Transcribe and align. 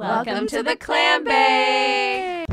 Welcome 0.00 0.46
to 0.46 0.62
the 0.62 0.76
Clam 0.76 1.24
Bake. 1.24 2.46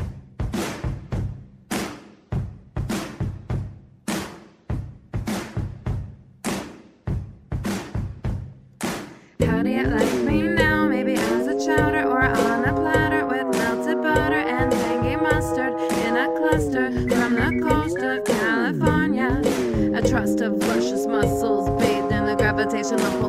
How 9.39 9.63
do 9.63 9.69
you 9.69 9.83
like 9.85 10.13
me 10.25 10.41
now? 10.41 10.89
Maybe 10.89 11.13
as 11.13 11.47
a 11.47 11.65
chowder 11.65 12.03
or 12.03 12.23
on 12.23 12.65
a 12.65 12.73
platter 12.73 13.25
with 13.25 13.57
melted 13.57 14.01
butter 14.01 14.35
and 14.35 14.69
tangy 14.69 15.15
mustard 15.15 15.71
in 16.05 16.17
a 16.17 16.27
cluster 16.37 16.91
from 17.07 17.35
the 17.35 17.65
coast 17.65 17.97
of 17.99 18.25
California. 18.25 19.41
A 19.97 20.05
trust 20.05 20.41
of 20.41 20.55
luscious 20.55 21.07
mussels 21.07 21.69
bathed 21.81 22.11
in 22.11 22.25
the 22.25 22.35
gravitational 22.35 23.21
pull 23.21 23.26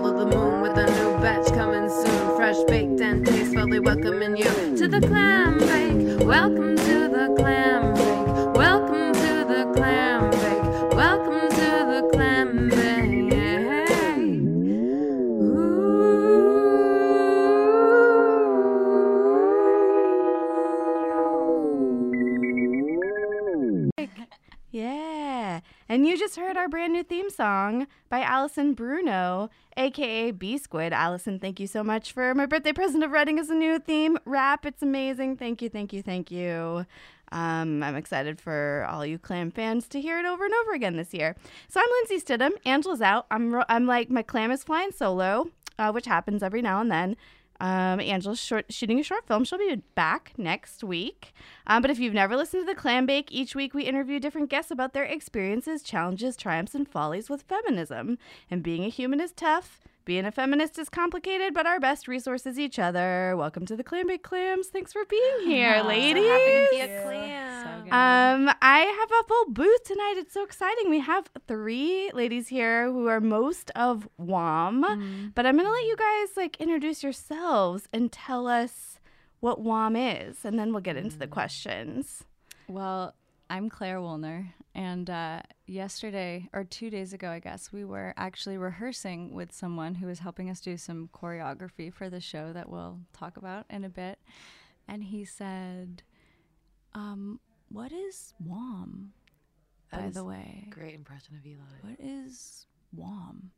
heard 26.49 26.57
our 26.57 26.67
brand 26.67 26.95
new 26.95 27.03
theme 27.03 27.29
song 27.29 27.87
by 28.09 28.23
Allison 28.23 28.73
Bruno, 28.73 29.51
aka 29.77 30.31
B 30.31 30.57
Squid. 30.57 30.95
Allison, 30.95 31.39
thank 31.39 31.61
you 31.61 31.67
so 31.67 31.85
much 31.85 32.11
for 32.11 32.35
my 32.35 32.47
birthday 32.47 32.73
present 32.73 33.05
of 33.05 33.11
writing 33.11 33.39
us 33.39 33.51
a 33.51 33.55
new 33.55 33.79
theme 33.79 34.17
rap. 34.25 34.65
It's 34.65 34.83
amazing. 34.83 35.37
Thank 35.37 35.61
you, 35.61 35.69
thank 35.69 35.93
you, 35.93 36.01
thank 36.01 36.31
you. 36.31 36.87
Um, 37.33 37.83
I'm 37.83 37.97
excited 37.97 38.41
for 38.41 38.87
all 38.91 39.05
you 39.05 39.19
clam 39.19 39.51
fans 39.51 39.89
to 39.89 40.01
hear 40.01 40.19
it 40.19 40.25
over 40.25 40.47
and 40.47 40.55
over 40.63 40.73
again 40.73 40.97
this 40.97 41.13
year. 41.13 41.37
So 41.69 41.81
I'm 41.81 41.87
Lindsay 42.09 42.25
Stidham. 42.25 42.53
Angela's 42.65 43.03
out. 43.03 43.27
I'm 43.31 43.55
ro- 43.55 43.65
I'm 43.69 43.85
like 43.85 44.09
my 44.09 44.23
clam 44.23 44.51
is 44.51 44.65
flying 44.65 44.91
solo, 44.91 45.51
uh, 45.79 45.93
which 45.93 46.07
happens 46.07 46.43
every 46.43 46.63
now 46.63 46.81
and 46.81 46.91
then. 46.91 47.15
Um, 47.61 48.01
Angela's 48.01 48.41
short, 48.41 48.73
shooting 48.73 49.01
a 49.01 49.03
short 49.03 49.27
film. 49.27 49.45
She'll 49.45 49.59
be 49.59 49.83
back 49.95 50.33
next 50.37 50.85
week. 50.85 51.33
Um, 51.67 51.83
but 51.83 51.91
if 51.91 51.99
you've 51.99 52.15
never 52.15 52.37
listened 52.37 52.63
to 52.63 52.73
the 52.73 52.81
Clam 52.81 53.05
Bake, 53.07 53.33
each 53.33 53.55
week 53.55 53.75
we 53.75 53.83
interview 53.85 54.21
different 54.21 54.51
guests 54.51 54.71
about 54.71 54.93
their 54.93 55.05
experiences, 55.05 55.83
challenges, 55.83 56.37
triumphs, 56.37 56.75
and 56.75 56.89
follies 56.89 57.29
with 57.29 57.43
feminism. 57.43 58.19
And 58.51 58.63
being 58.63 58.85
a 58.85 58.89
human 58.89 59.21
is 59.21 59.33
tough. 59.33 59.81
Being 60.09 60.25
a 60.25 60.33
feminist 60.33 60.79
is 60.79 60.89
complicated, 60.89 61.53
but 61.53 61.67
our 61.67 61.79
best 61.79 62.09
resource 62.09 62.47
is 62.47 62.59
each 62.59 62.79
other. 62.79 63.35
Welcome 63.37 63.67
to 63.67 63.77
the 63.77 63.85
Clam 63.85 64.07
Bake 64.07 64.23
Clams. 64.23 64.69
Thanks 64.69 64.91
for 64.91 65.05
being 65.05 65.41
here, 65.45 65.83
ladies. 65.83 66.25
So 66.25 66.31
happy 66.31 66.65
to 66.65 66.69
be 66.71 66.81
a 66.81 67.03
Um, 67.95 68.51
I 68.63 68.79
have 68.79 69.11
a 69.11 69.29
full 69.29 69.51
booth 69.53 69.85
tonight. 69.85 70.15
It's 70.17 70.33
so 70.33 70.43
exciting. 70.43 70.89
We 70.89 71.01
have 71.01 71.29
three 71.47 72.11
ladies 72.15 72.49
here 72.49 72.91
who 72.91 73.07
are 73.07 73.21
most 73.21 73.71
of 73.77 74.09
WOM, 74.17 75.33
but 75.35 75.45
I'm 75.45 75.59
gonna 75.59 75.69
let 75.69 75.85
you 75.85 75.97
guys 75.99 76.39
like 76.39 76.59
introduce 76.59 77.03
yourselves 77.03 77.87
and 77.93 78.11
tell 78.11 78.47
us 78.47 79.01
what 79.41 79.61
WOM 79.61 79.95
is, 79.95 80.43
and 80.43 80.59
then 80.59 80.73
we'll 80.73 80.81
get 80.81 80.97
into 80.97 81.19
the 81.19 81.27
questions. 81.27 82.25
Well, 82.67 83.15
I'm 83.51 83.71
Claire 83.71 83.99
Woolner, 83.99 84.53
and 84.75 85.09
uh, 85.09 85.41
yesterday 85.67 86.51
or 86.53 86.65
two 86.65 86.91
days 86.91 87.15
ago, 87.15 87.31
I 87.31 87.39
guess, 87.39 87.73
we 87.73 87.83
were 87.83 88.13
actually 88.19 88.59
rehearsing 88.59 89.33
with 89.33 89.53
someone 89.53 89.95
who 89.95 90.07
was 90.07 90.19
helping 90.19 90.51
us 90.51 90.61
do 90.61 90.77
some 90.77 91.09
choreography 91.15 91.91
for 91.91 92.11
the 92.11 92.21
show 92.21 92.53
that 92.53 92.69
we'll 92.69 93.01
talk 93.15 93.39
about 93.39 93.65
in 93.71 93.85
a 93.85 93.89
bit. 93.89 94.19
And 94.87 95.03
he 95.03 95.25
said, 95.25 96.03
um, 96.95 97.41
What 97.71 97.91
is 97.91 98.35
WOM, 98.45 99.13
by 99.91 100.03
That 100.03 100.15
the 100.15 100.25
way? 100.25 100.67
Great 100.69 100.95
impression 100.95 101.35
of 101.37 101.47
Eli. 101.47 101.63
What 101.81 101.97
is 101.99 102.67
WOM? 102.95 103.51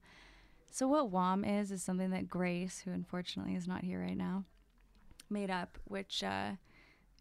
So, 0.70 0.86
what 0.86 1.10
WOM 1.10 1.44
is, 1.44 1.72
is 1.72 1.82
something 1.82 2.10
that 2.10 2.28
Grace, 2.28 2.82
who 2.84 2.92
unfortunately 2.92 3.56
is 3.56 3.66
not 3.66 3.82
here 3.82 4.00
right 4.00 4.16
now, 4.16 4.44
made 5.28 5.50
up, 5.50 5.78
which 5.84 6.22
uh, 6.22 6.52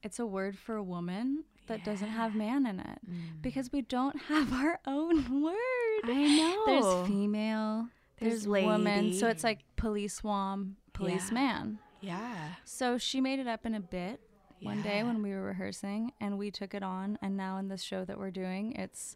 it's 0.04 0.20
a 0.20 0.26
word 0.26 0.56
for 0.56 0.76
a 0.76 0.84
woman 0.84 1.46
that 1.70 1.86
doesn't 1.86 2.10
have 2.10 2.36
man 2.36 2.66
in 2.66 2.80
it 2.80 3.00
mm. 3.10 3.42
because 3.42 3.72
we 3.72 3.82
don't 3.82 4.22
have 4.28 4.52
our 4.52 4.80
own 4.86 5.42
word. 5.42 5.56
I 6.04 6.38
know. 6.38 6.64
There's 6.66 7.08
female, 7.08 7.88
There's 8.20 8.44
there's, 8.44 8.66
woman. 8.66 9.14
So 9.14 9.28
it's 9.28 9.44
like 9.44 9.60
police 9.78 10.22
wom, 10.24 10.76
police 10.92 11.32
man. 11.32 11.80
Yeah. 12.02 12.50
So 12.66 12.98
she 12.98 13.22
made 13.22 13.40
it 13.40 13.48
up 13.48 13.66
in 13.66 13.76
a 13.76 13.80
bit 13.80 14.20
one 14.62 14.82
day 14.82 15.04
when 15.04 15.22
we 15.22 15.32
were 15.32 15.44
rehearsing, 15.44 16.12
and 16.20 16.38
we 16.38 16.52
took 16.52 16.74
it 16.74 16.84
on. 16.84 17.18
And 17.22 17.38
now 17.38 17.58
in 17.58 17.70
this 17.70 17.82
show 17.82 18.04
that 18.04 18.18
we're 18.18 18.32
doing, 18.32 18.74
it's 18.74 19.16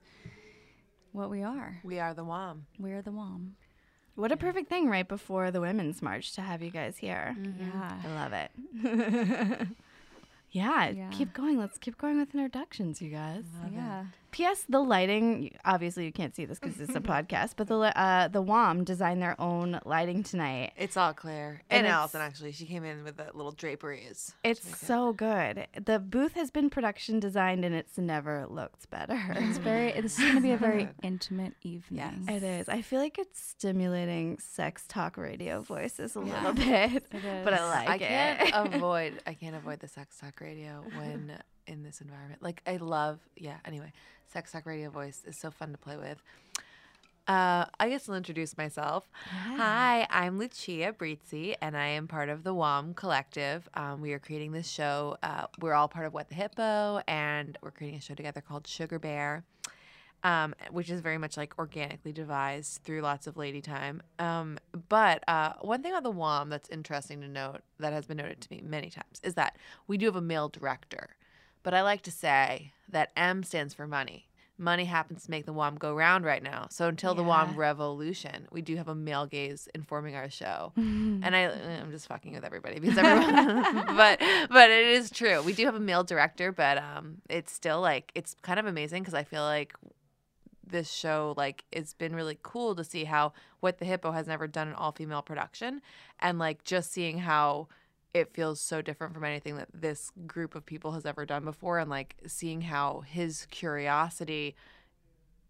what 1.12 1.30
we 1.30 1.44
are. 1.44 1.80
We 1.84 2.00
are 2.00 2.14
the 2.14 2.24
WOM. 2.24 2.66
We're 2.80 3.02
the 3.02 3.12
WOM. 3.12 3.56
What 4.16 4.32
a 4.32 4.38
perfect 4.38 4.70
thing 4.70 4.90
right 4.90 5.08
before 5.08 5.50
the 5.50 5.60
Women's 5.60 6.02
March 6.02 6.34
to 6.34 6.42
have 6.42 6.62
you 6.62 6.70
guys 6.70 6.98
here. 6.98 7.36
Mm-hmm. 7.38 7.78
Yeah. 7.78 7.98
I 8.04 8.14
love 8.14 8.34
it. 8.34 9.68
yeah, 10.54 10.90
Yeah. 10.90 11.10
keep 11.12 11.34
going. 11.34 11.58
Let's 11.60 11.78
keep 11.78 11.98
going 11.98 12.18
with 12.18 12.34
introductions, 12.34 13.02
you 13.02 13.10
guys. 13.10 13.44
Yeah. 13.74 14.06
P.S. 14.34 14.66
The 14.68 14.80
lighting. 14.80 15.56
Obviously, 15.64 16.06
you 16.06 16.12
can't 16.12 16.36
see 16.36 16.44
this 16.46 16.60
because 16.60 16.80
it's 16.80 16.96
a 16.96 17.00
podcast, 17.14 17.54
but 17.56 17.68
the 17.68 17.78
li- 17.78 17.92
uh, 17.96 18.28
the 18.28 18.42
WOM 18.42 18.84
designed 18.84 19.22
their 19.22 19.40
own 19.40 19.80
lighting 19.86 20.24
tonight. 20.24 20.74
It's 20.76 20.98
all 20.98 21.14
Claire 21.14 21.62
And 21.70 21.86
and, 21.86 21.94
Allison. 21.96 22.20
Actually, 22.20 22.52
she 22.52 22.66
came 22.66 22.84
in 22.84 23.04
with 23.04 23.16
the 23.18 23.28
little 23.34 23.52
draperies. 23.52 24.34
It's 24.44 24.66
make 24.66 24.74
it- 24.74 24.80
so 24.80 25.14
good. 25.14 25.68
The 25.86 26.00
booth 26.00 26.34
has 26.34 26.52
been 26.52 26.70
production 26.70 27.20
designed, 27.20 27.64
and 27.64 27.74
it's 27.74 27.98
never 27.98 28.46
looked 28.50 28.90
better. 28.90 29.20
It's 29.54 29.58
very. 29.60 29.92
This 30.02 30.18
is 30.18 30.24
going 30.24 30.36
to 30.36 30.42
be 30.42 30.52
a 30.52 30.58
very 30.58 30.90
intimate 31.04 31.54
evening. 31.62 32.26
Yes, 32.28 32.38
It 32.38 32.44
is. 32.44 32.70
I 32.70 32.82
feel 32.82 33.00
like 33.00 33.18
it's 33.20 33.40
stimulating 33.40 34.40
sex 34.40 34.86
talk 34.88 35.16
radio 35.18 35.62
voices 35.62 36.16
a 36.16 36.20
little 36.20 36.54
bit, 36.54 37.06
but 37.44 37.54
I 37.54 37.70
like 37.70 37.90
I 37.90 37.96
it. 37.96 38.00
can't 38.00 38.74
avoid. 38.74 39.22
I 39.28 39.34
can't 39.36 39.56
avoid 39.56 39.80
the 39.80 39.88
sex 39.88 40.18
talk 40.18 40.42
radio 40.42 40.84
when 40.98 41.38
in 41.68 41.84
this 41.84 42.02
environment. 42.02 42.42
Like 42.42 42.62
I 42.68 42.78
love. 42.78 43.20
Yeah. 43.36 43.58
Anyway, 43.66 43.92
sex 44.32 44.52
talk 44.52 44.66
radio 44.66 44.90
voice 44.90 45.22
is 45.26 45.38
so 45.38 45.52
fun 45.52 45.72
to 45.72 45.78
play 45.78 45.98
with. 45.98 46.22
Uh, 47.26 47.66
I 47.80 47.88
guess 47.88 48.10
I'll 48.10 48.16
introduce 48.16 48.58
myself. 48.58 49.10
Hi, 49.56 50.06
I'm 50.10 50.38
Lucia 50.38 50.92
Brizzi, 50.92 51.56
and 51.62 51.78
I 51.78 51.88
am 51.88 52.06
part 52.06 52.28
of 52.28 52.44
the 52.44 52.54
WOM 52.54 52.94
Collective. 52.94 53.70
Um, 53.76 54.02
we 54.02 54.12
are 54.12 54.20
creating 54.20 54.52
this 54.52 54.68
show. 54.68 55.16
Uh, 55.24 55.46
we're 55.62 55.74
all 55.74 55.88
part 55.88 56.06
of 56.06 56.14
What 56.14 56.28
the 56.28 56.36
Hippo, 56.36 57.02
and 57.08 57.58
we're 57.62 57.72
creating 57.72 57.98
a 57.98 58.02
show 58.02 58.14
together 58.14 58.42
called 58.42 58.68
Sugar 58.68 59.00
Bear, 59.00 59.46
um, 60.26 60.54
which 60.70 60.90
is 60.90 61.00
very 61.00 61.18
much 61.18 61.38
like 61.38 61.58
organically 61.58 62.12
devised 62.12 62.82
through 62.84 63.00
lots 63.00 63.26
of 63.26 63.38
lady 63.38 63.62
time. 63.62 64.02
Um, 64.20 64.60
but 64.90 65.24
uh, 65.26 65.54
one 65.62 65.82
thing 65.82 65.94
about 65.94 66.04
the 66.04 66.12
WOM 66.12 66.50
that's 66.50 66.68
interesting 66.68 67.22
to 67.22 67.30
note, 67.30 67.62
that 67.80 67.94
has 67.94 68.06
been 68.06 68.18
noted 68.18 68.42
to 68.42 68.52
me 68.52 68.62
many 68.62 68.90
times, 68.90 69.22
is 69.24 69.36
that 69.36 69.58
we 69.88 69.98
do 69.98 70.08
have 70.08 70.18
a 70.18 70.22
male 70.22 70.50
director. 70.50 71.16
But 71.64 71.74
I 71.74 71.82
like 71.82 72.02
to 72.04 72.12
say 72.12 72.74
that 72.90 73.12
M 73.16 73.44
stands 73.44 73.74
for 73.74 73.88
money. 73.88 74.28
Money 74.58 74.86
happens 74.86 75.24
to 75.26 75.32
make 75.32 75.46
the 75.48 75.54
WOM 75.54 75.76
go 75.76 75.96
round 75.96 76.26
right 76.26 76.44
now. 76.44 76.68
So 76.70 76.88
until 76.88 77.16
the 77.16 77.24
WOM 77.24 77.56
revolution, 77.56 78.48
we 78.52 78.62
do 78.62 78.76
have 78.76 78.88
a 78.88 78.94
male 78.94 79.26
gaze 79.26 79.68
informing 79.74 80.16
our 80.16 80.30
show. 80.30 80.74
and 80.78 81.36
I, 81.36 81.46
I'm 81.46 81.90
just 81.90 82.08
fucking 82.08 82.34
with 82.34 82.46
everybody 82.46 82.80
because 82.80 82.98
everyone, 82.98 83.86
but 83.98 84.22
but 84.50 84.70
it 84.70 84.86
is 84.86 85.10
true. 85.10 85.42
We 85.42 85.54
do 85.54 85.66
have 85.66 85.74
a 85.74 85.80
male 85.80 86.04
director, 86.04 86.52
but 86.52 86.78
um, 86.78 87.18
it's 87.30 87.52
still 87.52 87.82
like 87.82 88.12
it's 88.14 88.36
kind 88.44 88.60
of 88.60 88.68
amazing 88.68 89.02
because 89.02 89.16
I 89.16 89.24
feel 89.24 89.42
like 89.42 89.74
this 90.74 90.92
show 90.92 91.34
like 91.38 91.64
it's 91.72 91.94
been 91.94 92.16
really 92.16 92.38
cool 92.42 92.76
to 92.76 92.84
see 92.84 93.06
how 93.06 93.32
what 93.60 93.78
the 93.78 93.86
hippo 93.86 94.12
has 94.12 94.28
never 94.28 94.48
done 94.48 94.68
an 94.68 94.74
all-female 94.74 95.22
production 95.22 95.82
and 96.20 96.40
like 96.40 96.64
just 96.64 96.92
seeing 96.92 97.20
how 97.20 97.68
it 98.14 98.34
feels 98.34 98.62
so 98.62 98.82
different 98.82 99.14
from 99.14 99.24
anything 99.24 99.56
that 99.56 99.70
this 99.74 100.12
group 100.28 100.56
of 100.56 100.66
people 100.66 100.92
has 100.92 101.06
ever 101.06 101.26
done 101.26 101.44
before 101.44 101.80
and 101.80 101.90
like 101.90 102.16
seeing 102.28 102.62
how 102.62 103.02
his 103.02 103.48
curiosity 103.50 104.56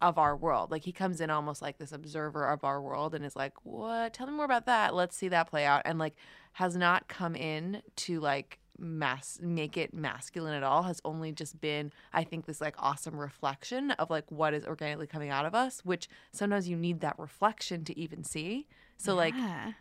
of 0.01 0.17
our 0.17 0.35
world 0.35 0.69
like 0.69 0.83
he 0.83 0.91
comes 0.91 1.21
in 1.21 1.29
almost 1.29 1.61
like 1.61 1.77
this 1.77 1.93
observer 1.93 2.45
of 2.45 2.63
our 2.63 2.81
world 2.81 3.15
and 3.15 3.23
is 3.23 3.35
like 3.35 3.53
what? 3.63 4.13
Tell 4.13 4.27
me 4.27 4.33
more 4.33 4.45
about 4.45 4.65
that. 4.65 4.93
Let's 4.93 5.15
see 5.15 5.29
that 5.29 5.49
play 5.49 5.65
out. 5.65 5.81
And 5.85 5.97
like 5.97 6.15
has 6.53 6.75
not 6.75 7.07
come 7.07 7.35
in 7.35 7.81
to 7.97 8.19
like 8.19 8.59
mass 8.79 9.39
make 9.41 9.77
it 9.77 9.93
masculine 9.93 10.53
at 10.53 10.63
all 10.63 10.83
has 10.83 10.99
only 11.05 11.31
just 11.31 11.61
been 11.61 11.91
i 12.11 12.23
think 12.23 12.45
this 12.45 12.59
like 12.59 12.73
awesome 12.79 13.15
reflection 13.15 13.91
of 13.91 14.09
like 14.09 14.29
what 14.31 14.53
is 14.53 14.65
organically 14.65 15.05
coming 15.05 15.29
out 15.29 15.45
of 15.45 15.53
us 15.53 15.81
which 15.85 16.09
sometimes 16.31 16.67
you 16.67 16.75
need 16.75 16.99
that 16.99 17.17
reflection 17.19 17.85
to 17.85 17.97
even 17.97 18.23
see 18.23 18.67
so 18.97 19.15
like 19.15 19.33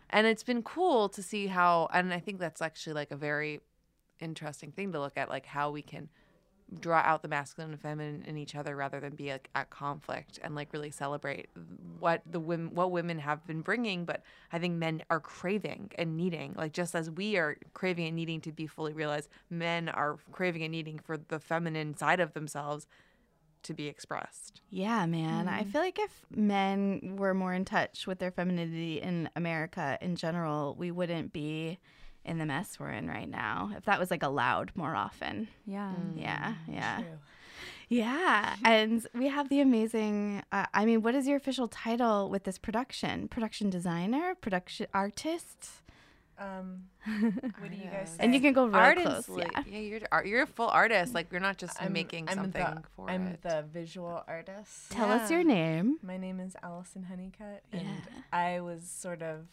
and 0.09 0.27
it's 0.27 0.43
been 0.43 0.61
cool 0.63 1.09
to 1.09 1.23
see 1.23 1.47
how 1.47 1.87
and 1.93 2.13
i 2.13 2.19
think 2.19 2.39
that's 2.39 2.61
actually 2.61 2.93
like 2.93 3.11
a 3.11 3.15
very 3.15 3.59
interesting 4.19 4.71
thing 4.71 4.91
to 4.91 4.99
look 4.99 5.17
at 5.17 5.29
like 5.29 5.45
how 5.45 5.71
we 5.71 5.81
can 5.81 6.09
draw 6.79 6.99
out 6.99 7.21
the 7.21 7.27
masculine 7.27 7.71
and 7.71 7.79
feminine 7.79 8.23
in 8.25 8.37
each 8.37 8.55
other 8.55 8.75
rather 8.75 8.99
than 8.99 9.15
be 9.15 9.31
like, 9.31 9.49
at 9.53 9.69
conflict 9.69 10.39
and 10.43 10.55
like 10.55 10.71
really 10.73 10.89
celebrate 10.89 11.49
what 11.99 12.21
the 12.29 12.39
women 12.39 12.73
what 12.73 12.91
women 12.91 13.19
have 13.19 13.45
been 13.45 13.61
bringing 13.61 14.05
but 14.05 14.23
i 14.51 14.59
think 14.59 14.75
men 14.75 15.03
are 15.09 15.19
craving 15.19 15.91
and 15.97 16.17
needing 16.17 16.53
like 16.57 16.73
just 16.73 16.95
as 16.95 17.11
we 17.11 17.37
are 17.37 17.57
craving 17.73 18.07
and 18.07 18.15
needing 18.15 18.41
to 18.41 18.51
be 18.51 18.65
fully 18.65 18.93
realized 18.93 19.29
men 19.49 19.89
are 19.89 20.17
craving 20.31 20.63
and 20.63 20.71
needing 20.71 20.97
for 20.97 21.17
the 21.17 21.39
feminine 21.39 21.95
side 21.95 22.19
of 22.19 22.33
themselves 22.33 22.87
to 23.63 23.73
be 23.73 23.87
expressed 23.87 24.61
Yeah, 24.69 25.05
man. 25.05 25.47
I 25.47 25.63
feel 25.63 25.81
like 25.81 25.99
if 25.99 26.25
men 26.35 27.15
were 27.17 27.33
more 27.33 27.53
in 27.53 27.65
touch 27.65 28.07
with 28.07 28.19
their 28.19 28.31
femininity 28.31 29.01
in 29.01 29.29
America 29.35 29.97
in 30.01 30.15
general, 30.15 30.75
we 30.77 30.91
wouldn't 30.91 31.33
be 31.33 31.79
in 32.25 32.37
the 32.37 32.45
mess 32.45 32.79
we're 32.79 32.91
in 32.91 33.07
right 33.07 33.29
now. 33.29 33.71
If 33.77 33.85
that 33.85 33.99
was 33.99 34.09
like 34.09 34.23
allowed 34.23 34.71
more 34.75 34.95
often. 34.95 35.47
Yeah. 35.65 35.93
Yeah, 36.15 36.53
yeah. 36.67 36.97
True. 36.97 37.19
Yeah. 37.89 38.55
And 38.65 39.05
we 39.13 39.27
have 39.27 39.49
the 39.49 39.59
amazing, 39.59 40.43
uh, 40.51 40.65
I 40.73 40.85
mean, 40.85 41.01
what 41.01 41.15
is 41.15 41.27
your 41.27 41.37
official 41.37 41.67
title 41.67 42.29
with 42.29 42.43
this 42.43 42.57
production? 42.57 43.27
Production 43.27 43.69
designer? 43.69 44.35
Production 44.35 44.87
artist? 44.93 45.82
Um, 46.39 46.83
what 47.59 47.69
do 47.71 47.77
you 47.77 47.83
guys 47.85 48.09
say? 48.09 48.17
And 48.19 48.33
you 48.33 48.41
can 48.41 48.53
go 48.53 48.65
real 48.65 48.75
art 48.75 48.97
close. 48.97 49.27
and 49.27 49.37
Yeah. 49.39 49.63
yeah 49.67 49.79
you're 49.79 49.99
art, 50.11 50.25
you're 50.25 50.41
a 50.43 50.47
full 50.47 50.67
artist 50.69 51.13
like 51.13 51.31
you're 51.31 51.39
not 51.41 51.57
just 51.57 51.81
I'm- 51.81 51.93
making 51.93 52.27
I'm 52.29 52.35
something 52.35 52.63
the, 52.63 52.81
for 52.95 53.09
I'm 53.09 53.27
it 53.27 53.41
the 53.43 53.63
visual 53.71 54.23
artist. 54.27 54.89
Tell 54.91 55.11
us 55.11 55.29
your 55.29 55.43
name. 55.43 55.97
My 56.01 56.17
name 56.17 56.39
is 56.39 56.55
Allison 56.63 57.03
Honeycutt, 57.03 57.63
and 57.71 57.81
Yeah. 57.83 58.21
I 58.31 58.61
was 58.61 58.89
sort 58.89 59.21
of, 59.21 59.45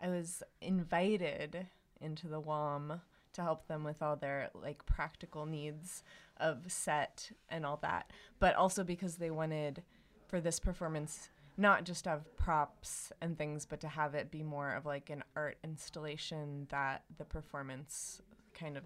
I 0.00 0.08
was 0.08 0.42
invited 0.60 1.66
into 2.00 2.26
the 2.28 2.40
WOM 2.40 3.00
to 3.34 3.42
help 3.42 3.66
them 3.68 3.84
with 3.84 4.02
all 4.02 4.16
their 4.16 4.50
like 4.54 4.84
practical 4.86 5.46
needs 5.46 6.02
of 6.38 6.70
set 6.70 7.30
and 7.48 7.64
all 7.64 7.78
that, 7.82 8.10
but 8.38 8.54
also 8.56 8.82
because 8.84 9.16
they 9.16 9.30
wanted 9.30 9.82
for 10.26 10.40
this 10.40 10.58
performance 10.58 11.30
not 11.56 11.84
just 11.84 12.04
to 12.04 12.10
have 12.10 12.36
props 12.36 13.12
and 13.20 13.36
things, 13.38 13.64
but 13.66 13.80
to 13.80 13.88
have 13.88 14.14
it 14.14 14.30
be 14.30 14.42
more 14.42 14.72
of 14.74 14.84
like 14.86 15.10
an 15.10 15.24
art 15.34 15.56
installation 15.64 16.66
that 16.70 17.04
the 17.18 17.24
performance 17.24 18.20
kind 18.54 18.76
of 18.76 18.84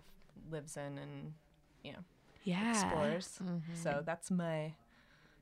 lives 0.51 0.77
in 0.77 0.99
and 0.99 1.33
you 1.83 1.93
know 1.93 2.05
Yeah. 2.45 2.71
explores. 2.71 3.41
So 3.75 4.03
that's 4.05 4.31
my 4.31 4.75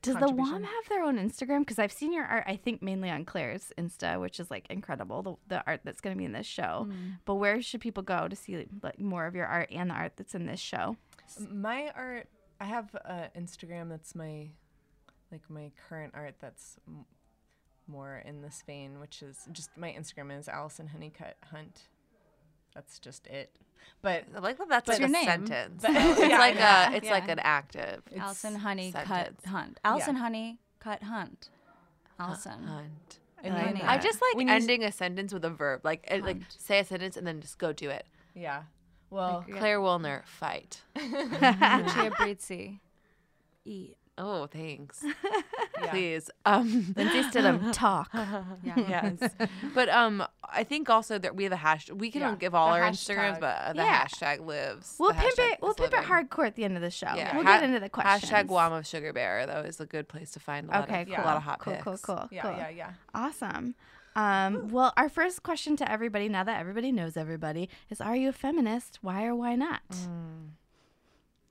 Does 0.02 0.14
the 0.16 0.28
WOM 0.32 0.62
have 0.62 0.88
their 0.88 1.02
own 1.02 1.18
Instagram? 1.18 1.60
Because 1.60 1.78
I've 1.78 1.92
seen 1.92 2.12
your 2.12 2.24
art, 2.24 2.44
I 2.46 2.56
think 2.56 2.82
mainly 2.82 3.10
on 3.10 3.24
Claire's 3.24 3.72
Insta, 3.76 4.20
which 4.20 4.38
is 4.40 4.50
like 4.50 4.66
incredible, 4.70 5.22
the, 5.22 5.34
the 5.48 5.66
art 5.66 5.80
that's 5.84 6.00
going 6.00 6.14
to 6.14 6.18
be 6.18 6.24
in 6.24 6.32
this 6.32 6.46
show. 6.46 6.88
But 7.24 7.34
where 7.34 7.60
should 7.60 7.80
people 7.80 8.02
go 8.04 8.28
to 8.28 8.36
see 8.36 8.66
like 8.82 8.98
more 9.00 9.26
of 9.26 9.34
your 9.34 9.46
art 9.46 9.70
and 9.72 9.90
the 9.90 9.94
art 9.94 10.12
that's 10.16 10.34
in 10.34 10.46
this 10.46 10.60
show? 10.60 10.96
My 11.50 11.90
art, 11.96 12.28
I 12.60 12.64
have 12.64 12.94
uh, 13.04 13.26
Instagram 13.36 13.88
that's 13.88 14.14
my, 14.14 14.50
like 15.32 15.42
my 15.50 15.72
current 15.88 16.14
art 16.16 16.36
that's 16.40 16.78
more 17.88 18.22
in 18.24 18.42
this 18.42 18.62
vein, 18.66 19.00
which 19.00 19.22
is 19.22 19.38
just 19.52 19.70
my 19.76 19.88
Instagram 19.90 20.36
is 20.38 20.48
Allison 20.48 20.88
Honeycutt 20.88 21.36
Hunt. 21.50 21.82
That's 22.74 22.98
just 22.98 23.26
it. 23.26 23.50
But 24.02 24.24
I 24.36 24.40
like 24.40 24.58
that 24.58 24.68
that's 24.68 24.86
But 24.86 24.92
like 24.94 25.00
your 25.00 25.08
a 25.08 25.12
name. 25.12 25.24
sentence. 25.24 25.82
But- 25.82 25.90
it's 25.94 26.20
yeah, 26.20 26.38
like 26.38 26.54
yeah, 26.56 26.90
a 26.92 26.96
it's 26.96 27.06
yeah. 27.06 27.12
like 27.12 27.28
an 27.28 27.38
active 27.40 28.02
Allison 28.16 28.54
Honey 28.56 28.92
sentence. 28.92 29.08
cut 29.42 29.50
hunt. 29.50 29.80
Allison 29.84 30.16
Honey 30.16 30.58
cut 30.78 31.02
hunt. 31.02 31.48
Allison. 32.20 32.62
hunt. 32.64 33.18
I 33.44 33.48
like 33.50 33.74
mean. 33.74 33.82
I 33.84 33.98
just 33.98 34.20
like 34.20 34.34
When 34.34 34.48
ending 34.48 34.82
a 34.84 34.90
sentence 34.92 35.32
with 35.32 35.44
a 35.44 35.50
verb. 35.50 35.82
Like 35.84 36.06
it, 36.10 36.24
like 36.24 36.38
say 36.48 36.80
a 36.80 36.84
sentence 36.84 37.16
and 37.16 37.26
then 37.26 37.40
just 37.40 37.58
go 37.58 37.72
do 37.72 37.88
it. 37.90 38.06
yeah. 38.34 38.62
Well, 39.10 39.42
Claire 39.56 39.78
Wilner, 39.80 40.26
fight. 40.26 40.82
Lucia 40.94 41.10
Brizzi. 42.18 42.80
Eat. 43.64 43.96
Oh, 44.20 44.46
thanks. 44.46 45.04
yeah. 45.82 45.90
Please. 45.90 46.28
Um 46.44 46.92
Lindsay 46.96 47.22
Stidham, 47.22 47.72
talk. 47.72 48.10
Yeah. 48.64 48.74
yes. 49.20 49.30
But 49.74 49.88
um 49.88 50.24
I 50.42 50.64
think 50.64 50.90
also 50.90 51.18
that 51.18 51.36
we 51.36 51.44
have 51.44 51.52
a 51.52 51.56
hash 51.56 51.90
we 51.90 52.10
can 52.10 52.22
Yeah, 52.22 52.34
give 52.34 52.54
all 52.54 52.72
the 52.72 52.80
our 52.80 52.90
Instagrams, 52.90 53.38
but 53.38 53.56
uh, 53.58 53.72
the 53.74 53.82
Yeah. 53.82 54.04
hashtag 54.04 54.44
lives. 54.44 54.96
We'll 54.98 55.10
The 55.10 55.14
pimp 55.20 55.34
hashtag 55.36 55.52
it. 55.52 55.58
We'll 55.62 55.70
is 55.70 55.76
pimp 55.76 55.92
it 55.94 56.04
hardcore 56.04 56.46
at 56.46 56.56
the 56.56 56.64
end 56.64 56.76
of 56.76 56.82
the 56.82 56.90
show. 56.90 57.12
Yeah. 57.14 57.34
We'll 57.36 57.44
Ha- 57.44 57.60
get 57.60 57.62
into 57.68 57.80
the 57.80 57.88
questions. 57.88 58.32
Hashtag 58.32 58.46
WOM 58.48 58.72
of 58.72 58.86
Sugar 58.86 59.12
Bear 59.12 59.46
though 59.46 59.60
is 59.60 59.78
a 59.80 59.86
good 59.86 60.08
place 60.08 60.32
to 60.32 60.40
find 60.40 60.68
a 60.68 60.72
lot 60.72 60.88
Okay, 60.88 61.02
of 61.02 61.08
cool. 61.08 61.16
a 61.16 61.24
lot 61.24 61.36
of 61.36 61.42
hot 61.44 61.60
cool, 61.60 61.74
pics. 61.74 61.84
cool, 61.84 61.96
cool, 62.02 62.28
Yeah, 62.32 62.42
cool. 62.42 62.52
yeah, 62.56 62.68
yeah. 62.70 62.90
Awesome. 63.14 63.74
Um, 64.16 64.70
well, 64.70 64.92
our 64.96 65.08
first 65.08 65.44
question 65.44 65.76
to 65.76 65.88
everybody, 65.88 66.28
now 66.28 66.42
that 66.42 66.58
everybody 66.58 66.90
knows 66.90 67.16
everybody, 67.16 67.68
is 67.88 68.00
Are 68.00 68.16
you 68.16 68.30
a 68.30 68.32
feminist? 68.32 68.98
Why 69.00 69.24
or 69.26 69.36
why 69.36 69.54
not? 69.54 69.82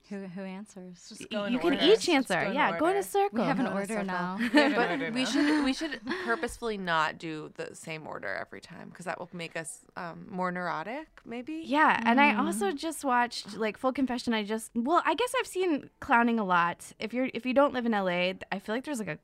Who 0.09 0.23
who 0.25 0.41
answers? 0.41 1.05
Just 1.09 1.29
go 1.29 1.45
in 1.45 1.53
you 1.53 1.59
can 1.59 1.73
order. 1.73 1.85
each 1.85 2.07
answer. 2.07 2.41
go 2.41 2.47
in 2.49 2.53
yeah, 2.53 2.79
go 2.79 2.87
in 2.87 2.97
a 2.97 3.03
circle. 3.03 3.39
We 3.39 3.45
have 3.45 3.59
an 3.59 3.65
Go 3.65 3.71
in 3.71 3.77
a 3.77 3.79
order 3.79 4.03
now. 4.03 4.37
We 4.39 4.47
But 4.49 4.89
order 4.89 5.11
we 5.11 5.25
should 5.25 5.65
we 5.65 5.73
should 5.79 5.99
purposefully 6.25 6.77
not 6.77 7.17
do 7.17 7.51
the 7.55 7.75
same 7.75 8.07
order 8.07 8.33
every 8.33 8.61
time 8.61 8.89
because 8.89 9.05
that 9.05 9.19
will 9.19 9.29
make 9.33 9.57
us 9.57 9.81
um, 9.97 10.27
more 10.29 10.51
neurotic, 10.51 11.07
maybe. 11.25 11.61
Yeah, 11.65 12.01
and 12.05 12.21
I 12.21 12.35
also 12.35 12.71
just 12.71 13.03
watched 13.03 13.57
like 13.57 13.77
full 13.77 13.91
confession. 13.91 14.33
I 14.33 14.43
just 14.43 14.71
well, 14.75 15.01
I 15.05 15.13
guess 15.13 15.33
I've 15.39 15.47
seen 15.47 15.89
clowning 15.99 16.39
a 16.39 16.45
lot. 16.45 16.93
If 16.99 17.13
you're 17.13 17.29
if 17.33 17.45
you 17.45 17.53
don't 17.53 17.73
live 17.73 17.85
in 17.85 17.91
LA, 17.91 18.33
I 18.51 18.59
feel 18.59 18.75
like 18.75 18.85
there's 18.85 18.99
like 18.99 19.09
a 19.09 19.19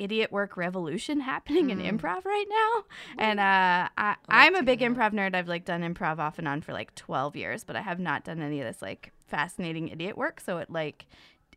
idiot 0.00 0.32
work 0.32 0.56
revolution 0.56 1.20
happening 1.20 1.70
in 1.70 1.78
improv 1.78 2.24
right 2.24 2.46
now. 2.48 2.84
And 3.18 3.38
uh, 3.38 3.88
I, 3.96 4.16
I'm 4.28 4.54
a 4.54 4.62
big 4.62 4.80
improv 4.80 5.12
nerd. 5.12 5.34
I've 5.34 5.48
like 5.48 5.64
done 5.64 5.82
improv 5.82 6.18
off 6.18 6.38
and 6.38 6.48
on 6.48 6.62
for 6.62 6.72
like 6.72 6.94
12 6.94 7.36
years, 7.36 7.64
but 7.64 7.76
I 7.76 7.82
have 7.82 8.00
not 8.00 8.24
done 8.24 8.40
any 8.40 8.60
of 8.60 8.66
this 8.66 8.80
like 8.80 9.12
fascinating 9.30 9.88
idiot 9.88 10.16
work. 10.18 10.40
So 10.40 10.58
it 10.58 10.70
like 10.70 11.06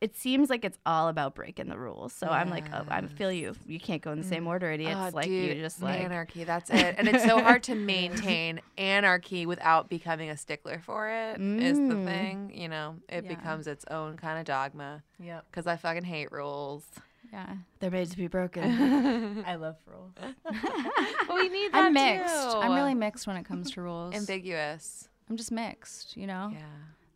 it 0.02 0.18
seems 0.18 0.50
like 0.50 0.66
it's 0.66 0.78
all 0.86 1.08
about 1.08 1.34
breaking 1.34 1.70
the 1.70 1.78
rules. 1.78 2.12
So 2.12 2.28
I'm 2.28 2.50
like, 2.50 2.66
oh, 2.74 2.84
I 2.90 3.00
feel 3.08 3.32
you. 3.32 3.56
You 3.66 3.80
can't 3.80 4.02
go 4.02 4.12
in 4.12 4.18
the 4.18 4.28
same 4.28 4.48
order, 4.48 4.70
idiots. 4.70 4.98
Oh, 5.00 5.10
like 5.16 5.28
dude, 5.28 5.56
you 5.56 5.62
just 5.64 5.82
like 5.82 6.02
anarchy. 6.02 6.44
That's 6.44 6.70
it. 6.72 6.96
And 6.98 7.08
it's 7.08 7.24
so 7.24 7.42
hard 7.42 7.64
to 7.64 7.76
maintain 7.94 8.60
anarchy 8.78 9.46
without 9.46 9.90
becoming 9.90 10.30
a 10.30 10.36
stickler 10.36 10.82
for 10.86 11.10
it. 11.10 11.40
Is 11.40 11.78
the 11.78 11.84
Mm. 11.96 12.06
thing. 12.06 12.52
You 12.54 12.68
know, 12.68 12.96
it 13.08 13.24
Yeah. 13.24 13.30
becomes 13.36 13.66
its 13.68 13.86
own 13.90 14.18
kind 14.18 14.40
of 14.40 14.46
dogma. 14.46 15.04
Yep. 15.22 15.46
Because 15.50 15.68
I 15.68 15.78
fucking 15.78 16.04
hate 16.04 16.32
rules. 16.34 16.84
Yeah. 17.32 17.56
they're 17.80 17.90
made 17.90 18.12
to 18.12 18.18
be 18.18 18.28
broken. 18.28 19.44
I 19.48 19.56
love 19.56 19.78
rules. 19.88 20.12
We 21.34 21.50
need 21.50 21.72
I'm 21.74 21.94
mixed. 21.94 22.36
I'm 22.36 22.74
really 22.74 22.94
mixed 22.94 23.26
when 23.26 23.38
it 23.38 23.46
comes 23.46 23.72
to 23.72 23.82
rules. 23.82 24.14
ambiguous. 24.14 25.08
I'm 25.30 25.38
just 25.38 25.52
mixed, 25.52 26.16
you 26.18 26.28
know? 26.28 26.52
Yeah. 26.54 26.60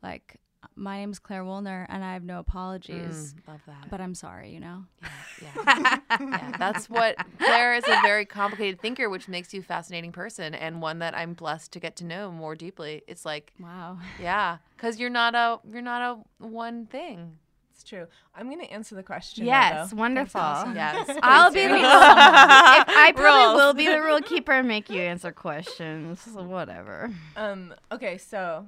Like 0.02 0.38
my 0.78 1.00
name's 1.00 1.20
Claire 1.20 1.44
Woolner 1.44 1.86
and 1.90 2.04
I 2.04 2.14
have 2.14 2.24
no 2.24 2.40
apologies. 2.40 3.34
Mm, 3.34 3.48
love 3.48 3.62
that. 3.68 3.90
But 3.90 4.00
I'm 4.00 4.14
sorry, 4.16 4.52
you 4.52 4.60
know? 4.60 4.84
Yeah. 5.42 5.98
yeah. 6.20 6.52
That's 6.58 6.90
what 6.90 7.16
Claire 7.40 7.76
is 7.76 7.84
a 7.88 8.00
very 8.04 8.26
complicated 8.26 8.80
thinker, 8.80 9.10
which 9.10 9.28
makes 9.28 9.54
you 9.54 9.62
a 9.62 9.64
fascinating 9.64 10.12
person 10.12 10.54
and 10.54 10.82
one 10.82 11.00
that 11.00 11.16
I'm 11.18 11.34
blessed 11.34 11.72
to 11.74 11.80
get 11.80 11.96
to 11.98 12.06
know 12.06 12.32
more 12.32 12.56
deeply. 12.56 13.02
It's 13.08 13.26
like, 13.26 13.52
Wow. 13.60 13.98
yeah, 14.22 14.58
because 14.76 15.00
you're 15.00 15.10
not 15.10 15.36
a 15.36 15.60
you're 15.72 15.82
not 15.82 16.02
a 16.02 16.46
one 16.46 16.86
thing. 16.86 17.38
It's 17.74 17.84
true. 17.84 18.08
I'm 18.36 18.50
gonna 18.50 18.64
answer 18.64 18.96
the 18.96 19.04
question. 19.04 19.46
yes, 19.46 19.92
though. 19.92 19.98
wonderful. 19.98 20.42
Yes. 20.74 21.10
I'll 21.24 21.52
be 21.52 21.62
the 21.62 21.68
do. 21.68 21.74
rule. 21.76 21.84
I 21.86 23.12
probably 23.16 23.46
Rules. 23.46 23.56
will 23.56 23.74
be 23.74 23.88
the 23.88 24.02
rule 24.02 24.20
keeper 24.22 24.52
and 24.54 24.68
make 24.68 24.90
you 24.90 25.00
answer 25.02 25.32
questions. 25.32 26.26
Whatever. 26.34 27.12
Um. 27.36 27.76
Okay. 27.92 28.18
So, 28.18 28.66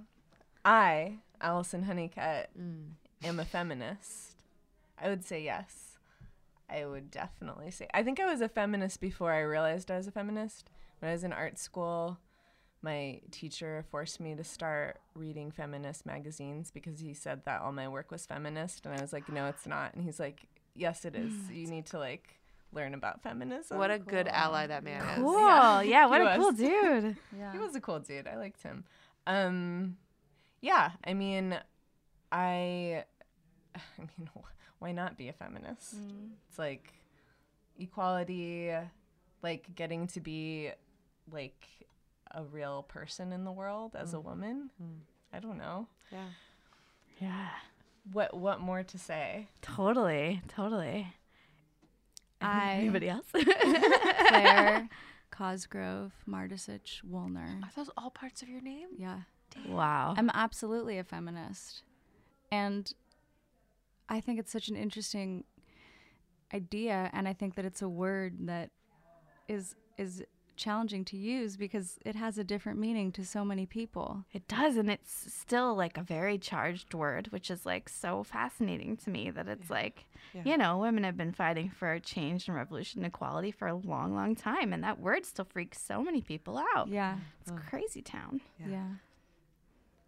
I, 0.63 1.15
Allison 1.41 1.83
Honeycutt, 1.83 2.49
Mm. 2.59 2.91
am 3.23 3.39
a 3.39 3.45
feminist. 3.45 4.35
I 4.97 5.07
would 5.09 5.23
say 5.23 5.41
yes. 5.43 5.97
I 6.69 6.85
would 6.85 7.09
definitely 7.09 7.71
say. 7.71 7.87
I 7.93 8.03
think 8.03 8.19
I 8.19 8.25
was 8.25 8.41
a 8.41 8.49
feminist 8.49 8.99
before 9.01 9.31
I 9.31 9.39
realized 9.41 9.89
I 9.89 9.97
was 9.97 10.07
a 10.07 10.11
feminist. 10.11 10.69
When 10.99 11.09
I 11.09 11.13
was 11.13 11.23
in 11.23 11.33
art 11.33 11.57
school, 11.57 12.19
my 12.81 13.21
teacher 13.31 13.83
forced 13.89 14.19
me 14.19 14.35
to 14.35 14.43
start 14.43 14.99
reading 15.15 15.51
feminist 15.51 16.05
magazines 16.05 16.69
because 16.71 16.99
he 16.99 17.13
said 17.13 17.43
that 17.45 17.61
all 17.61 17.71
my 17.71 17.87
work 17.87 18.11
was 18.11 18.25
feminist, 18.25 18.85
and 18.85 18.93
I 18.95 19.01
was 19.01 19.11
like, 19.13 19.27
"No, 19.29 19.47
it's 19.47 19.65
not." 19.65 19.93
And 19.95 20.03
he's 20.03 20.19
like, 20.19 20.45
"Yes, 20.75 21.05
it 21.05 21.15
is. 21.15 21.33
You 21.51 21.67
need 21.67 21.87
to 21.87 21.97
like 21.99 22.39
learn 22.71 22.93
about 22.93 23.23
feminism." 23.23 23.77
What 23.77 23.89
a 23.91 23.97
good 23.99 24.27
ally 24.27 24.67
that 24.67 24.83
man 24.83 25.01
is. 25.01 25.17
Cool. 25.23 25.83
Yeah, 25.83 26.05
what 26.09 26.21
he 26.21 26.27
a 26.27 26.37
cool 26.37 26.51
dude. 26.51 27.17
Yeah. 27.37 27.51
He 27.51 27.57
was 27.57 27.75
a 27.75 27.81
cool 27.81 27.99
dude. 27.99 28.27
I 28.27 28.35
liked 28.37 28.61
him. 28.61 28.83
Um, 29.25 29.97
yeah. 30.61 30.91
I 31.03 31.13
mean, 31.13 31.57
I, 32.31 33.03
I 33.75 33.81
mean, 33.99 34.29
why 34.79 34.91
not 34.91 35.17
be 35.17 35.29
a 35.29 35.33
feminist? 35.33 35.95
Mm. 35.95 36.29
It's 36.47 36.59
like 36.59 36.93
equality, 37.77 38.73
like 39.41 39.75
getting 39.75 40.07
to 40.07 40.19
be 40.19 40.71
like 41.31 41.65
a 42.31 42.43
real 42.43 42.83
person 42.83 43.31
in 43.31 43.43
the 43.43 43.51
world 43.51 43.95
as 43.95 44.13
a 44.13 44.17
mm. 44.17 44.23
woman. 44.23 44.69
Mm. 44.81 44.99
I 45.33 45.39
don't 45.39 45.57
know. 45.57 45.87
Yeah. 46.11 46.25
Yeah. 47.19 47.49
What 48.11 48.33
what 48.35 48.59
more 48.59 48.83
to 48.83 48.97
say? 48.97 49.47
Totally. 49.61 50.41
Totally. 50.47 51.07
I 52.41 52.75
Anybody 52.75 53.09
else? 53.09 53.25
Claire 53.31 54.89
Cosgrove 55.29 56.13
Mardisich 56.27 57.03
Woolner. 57.03 57.61
Are 57.63 57.69
those 57.75 57.89
all 57.97 58.09
parts 58.09 58.41
of 58.41 58.47
your 58.47 58.61
name? 58.61 58.87
Yeah. 58.97 59.19
Wow. 59.67 60.13
I'm 60.17 60.29
absolutely 60.33 60.97
a 60.97 61.03
feminist. 61.03 61.83
And 62.51 62.91
I 64.07 64.21
think 64.21 64.39
it's 64.39 64.51
such 64.51 64.69
an 64.69 64.75
interesting 64.75 65.43
idea, 66.53 67.09
and 67.13 67.27
I 67.27 67.33
think 67.33 67.55
that 67.55 67.65
it's 67.65 67.81
a 67.81 67.89
word 67.89 68.35
that 68.47 68.71
is 69.47 69.75
is 69.97 70.23
challenging 70.55 71.05
to 71.05 71.15
use 71.15 71.55
because 71.55 71.97
it 72.05 72.15
has 72.15 72.37
a 72.37 72.43
different 72.43 72.77
meaning 72.77 73.13
to 73.13 73.23
so 73.25 73.45
many 73.45 73.65
people. 73.65 74.25
It 74.33 74.45
does, 74.49 74.75
and 74.75 74.89
it's 74.89 75.31
still 75.33 75.73
like 75.73 75.97
a 75.97 76.01
very 76.03 76.37
charged 76.37 76.93
word, 76.93 77.27
which 77.31 77.49
is 77.49 77.65
like 77.65 77.87
so 77.87 78.23
fascinating 78.23 78.97
to 78.97 79.09
me 79.09 79.29
that 79.31 79.47
it's 79.47 79.69
like, 79.69 80.05
Yeah. 80.33 80.41
you 80.43 80.57
know, 80.57 80.77
women 80.79 81.05
have 81.05 81.15
been 81.15 81.31
fighting 81.31 81.69
for 81.69 81.97
change 81.99 82.47
and 82.49 82.57
revolution 82.57 82.99
and 83.03 83.07
equality 83.13 83.51
for 83.51 83.69
a 83.69 83.75
long, 83.75 84.13
long 84.13 84.35
time, 84.35 84.73
and 84.73 84.83
that 84.83 84.99
word 84.99 85.25
still 85.25 85.45
freaks 85.45 85.79
so 85.81 86.01
many 86.03 86.21
people 86.21 86.61
out. 86.75 86.89
Yeah. 86.89 87.17
It's 87.39 87.51
crazy 87.69 88.01
town. 88.01 88.41
Yeah. 88.59 88.67
Yeah. 88.67 88.87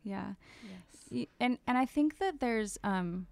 Yeah. 0.03 0.33
Yes. 0.63 1.07
Y- 1.11 1.27
And 1.39 1.57
and 1.67 1.77
I 1.77 1.85
think 1.85 2.17
that 2.19 2.39
there's 2.39 2.77
um 2.83 3.27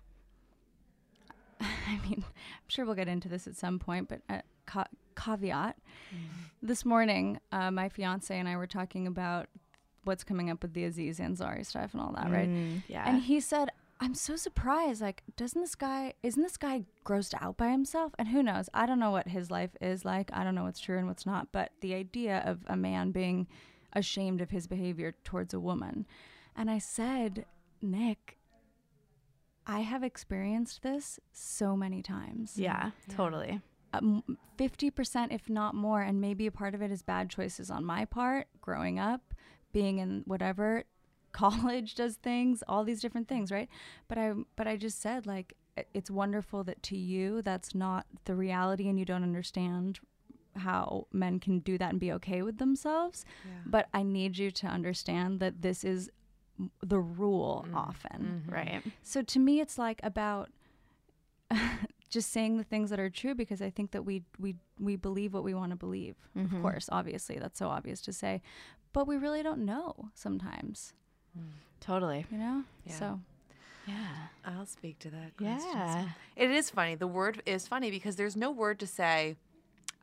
I 1.62 2.00
mean, 2.08 2.24
I'm 2.26 2.70
sure 2.70 2.86
we'll 2.86 2.96
get 2.96 3.08
into 3.08 3.28
this 3.28 3.48
at 3.48 3.56
some 3.56 3.80
point, 3.80 4.08
but 4.10 4.22
a 4.30 4.42
ca- 4.66 4.88
caveat. 5.18 5.78
This 6.62 6.86
morning, 6.86 7.40
uh, 7.52 7.72
my 7.72 7.90
fiance 7.90 8.38
and 8.38 8.48
I 8.48 8.56
were 8.58 8.68
talking 8.68 9.08
about 9.08 9.48
what's 10.04 10.24
coming 10.24 10.50
up 10.50 10.62
with 10.62 10.74
the 10.74 10.86
Aziz 10.86 11.20
Ansari 11.20 11.66
stuff 11.66 11.94
and 11.94 12.02
all 12.02 12.14
that, 12.14 12.32
right? 12.32 12.50
Mm, 12.50 12.84
yeah. 12.88 13.08
And 13.08 13.22
he 13.24 13.40
said, 13.40 13.70
"I'm 14.00 14.14
so 14.14 14.36
surprised. 14.36 15.02
Like, 15.02 15.24
doesn't 15.36 15.60
this 15.60 15.76
guy? 15.76 16.14
Isn't 16.24 16.42
this 16.44 16.58
guy 16.58 16.84
grossed 17.06 17.34
out 17.42 17.58
by 17.58 17.70
himself? 17.70 18.14
And 18.18 18.30
who 18.30 18.42
knows? 18.44 18.70
I 18.74 18.86
don't 18.86 19.00
know 19.00 19.12
what 19.12 19.28
his 19.30 19.52
life 19.52 19.72
is 19.82 20.04
like. 20.06 20.30
I 20.34 20.44
don't 20.44 20.56
know 20.56 20.64
what's 20.64 20.80
true 20.80 20.98
and 20.98 21.08
what's 21.08 21.26
not. 21.26 21.52
But 21.52 21.72
the 21.82 21.94
idea 21.94 22.42
of 22.46 22.60
a 22.68 22.76
man 22.78 23.12
being 23.12 23.48
ashamed 23.94 24.40
of 24.42 24.50
his 24.52 24.68
behavior 24.68 25.14
towards 25.24 25.54
a 25.54 25.60
woman, 25.60 26.06
and 26.60 26.70
I 26.70 26.78
said, 26.78 27.46
Nick, 27.82 28.38
I 29.66 29.80
have 29.82 30.04
experienced 30.04 30.82
this 30.84 31.20
so 31.32 31.76
many 31.76 32.02
times. 32.02 32.54
yeah, 32.58 32.92
totally. 33.10 33.62
Um, 33.94 34.24
50%, 34.58 35.32
if 35.34 35.50
not 35.50 35.74
more. 35.74 36.02
And 36.02 36.22
maybe 36.22 36.46
a 36.46 36.52
part 36.52 36.76
of 36.76 36.82
it 36.82 36.92
is 36.92 37.02
bad 37.02 37.30
choices 37.30 37.72
on 37.72 37.84
my 37.86 38.06
part, 38.06 38.48
growing 38.62 39.00
up, 39.00 39.34
being 39.72 39.98
in 40.00 40.24
whatever 40.26 40.84
college 41.32 41.96
does 41.96 42.16
things, 42.18 42.64
all 42.68 42.84
these 42.84 43.02
different 43.02 43.28
things, 43.28 43.52
right? 43.52 43.70
But 44.08 44.18
I, 44.18 44.34
but 44.56 44.68
I 44.68 44.76
just 44.76 45.02
said, 45.02 45.26
like, 45.26 45.56
it's 45.94 46.12
wonderful 46.12 46.64
that 46.66 46.84
to 46.84 46.98
you, 46.98 47.42
that's 47.42 47.74
not 47.74 48.06
the 48.26 48.36
reality 48.36 48.90
and 48.90 49.00
you 49.00 49.06
don't 49.06 49.24
understand 49.24 50.00
how 50.56 51.08
men 51.14 51.40
can 51.40 51.60
do 51.60 51.78
that 51.78 51.92
and 51.92 52.00
be 52.00 52.12
okay 52.12 52.42
with 52.42 52.58
themselves. 52.58 53.24
But 53.66 53.88
I 53.94 54.04
need 54.04 54.38
you 54.38 54.52
to 54.52 54.68
understand 54.68 55.40
that 55.40 55.62
this 55.62 55.84
is 55.84 56.10
m- 56.10 56.16
the 56.84 57.00
rule 57.00 57.66
mm-hmm. 57.66 57.78
often. 57.78 58.44
Mm-hmm. 58.44 58.54
Right. 58.54 58.84
So 59.04 59.22
to 59.22 59.40
me, 59.40 59.60
it's 59.60 59.78
like 59.78 60.00
about 60.04 60.50
just 62.10 62.32
saying 62.32 62.58
the 62.58 62.64
things 62.64 62.90
that 62.90 63.00
are 63.00 63.10
true 63.10 63.36
because 63.36 63.62
I 63.62 63.70
think 63.70 63.92
that 63.92 64.06
we 64.06 64.24
we 64.40 64.56
we 64.80 64.96
believe 64.96 65.34
what 65.34 65.44
we 65.44 65.54
want 65.54 65.72
to 65.72 65.76
believe. 65.76 66.16
Of 66.36 66.42
mm-hmm. 66.44 66.62
course, 66.62 66.90
obviously, 66.92 67.38
that's 67.38 67.60
so 67.60 67.68
obvious 67.68 68.02
to 68.02 68.14
say, 68.14 68.42
but 68.94 69.08
we 69.08 69.18
really 69.18 69.44
don't 69.44 69.66
know 69.66 70.10
sometimes. 70.14 70.94
Mm, 71.38 71.52
totally. 71.80 72.26
You 72.32 72.38
know. 72.38 72.64
Yeah. 72.86 72.94
So 72.94 73.20
Yeah. 73.88 74.28
I'll 74.46 74.66
speak 74.66 75.00
to 75.00 75.10
that. 75.12 75.38
question. 75.38 75.70
Yeah. 75.74 76.10
It 76.36 76.52
is 76.52 76.70
funny. 76.70 76.96
The 76.96 77.08
word 77.08 77.42
is 77.46 77.68
funny 77.68 77.92
because 77.92 78.16
there's 78.16 78.36
no 78.36 78.52
word 78.52 78.80
to 78.80 78.88
say, 78.88 79.36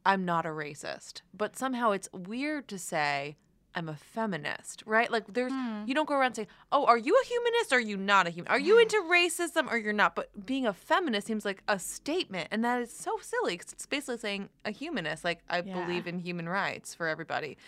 I'm 0.05 0.25
not 0.25 0.47
a 0.47 0.51
racist. 0.51 1.23
But 1.35 1.57
somehow 1.57 1.91
it's 1.91 2.09
weird 2.13 2.69
to 2.69 2.79
say, 2.79 3.37
I'm 3.77 3.91
a 3.91 3.95
feminist, 3.95 4.83
right? 4.87 5.11
Like 5.11 5.25
there's, 5.33 5.53
mm. 5.53 5.87
you 5.87 5.95
don't 5.95 6.09
go 6.09 6.15
around 6.15 6.35
saying, 6.35 6.49
oh, 6.73 6.87
are 6.87 6.97
you 6.97 7.15
a 7.15 7.27
humanist 7.27 7.73
or 7.73 7.77
are 7.77 7.81
you 7.81 7.99
not 7.99 8.27
a 8.27 8.31
human? 8.31 8.51
Are 8.51 8.59
you 8.59 8.79
into 8.79 8.97
racism 9.13 9.71
or 9.71 9.77
you're 9.77 9.93
not? 9.93 10.15
But 10.17 10.47
being 10.47 10.67
a 10.67 10.73
feminist 10.73 11.27
seems 11.27 11.45
like 11.45 11.63
a 11.69 11.79
statement. 11.79 12.49
And 12.51 12.65
that 12.65 12.81
is 12.81 12.91
so 12.91 13.19
silly 13.21 13.59
because 13.59 13.75
it's 13.75 13.85
basically 13.85 14.17
saying 14.17 14.49
a 14.65 14.71
humanist, 14.71 15.25
like 15.25 15.41
I 15.51 15.61
Yeah. 15.61 15.85
believe 15.85 16.07
in 16.07 16.19
human 16.21 16.49
rights 16.49 16.95
for 16.95 17.07
everybody. 17.07 17.59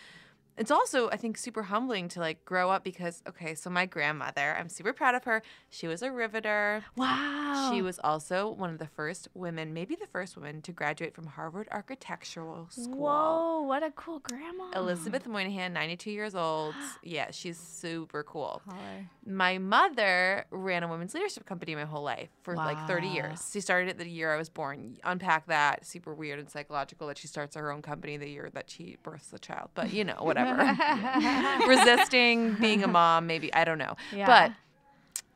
It's 0.58 0.70
also, 0.72 1.08
I 1.10 1.16
think, 1.16 1.38
super 1.38 1.62
humbling 1.62 2.08
to 2.08 2.20
like 2.20 2.44
grow 2.44 2.70
up 2.70 2.82
because, 2.82 3.22
okay, 3.28 3.54
so 3.54 3.70
my 3.70 3.86
grandmother, 3.86 4.56
I'm 4.58 4.68
super 4.68 4.92
proud 4.92 5.14
of 5.14 5.24
her. 5.24 5.42
She 5.70 5.86
was 5.86 6.02
a 6.02 6.10
riveter. 6.10 6.84
Wow. 6.96 7.70
She 7.72 7.80
was 7.80 8.00
also 8.02 8.48
one 8.50 8.70
of 8.70 8.78
the 8.78 8.86
first 8.88 9.28
women, 9.34 9.72
maybe 9.72 9.94
the 9.94 10.06
first 10.08 10.36
woman, 10.36 10.60
to 10.62 10.72
graduate 10.72 11.14
from 11.14 11.26
Harvard 11.26 11.68
Architectural 11.70 12.66
School. 12.70 12.96
Whoa, 12.96 13.62
what 13.62 13.82
a 13.84 13.90
cool 13.92 14.18
grandma. 14.18 14.70
Elizabeth 14.74 15.26
Moynihan, 15.26 15.72
92 15.72 16.10
years 16.10 16.34
old. 16.34 16.74
Yeah, 17.02 17.30
she's 17.30 17.58
super 17.58 18.22
cool. 18.22 18.60
holler. 18.66 19.08
My 19.24 19.58
mother 19.58 20.46
ran 20.50 20.82
a 20.82 20.88
women's 20.88 21.14
leadership 21.14 21.46
company 21.46 21.74
my 21.74 21.84
whole 21.84 22.02
life 22.02 22.28
for 22.42 22.54
like 22.54 22.86
30 22.86 23.08
years. 23.08 23.50
She 23.52 23.60
started 23.60 23.88
it 23.88 23.98
the 23.98 24.08
year 24.08 24.34
I 24.34 24.36
was 24.36 24.48
born. 24.48 24.96
Unpack 25.04 25.46
that. 25.46 25.86
Super 25.86 26.12
weird 26.12 26.38
and 26.38 26.50
psychological 26.50 27.06
that 27.06 27.16
she 27.16 27.28
starts 27.28 27.56
her 27.56 27.70
own 27.70 27.82
company 27.82 28.16
the 28.16 28.28
year 28.28 28.50
that 28.52 28.68
she 28.68 28.96
births 29.02 29.28
the 29.28 29.38
child. 29.38 29.70
But, 29.74 29.92
you 29.92 30.04
know, 30.04 30.16
whatever. 30.20 30.47
Resisting 31.68 32.54
being 32.54 32.84
a 32.84 32.88
mom, 32.88 33.26
maybe. 33.26 33.52
I 33.52 33.64
don't 33.64 33.78
know. 33.78 33.96
Yeah. 34.14 34.26
But 34.26 34.52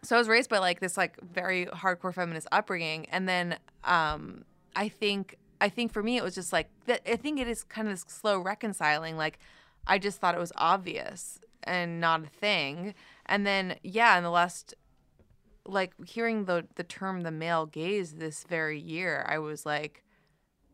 so 0.03 0.17
I 0.17 0.19
was 0.19 0.29
raised 0.29 0.51
by 0.51 0.59
like 0.59 0.81
this 0.81 0.97
like 0.97 1.21
very 1.21 1.67
hardcore 1.67 2.13
feminist 2.13 2.49
upbringing, 2.53 3.07
and 3.11 3.29
then 3.29 3.59
um, 3.85 4.45
I 4.75 4.89
think 4.89 5.37
I 5.61 5.69
think 5.69 5.93
for 5.93 6.03
me 6.03 6.17
it 6.17 6.25
was 6.25 6.35
just 6.35 6.53
like 6.53 6.69
that. 6.87 7.03
I 7.11 7.17
think 7.17 7.39
it 7.39 7.49
is 7.49 7.63
kind 7.65 7.89
of 7.89 7.95
this 7.95 8.05
slow 8.09 8.39
reconciling. 8.39 9.17
Like 9.17 9.39
I 9.87 9.99
just 9.99 10.19
thought 10.21 10.35
it 10.35 10.41
was 10.41 10.53
obvious 10.57 11.39
and 11.63 12.01
not 12.01 12.25
a 12.25 12.27
thing, 12.27 12.95
and 13.27 13.47
then 13.47 13.77
yeah, 13.83 14.17
in 14.17 14.25
the 14.25 14.31
last 14.31 14.75
like 15.65 15.93
hearing 16.05 16.47
the 16.47 16.67
the 16.75 16.83
term 16.83 17.21
the 17.21 17.31
male 17.31 17.67
gaze 17.67 18.15
this 18.15 18.45
very 18.45 18.81
year, 18.81 19.25
I 19.29 19.39
was 19.39 19.65
like. 19.65 20.05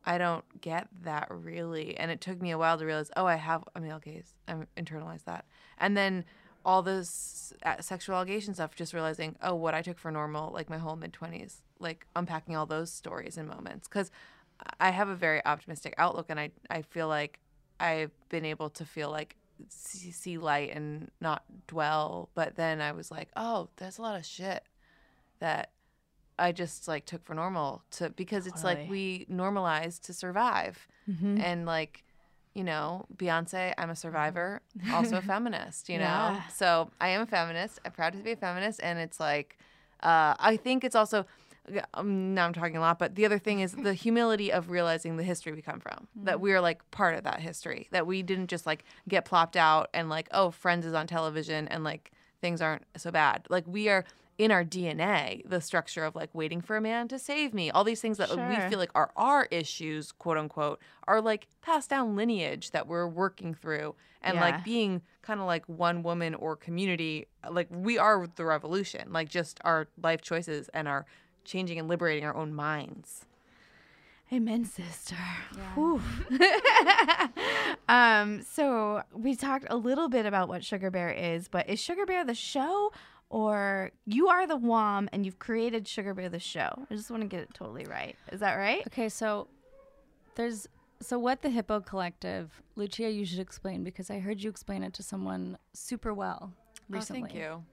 I 0.08 0.16
don't 0.16 0.62
get 0.62 0.88
that 1.02 1.28
really. 1.30 1.94
And 1.98 2.10
it 2.10 2.22
took 2.22 2.40
me 2.40 2.50
a 2.50 2.56
while 2.56 2.78
to 2.78 2.86
realize, 2.86 3.10
oh, 3.14 3.26
I 3.26 3.36
have 3.36 3.62
a 3.74 3.80
male 3.80 3.98
gaze. 3.98 4.32
I'm 4.48 4.66
internalized 4.74 5.24
that. 5.24 5.44
And 5.76 5.98
then 5.98 6.24
all 6.64 6.80
this 6.80 7.52
uh, 7.62 7.82
sexual 7.82 8.16
allegation 8.16 8.54
stuff, 8.54 8.74
just 8.74 8.94
realizing, 8.94 9.36
oh, 9.42 9.54
what 9.54 9.74
I 9.74 9.82
took 9.82 9.98
for 9.98 10.10
normal, 10.10 10.50
like 10.50 10.70
my 10.70 10.78
whole 10.78 10.96
mid 10.96 11.12
20s, 11.12 11.56
like 11.78 12.06
unpacking 12.16 12.56
all 12.56 12.64
those 12.64 12.90
stories 12.90 13.36
and 13.36 13.46
moments. 13.46 13.86
Because 13.86 14.10
I 14.80 14.92
have 14.92 15.10
a 15.10 15.14
very 15.14 15.44
optimistic 15.44 15.94
outlook, 15.98 16.26
and 16.30 16.40
I, 16.40 16.52
I 16.70 16.80
feel 16.80 17.06
like 17.06 17.38
I've 17.78 18.12
been 18.30 18.46
able 18.46 18.70
to 18.70 18.86
feel 18.86 19.10
like 19.10 19.36
see, 19.68 20.10
see 20.10 20.38
light 20.38 20.74
and 20.74 21.10
not 21.20 21.42
dwell. 21.66 22.30
But 22.34 22.56
then 22.56 22.80
I 22.80 22.92
was 22.92 23.10
like, 23.10 23.28
oh, 23.36 23.68
there's 23.76 23.98
a 23.98 24.02
lot 24.02 24.18
of 24.18 24.24
shit 24.24 24.62
that 25.40 25.70
I 26.38 26.52
just 26.52 26.88
like 26.88 27.04
took 27.04 27.24
for 27.24 27.34
normal 27.34 27.82
to 27.92 28.10
because 28.10 28.46
it's 28.46 28.62
like 28.64 28.88
we 28.90 29.26
normalize 29.30 30.00
to 30.02 30.12
survive. 30.12 30.86
And 31.40 31.64
like 31.66 32.04
you 32.54 32.64
know 32.64 33.06
Beyonce 33.16 33.72
I'm 33.78 33.90
a 33.90 33.96
survivor 33.96 34.60
also 34.92 35.16
a 35.16 35.22
feminist 35.22 35.88
you 35.88 35.98
know? 35.98 36.04
Yeah. 36.04 36.42
so 36.48 36.90
I 37.00 37.08
am 37.08 37.22
a 37.22 37.26
feminist 37.26 37.78
I'm 37.84 37.92
proud 37.92 38.12
to 38.14 38.18
be 38.18 38.32
a 38.32 38.36
feminist 38.36 38.80
and 38.82 38.98
it's 38.98 39.20
like 39.20 39.58
uh, 40.02 40.34
I 40.38 40.56
think 40.56 40.82
it's 40.84 40.94
also 40.96 41.24
um, 41.94 42.34
now 42.34 42.46
I'm 42.46 42.52
talking 42.52 42.76
a 42.76 42.80
lot 42.80 42.98
but 42.98 43.14
the 43.14 43.24
other 43.26 43.38
thing 43.38 43.60
is 43.60 43.72
the 43.72 43.94
humility 43.94 44.50
of 44.50 44.70
realizing 44.70 45.16
the 45.16 45.22
history 45.22 45.52
we 45.52 45.62
come 45.62 45.80
from 45.80 46.08
that 46.24 46.40
we're 46.40 46.60
like 46.60 46.88
part 46.90 47.14
of 47.14 47.24
that 47.24 47.40
history 47.40 47.88
that 47.90 48.06
we 48.06 48.22
didn't 48.22 48.48
just 48.48 48.66
like 48.66 48.84
get 49.08 49.24
plopped 49.24 49.56
out 49.56 49.88
and 49.94 50.08
like 50.08 50.28
oh 50.32 50.50
Friends 50.50 50.84
is 50.84 50.94
on 50.94 51.06
television 51.06 51.68
and 51.68 51.84
like 51.84 52.10
things 52.40 52.60
aren't 52.62 52.84
so 52.96 53.10
bad. 53.10 53.46
Like 53.48 53.64
we 53.66 53.88
are 53.88 54.04
in 54.38 54.52
our 54.52 54.64
DNA, 54.64 55.42
the 55.48 55.60
structure 55.60 56.04
of 56.04 56.14
like 56.14 56.30
waiting 56.32 56.60
for 56.60 56.76
a 56.76 56.80
man 56.80 57.08
to 57.08 57.18
save 57.18 57.52
me, 57.52 57.70
all 57.70 57.82
these 57.82 58.00
things 58.00 58.18
that 58.18 58.30
like, 58.34 58.48
we 58.48 58.68
feel 58.70 58.78
like 58.78 58.92
are 58.94 59.10
our 59.16 59.46
issues, 59.50 60.12
quote 60.12 60.38
unquote, 60.38 60.80
are 61.08 61.20
like 61.20 61.48
passed 61.60 61.90
down 61.90 62.14
lineage 62.14 62.70
that 62.70 62.86
we're 62.86 63.08
working 63.08 63.52
through. 63.52 63.96
And 64.22 64.36
Yeah. 64.36 64.40
like 64.42 64.64
being 64.64 65.02
kind 65.22 65.40
of 65.40 65.46
like 65.46 65.64
one 65.66 66.02
woman 66.04 66.34
or 66.34 66.54
community, 66.56 67.26
like 67.50 67.66
we 67.70 67.98
are 67.98 68.28
the 68.36 68.44
revolution, 68.44 69.12
like 69.12 69.28
just 69.28 69.60
our 69.64 69.88
life 70.00 70.22
choices 70.22 70.68
and 70.72 70.86
our 70.86 71.04
changing 71.44 71.78
and 71.78 71.88
liberating 71.88 72.24
our 72.24 72.34
own 72.36 72.54
minds. 72.54 73.24
Amen, 74.32 74.64
sister. 74.66 75.16
Whew. 75.74 76.02
um, 77.88 78.42
so 78.42 79.02
we 79.14 79.34
talked 79.34 79.66
a 79.70 79.76
little 79.76 80.08
bit 80.08 80.26
about 80.26 80.48
what 80.48 80.62
Sugar 80.64 80.90
Bear 80.90 81.10
is, 81.10 81.48
but 81.48 81.68
is 81.68 81.80
Sugar 81.80 82.04
Bear 82.04 82.24
the 82.24 82.34
show 82.34 82.92
or 83.30 83.90
you 84.06 84.28
are 84.28 84.46
the 84.46 84.56
WOM 84.56 85.08
and 85.12 85.24
you've 85.24 85.38
created 85.38 85.86
Sugar 85.86 86.14
Bear 86.14 86.28
the 86.28 86.38
show? 86.38 86.86
I 86.90 86.94
just 86.94 87.10
want 87.10 87.22
to 87.22 87.28
get 87.28 87.40
it 87.40 87.54
totally 87.54 87.84
right. 87.84 88.16
Is 88.32 88.40
that 88.40 88.54
right? 88.54 88.86
Okay, 88.86 89.08
so 89.08 89.48
there's 90.34 90.68
so 91.00 91.18
what 91.18 91.42
the 91.42 91.50
Hippo 91.50 91.80
Collective, 91.80 92.62
Lucia, 92.74 93.10
you 93.10 93.24
should 93.24 93.38
explain 93.38 93.84
because 93.84 94.10
I 94.10 94.18
heard 94.18 94.42
you 94.42 94.50
explain 94.50 94.82
it 94.82 94.94
to 94.94 95.02
someone 95.02 95.58
super 95.72 96.12
well 96.12 96.52
recently. 96.88 97.22
Oh, 97.22 97.26
thank 97.26 97.34
you. 97.34 97.64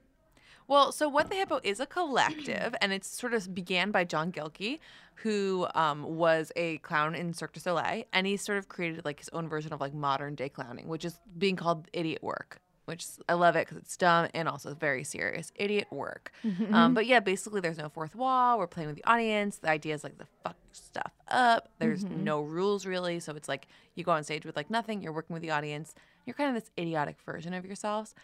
Well, 0.68 0.90
so 0.90 1.08
What 1.08 1.30
the 1.30 1.36
Hippo 1.36 1.60
is 1.62 1.78
a 1.78 1.86
collective, 1.86 2.74
and 2.80 2.92
it 2.92 3.04
sort 3.04 3.34
of 3.34 3.54
began 3.54 3.92
by 3.92 4.02
John 4.02 4.32
Gilkey, 4.32 4.80
who 5.14 5.66
um, 5.76 6.02
was 6.02 6.50
a 6.56 6.78
clown 6.78 7.14
in 7.14 7.32
Cirque 7.32 7.52
du 7.52 7.60
Soleil, 7.60 8.02
and 8.12 8.26
he 8.26 8.36
sort 8.36 8.58
of 8.58 8.68
created 8.68 9.04
like 9.04 9.20
his 9.20 9.28
own 9.32 9.48
version 9.48 9.72
of 9.72 9.80
like 9.80 9.94
modern 9.94 10.34
day 10.34 10.48
clowning, 10.48 10.88
which 10.88 11.04
is 11.04 11.20
being 11.38 11.54
called 11.54 11.88
idiot 11.92 12.22
work. 12.22 12.60
Which 12.86 13.04
I 13.28 13.34
love 13.34 13.54
it 13.56 13.66
because 13.66 13.76
it's 13.76 13.96
dumb 13.96 14.28
and 14.34 14.48
also 14.48 14.74
very 14.74 15.04
serious. 15.04 15.52
Idiot 15.56 15.88
work. 15.90 16.32
Um, 16.72 16.94
but 16.94 17.06
yeah, 17.06 17.20
basically, 17.20 17.60
there's 17.60 17.78
no 17.78 17.88
fourth 17.88 18.14
wall. 18.16 18.58
We're 18.58 18.66
playing 18.66 18.88
with 18.88 18.96
the 18.96 19.04
audience. 19.04 19.58
The 19.58 19.68
idea 19.68 19.94
is 19.94 20.02
like 20.02 20.18
the 20.18 20.26
fuck 20.42 20.56
stuff 20.72 21.12
up. 21.28 21.68
There's 21.78 22.04
no 22.04 22.40
rules 22.40 22.86
really. 22.86 23.20
So 23.20 23.34
it's 23.34 23.48
like 23.48 23.66
you 23.94 24.04
go 24.04 24.12
on 24.12 24.24
stage 24.24 24.44
with 24.46 24.56
like 24.56 24.70
nothing. 24.70 25.02
You're 25.02 25.12
working 25.12 25.34
with 25.34 25.42
the 25.42 25.50
audience. 25.50 25.94
You're 26.24 26.34
kind 26.34 26.56
of 26.56 26.62
this 26.62 26.70
idiotic 26.78 27.20
version 27.24 27.52
of 27.54 27.64
yourselves. 27.66 28.14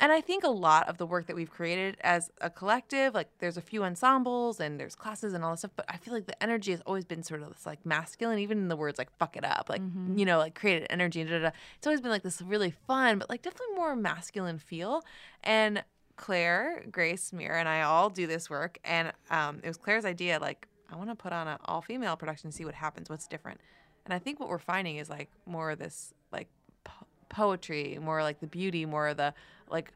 And 0.00 0.10
I 0.10 0.20
think 0.20 0.42
a 0.42 0.50
lot 0.50 0.88
of 0.88 0.98
the 0.98 1.06
work 1.06 1.26
that 1.28 1.36
we've 1.36 1.50
created 1.50 1.96
as 2.00 2.30
a 2.40 2.50
collective, 2.50 3.14
like 3.14 3.28
there's 3.38 3.56
a 3.56 3.62
few 3.62 3.84
ensembles 3.84 4.58
and 4.58 4.78
there's 4.78 4.96
classes 4.96 5.32
and 5.34 5.44
all 5.44 5.52
this 5.52 5.60
stuff, 5.60 5.70
but 5.76 5.86
I 5.88 5.96
feel 5.98 6.12
like 6.12 6.26
the 6.26 6.42
energy 6.42 6.72
has 6.72 6.80
always 6.80 7.04
been 7.04 7.22
sort 7.22 7.42
of 7.42 7.50
this 7.50 7.64
like 7.64 7.86
masculine, 7.86 8.40
even 8.40 8.58
in 8.58 8.68
the 8.68 8.76
words 8.76 8.98
like 8.98 9.16
fuck 9.18 9.36
it 9.36 9.44
up, 9.44 9.68
like, 9.68 9.80
you 10.18 10.24
know, 10.24 10.38
like 10.38 10.56
created 10.56 10.88
energy 10.90 11.20
and 11.20 11.30
da, 11.30 11.36
da, 11.38 11.42
da. 11.44 11.50
It's 11.76 11.86
always 11.86 12.00
been 12.00 12.10
like 12.10 12.24
this 12.24 12.42
really 12.42 12.72
fun, 12.86 13.18
but 13.18 13.30
like 13.30 13.42
definitely 13.42 13.76
more 13.76 13.94
masculine 13.94 14.58
feel. 14.58 15.04
And 15.44 15.84
Claire, 16.16 16.84
Grace, 16.90 17.32
Mira, 17.32 17.58
and 17.58 17.68
I 17.68 17.82
all 17.82 18.10
do 18.10 18.26
this 18.26 18.50
work. 18.50 18.78
And 18.84 19.12
um, 19.30 19.60
it 19.62 19.68
was 19.68 19.76
Claire's 19.76 20.04
idea, 20.04 20.38
like, 20.40 20.66
I 20.90 20.96
want 20.96 21.10
to 21.10 21.16
put 21.16 21.32
on 21.32 21.48
an 21.48 21.58
all 21.64 21.80
female 21.80 22.16
production 22.16 22.48
and 22.48 22.54
see 22.54 22.64
what 22.64 22.74
happens, 22.74 23.08
what's 23.08 23.26
different. 23.26 23.60
And 24.04 24.12
I 24.12 24.18
think 24.18 24.38
what 24.38 24.48
we're 24.48 24.58
finding 24.58 24.96
is 24.96 25.08
like 25.08 25.30
more 25.46 25.70
of 25.70 25.78
this 25.78 26.12
poetry, 27.34 27.98
more 28.00 28.22
like 28.22 28.40
the 28.40 28.46
beauty, 28.46 28.86
more 28.86 29.08
of 29.08 29.16
the 29.16 29.34
like 29.68 29.92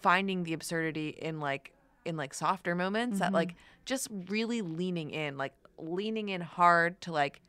finding 0.00 0.44
the 0.44 0.52
absurdity 0.52 1.08
in 1.08 1.40
like 1.40 1.72
in 2.04 2.16
like 2.16 2.34
softer 2.34 2.74
moments 2.74 3.18
that 3.20 3.32
like 3.32 3.48
mm-hmm. 3.48 3.82
just 3.84 4.08
really 4.28 4.60
leaning 4.60 5.10
in, 5.10 5.38
like 5.38 5.54
leaning 5.78 6.28
in 6.28 6.40
hard 6.40 7.00
to 7.00 7.12
like 7.12 7.40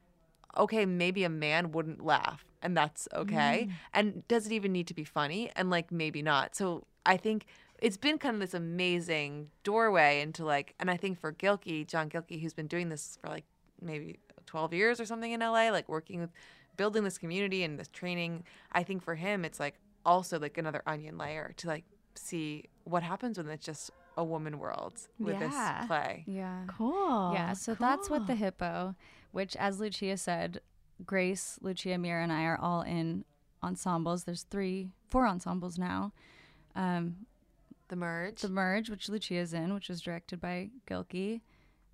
okay, 0.56 0.86
maybe 0.86 1.24
a 1.24 1.30
man 1.30 1.72
wouldn't 1.72 2.06
laugh 2.06 2.46
and 2.62 2.78
that's 2.78 3.08
okay. 3.14 3.68
Mm. 3.68 3.74
And 3.94 4.28
does 4.28 4.46
it 4.46 4.52
even 4.52 4.72
need 4.72 4.88
to 4.88 4.94
be 4.94 5.04
funny? 5.04 5.52
And 5.56 5.70
like 5.70 5.92
maybe 5.92 6.22
not. 6.22 6.56
So 6.56 6.86
I 7.06 7.18
think 7.18 7.46
it's 7.80 7.98
been 7.98 8.18
kind 8.18 8.36
of 8.36 8.40
this 8.40 8.54
amazing 8.54 9.50
doorway 9.64 10.22
into 10.22 10.46
like 10.46 10.74
and 10.80 10.90
I 10.90 10.98
think 10.98 11.20
for 11.20 11.34
Gilkey, 11.34 11.86
John 11.86 12.10
Gilkey, 12.10 12.42
who's 12.42 12.54
been 12.54 12.68
doing 12.68 12.90
this 12.90 13.18
for 13.22 13.30
like 13.30 13.46
maybe 13.82 14.20
12 14.46 14.74
years 14.74 15.00
or 15.00 15.06
something 15.06 15.32
in 15.32 15.42
LA, 15.42 15.70
like 15.70 15.90
working 15.90 16.22
with 16.22 16.32
building 16.78 17.04
this 17.04 17.18
community 17.18 17.64
and 17.64 17.80
this 17.80 17.88
training, 17.90 18.44
I 18.72 18.84
think 18.84 19.04
for 19.04 19.16
him 19.16 19.46
it's 19.46 19.60
like 19.60 19.76
also 20.06 20.40
like 20.40 20.58
another 20.58 20.82
onion 20.86 21.18
layer 21.18 21.54
to 21.58 21.68
like 21.68 21.86
see 22.16 22.66
what 22.84 23.04
happens 23.04 23.38
when 23.38 23.48
it's 23.50 23.66
just 23.66 23.92
a 24.18 24.24
woman 24.24 24.60
world 24.60 24.94
with 25.20 25.36
Yeah. 25.40 25.80
this 25.80 25.88
play. 25.88 26.24
Yeah. 26.28 26.64
Cool. 26.68 27.32
Yeah, 27.34 27.54
so 27.54 27.74
that's 27.74 28.10
what 28.10 28.28
the 28.28 28.36
hippo, 28.36 28.96
which 29.32 29.56
as 29.56 29.80
Lucia 29.80 30.18
said, 30.18 30.62
Grace, 31.06 31.58
Lucia, 31.62 31.98
Mira, 31.98 32.22
and 32.24 32.32
I 32.32 32.44
are 32.44 32.58
all 32.60 32.82
in 32.84 33.26
ensembles. 33.64 34.26
There's 34.26 34.44
three, 34.44 34.90
four 35.10 35.26
ensembles 35.26 35.78
now. 35.80 36.12
Um, 36.76 37.26
The 37.88 37.96
merge. 37.96 38.42
the 38.42 38.50
Merge, 38.50 38.90
which 38.90 39.10
Lucia's 39.10 39.54
in, 39.54 39.74
which 39.74 39.90
was 39.90 40.02
directed 40.02 40.40
by 40.40 40.70
Gilkey. 40.88 41.42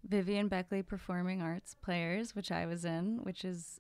Vivian 0.08 0.48
Beckley 0.48 0.82
Performing 0.82 1.42
Arts 1.42 1.76
Players, 1.82 2.36
which 2.36 2.52
I 2.52 2.66
was 2.66 2.86
in, 2.86 3.20
which 3.24 3.44
is 3.46 3.80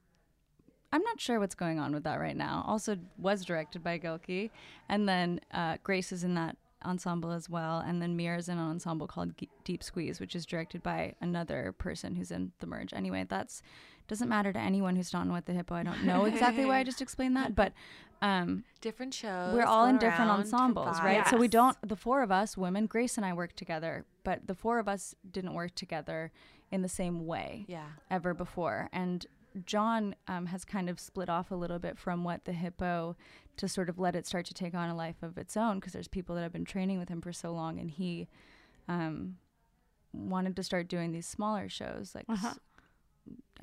I'm 0.91 1.03
not 1.03 1.19
sure 1.21 1.39
what's 1.39 1.55
going 1.55 1.79
on 1.79 1.93
with 1.93 2.03
that 2.03 2.19
right 2.19 2.35
now. 2.35 2.63
Also 2.67 2.97
was 3.17 3.45
directed 3.45 3.83
by 3.83 3.99
Gilkey. 3.99 4.49
And 4.87 5.07
then 5.07 5.39
uh, 5.53 5.77
Grace 5.83 6.11
is 6.11 6.23
in 6.23 6.33
that 6.35 6.57
ensemble 6.85 7.31
as 7.31 7.49
well. 7.49 7.79
And 7.79 8.01
then 8.01 8.15
Mira's 8.15 8.49
in 8.49 8.57
an 8.57 8.69
ensemble 8.71 9.05
called 9.05 9.37
G- 9.37 9.49
Deep 9.63 9.83
Squeeze, 9.83 10.19
which 10.19 10.35
is 10.35 10.45
directed 10.45 10.81
by 10.81 11.13
another 11.21 11.73
person 11.77 12.15
who's 12.15 12.31
in 12.31 12.51
the 12.59 12.67
merge. 12.67 12.93
Anyway, 12.93 13.25
that's 13.29 13.61
doesn't 14.07 14.29
matter 14.29 14.51
to 14.51 14.57
anyone 14.59 14.95
who's 14.95 15.13
not 15.13 15.25
in 15.25 15.31
What 15.31 15.45
the 15.45 15.53
Hippo. 15.53 15.75
I 15.75 15.83
don't 15.83 16.03
know 16.03 16.25
exactly 16.25 16.65
why 16.65 16.79
I 16.79 16.83
just 16.83 16.99
explained 16.99 17.37
that, 17.37 17.53
but 17.55 17.73
um, 18.23 18.63
different 18.81 19.13
shows. 19.13 19.53
we're 19.53 19.65
all 19.65 19.85
in 19.85 19.99
different 19.99 20.31
ensembles, 20.31 20.99
right? 21.01 21.27
So 21.27 21.37
we 21.37 21.47
don't. 21.47 21.77
The 21.87 21.95
four 21.95 22.23
of 22.23 22.31
us, 22.31 22.57
women, 22.57 22.87
Grace 22.87 23.17
and 23.17 23.25
I 23.25 23.33
work 23.33 23.55
together, 23.55 24.05
but 24.23 24.47
the 24.47 24.55
four 24.55 24.79
of 24.79 24.87
us 24.87 25.13
didn't 25.31 25.53
work 25.53 25.75
together 25.75 26.31
in 26.71 26.81
the 26.81 26.89
same 26.89 27.27
way 27.27 27.65
Yeah. 27.67 27.85
ever 28.09 28.33
before. 28.33 28.89
And 28.91 29.27
John 29.65 30.15
um, 30.27 30.47
has 30.47 30.65
kind 30.65 30.89
of 30.89 30.99
split 30.99 31.29
off 31.29 31.51
a 31.51 31.55
little 31.55 31.79
bit 31.79 31.97
from 31.97 32.23
what 32.23 32.45
the 32.45 32.53
hippo 32.53 33.15
to 33.57 33.67
sort 33.67 33.89
of 33.89 33.99
let 33.99 34.15
it 34.15 34.25
start 34.25 34.45
to 34.45 34.53
take 34.53 34.73
on 34.73 34.89
a 34.89 34.95
life 34.95 35.21
of 35.21 35.37
its 35.37 35.57
own 35.57 35.79
because 35.79 35.93
there's 35.93 36.07
people 36.07 36.35
that 36.35 36.41
have 36.41 36.53
been 36.53 36.65
training 36.65 36.99
with 36.99 37.09
him 37.09 37.21
for 37.21 37.33
so 37.33 37.51
long, 37.51 37.79
and 37.79 37.91
he 37.91 38.27
um, 38.87 39.37
wanted 40.13 40.55
to 40.55 40.63
start 40.63 40.87
doing 40.87 41.11
these 41.11 41.27
smaller 41.27 41.69
shows 41.69 42.13
like. 42.15 42.25
Uh-huh. 42.29 42.53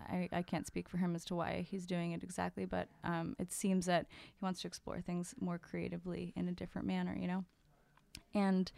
I, 0.09 0.29
I 0.31 0.43
can't 0.43 0.67
speak 0.67 0.89
for 0.89 0.99
him 0.99 1.15
as 1.15 1.25
to 1.25 1.35
why 1.35 1.67
he's 1.69 1.87
doing 1.87 2.13
it 2.13 2.23
exactly, 2.23 2.67
but 2.67 2.89
um, 3.03 3.35
it 3.39 3.51
seems 3.51 3.87
that 3.87 4.07
he 4.11 4.45
wants 4.45 4.61
to 4.61 4.69
explore 4.69 5.01
things 5.01 5.35
more 5.41 5.59
creatively 5.59 6.33
in 6.37 6.49
a 6.49 6.53
different 6.53 6.87
manner, 6.87 7.17
you 7.19 7.27
know? 7.27 7.45
And 8.35 8.71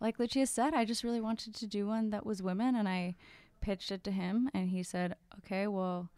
like 0.00 0.18
Lucia 0.18 0.46
said, 0.46 0.72
I 0.72 0.84
just 0.84 1.04
really 1.04 1.20
wanted 1.20 1.54
to 1.56 1.66
do 1.66 1.86
one 1.86 2.10
that 2.10 2.24
was 2.24 2.42
women, 2.42 2.74
and 2.76 2.88
I 2.88 3.16
pitched 3.60 3.90
it 3.90 4.04
to 4.04 4.10
him, 4.10 4.50
and 4.54 4.70
he 4.70 4.82
said, 4.82 5.16
okay, 5.38 5.66
well, 5.66 6.08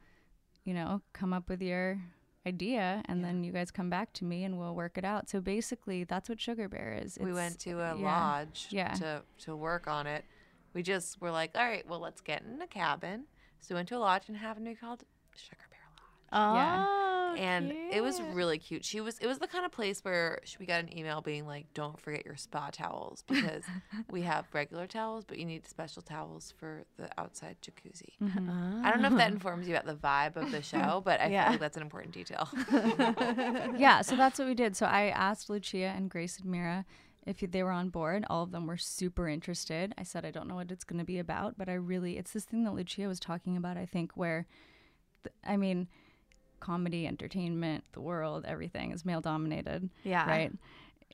you 0.64 0.74
know, 0.74 1.02
come 1.12 1.32
up 1.32 1.48
with 1.48 1.62
your 1.62 2.00
idea, 2.46 3.02
and 3.06 3.20
Yeah. 3.20 3.26
then 3.26 3.44
you 3.44 3.52
guys 3.52 3.70
come 3.70 3.88
back 3.90 4.12
to 4.14 4.24
me 4.24 4.44
and 4.44 4.58
we'll 4.58 4.74
work 4.74 4.98
it 4.98 5.04
out. 5.04 5.28
So 5.30 5.40
basically, 5.40 6.04
that's 6.04 6.28
what 6.28 6.40
Sugar 6.40 6.68
Bear 6.68 6.98
is. 7.02 7.18
we 7.20 7.32
went 7.32 7.58
to 7.60 7.80
a 7.80 7.96
yeah, 7.96 8.04
lodge 8.04 8.66
yeah. 8.70 8.92
to 8.94 9.22
to 9.44 9.56
work 9.56 9.86
on 9.88 10.06
it. 10.06 10.24
We 10.74 10.82
just 10.82 11.20
were 11.20 11.30
like, 11.30 11.52
all 11.54 11.64
right, 11.66 11.86
well, 11.88 12.00
let's 12.00 12.20
get 12.20 12.42
in 12.42 12.60
a 12.60 12.66
cabin. 12.66 13.24
So 13.60 13.74
we 13.74 13.78
went 13.78 13.88
to 13.88 13.96
a 13.96 13.98
lodge 13.98 14.24
and 14.28 14.36
happened 14.36 14.66
to 14.66 14.72
be 14.72 14.76
called 14.76 15.04
Sugar 15.36 15.64
Bear 15.70 15.78
Lodge. 15.96 16.32
Oh, 16.32 16.54
and 17.36 17.72
it 17.92 18.02
was 18.02 18.20
really 18.20 18.58
cute. 18.58 18.84
She 18.84 19.00
was. 19.00 19.18
It 19.18 19.26
was 19.26 19.38
the 19.38 19.46
kind 19.46 19.64
of 19.64 19.72
place 19.72 20.00
where 20.02 20.40
we 20.58 20.66
got 20.66 20.80
an 20.80 20.96
email 20.96 21.20
being 21.20 21.46
like, 21.46 21.66
"Don't 21.74 21.98
forget 22.00 22.24
your 22.24 22.36
spa 22.36 22.70
towels 22.72 23.22
because 23.28 23.62
we 24.10 24.22
have 24.22 24.46
regular 24.52 24.86
towels, 24.86 25.24
but 25.24 25.38
you 25.38 25.44
need 25.44 25.66
special 25.66 26.02
towels 26.02 26.52
for 26.58 26.84
the 26.96 27.08
outside 27.18 27.56
jacuzzi." 27.62 28.14
Mm-hmm. 28.22 28.84
I 28.84 28.90
don't 28.90 29.02
know 29.02 29.08
if 29.08 29.16
that 29.16 29.32
informs 29.32 29.68
you 29.68 29.74
about 29.76 29.86
the 29.86 29.94
vibe 29.94 30.36
of 30.36 30.50
the 30.50 30.62
show, 30.72 31.02
but 31.04 31.20
I 31.20 31.28
Yeah. 31.28 31.44
feel 31.44 31.52
like 31.52 31.60
that's 31.60 31.76
an 31.76 31.82
important 31.82 32.14
detail. 32.14 32.48
yeah, 33.76 34.00
so 34.02 34.16
that's 34.16 34.38
what 34.38 34.48
we 34.48 34.54
did. 34.54 34.76
So 34.76 34.86
I 34.86 35.06
asked 35.08 35.48
Lucia 35.50 35.92
and 35.96 36.10
Grace 36.10 36.38
and 36.38 36.50
Mira 36.50 36.84
if 37.26 37.38
they 37.40 37.62
were 37.62 37.70
on 37.70 37.88
board. 37.88 38.24
All 38.28 38.42
of 38.42 38.50
them 38.50 38.66
were 38.66 38.76
super 38.76 39.28
interested. 39.28 39.94
I 39.96 40.02
said, 40.02 40.24
I 40.24 40.30
don't 40.30 40.46
know 40.48 40.56
what 40.56 40.70
it's 40.70 40.84
going 40.84 40.98
to 40.98 41.04
be 41.04 41.18
about, 41.18 41.56
but 41.56 41.68
I 41.68 41.74
really, 41.74 42.18
it's 42.18 42.32
this 42.32 42.44
thing 42.44 42.64
that 42.64 42.74
Lucia 42.74 43.08
was 43.08 43.18
talking 43.20 43.56
about, 43.56 43.76
I 43.76 43.86
think, 43.86 44.12
where, 44.16 44.46
th- 45.22 45.34
I 45.44 45.56
mean, 45.56 45.88
comedy, 46.64 47.06
entertainment, 47.06 47.84
the 47.92 48.00
world, 48.00 48.46
everything 48.48 48.90
is 48.90 49.04
male 49.04 49.20
dominated. 49.20 49.90
Yeah. 50.02 50.26
Right? 50.26 50.52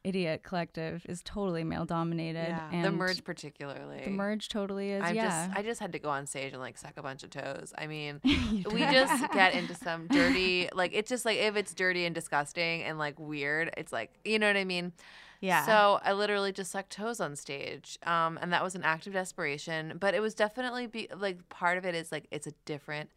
Idiot 0.05 0.45
Collective 0.45 1.05
is 1.09 1.23
totally 1.25 1.65
male 1.65 1.85
dominated. 1.85 2.55
the 2.71 2.77
and 2.77 2.97
merge 2.97 3.23
particularly. 3.25 4.03
The 4.05 4.11
merge 4.11 4.49
totally 4.49 4.93
is, 4.93 5.03
I 5.03 5.11
yeah. 5.11 5.47
just 5.49 5.59
I 5.59 5.63
just 5.63 5.81
had 5.81 5.93
to 5.93 5.99
go 5.99 6.09
on 6.09 6.27
stage 6.27 6.53
and 6.53 6.63
like 6.63 6.79
suck 6.79 6.95
a 6.97 7.03
bunch 7.03 7.25
of 7.25 7.31
toes. 7.31 7.75
I 7.77 7.87
mean, 7.87 8.21
we 8.25 8.81
just 8.81 9.31
get 9.33 9.55
into 9.55 9.75
some 9.87 10.07
dirty 10.07 10.71
like 10.73 10.93
it's 10.95 11.11
just 11.11 11.25
like 11.25 11.39
if 11.39 11.57
it's 11.57 11.75
dirty 11.75 12.07
and 12.07 12.15
disgusting 12.15 12.83
and 12.85 12.97
like 12.97 13.19
weird, 13.19 13.75
it's 13.77 13.93
like 13.93 14.11
you 14.25 14.39
know 14.39 14.47
what 14.47 14.57
I 14.57 14.65
mean? 14.65 14.93
Yeah. 15.41 15.67
So 15.67 16.01
I 16.03 16.13
literally 16.13 16.53
just 16.53 16.71
sucked 16.71 16.93
toes 16.93 17.21
on 17.21 17.37
stage. 17.37 17.99
Um 18.05 18.39
and 18.41 18.53
that 18.55 18.63
was 18.63 18.75
an 18.75 18.85
act 18.85 19.07
of 19.07 19.13
desperation, 19.13 19.99
but 20.01 20.15
it 20.15 20.21
was 20.21 20.35
definitely 20.35 20.87
be 20.87 21.09
like 21.15 21.47
part 21.51 21.77
of 21.77 21.85
it 21.85 21.95
is 21.95 22.11
like 22.11 22.27
it's 22.31 22.47
a 22.47 22.53
different 22.65 23.11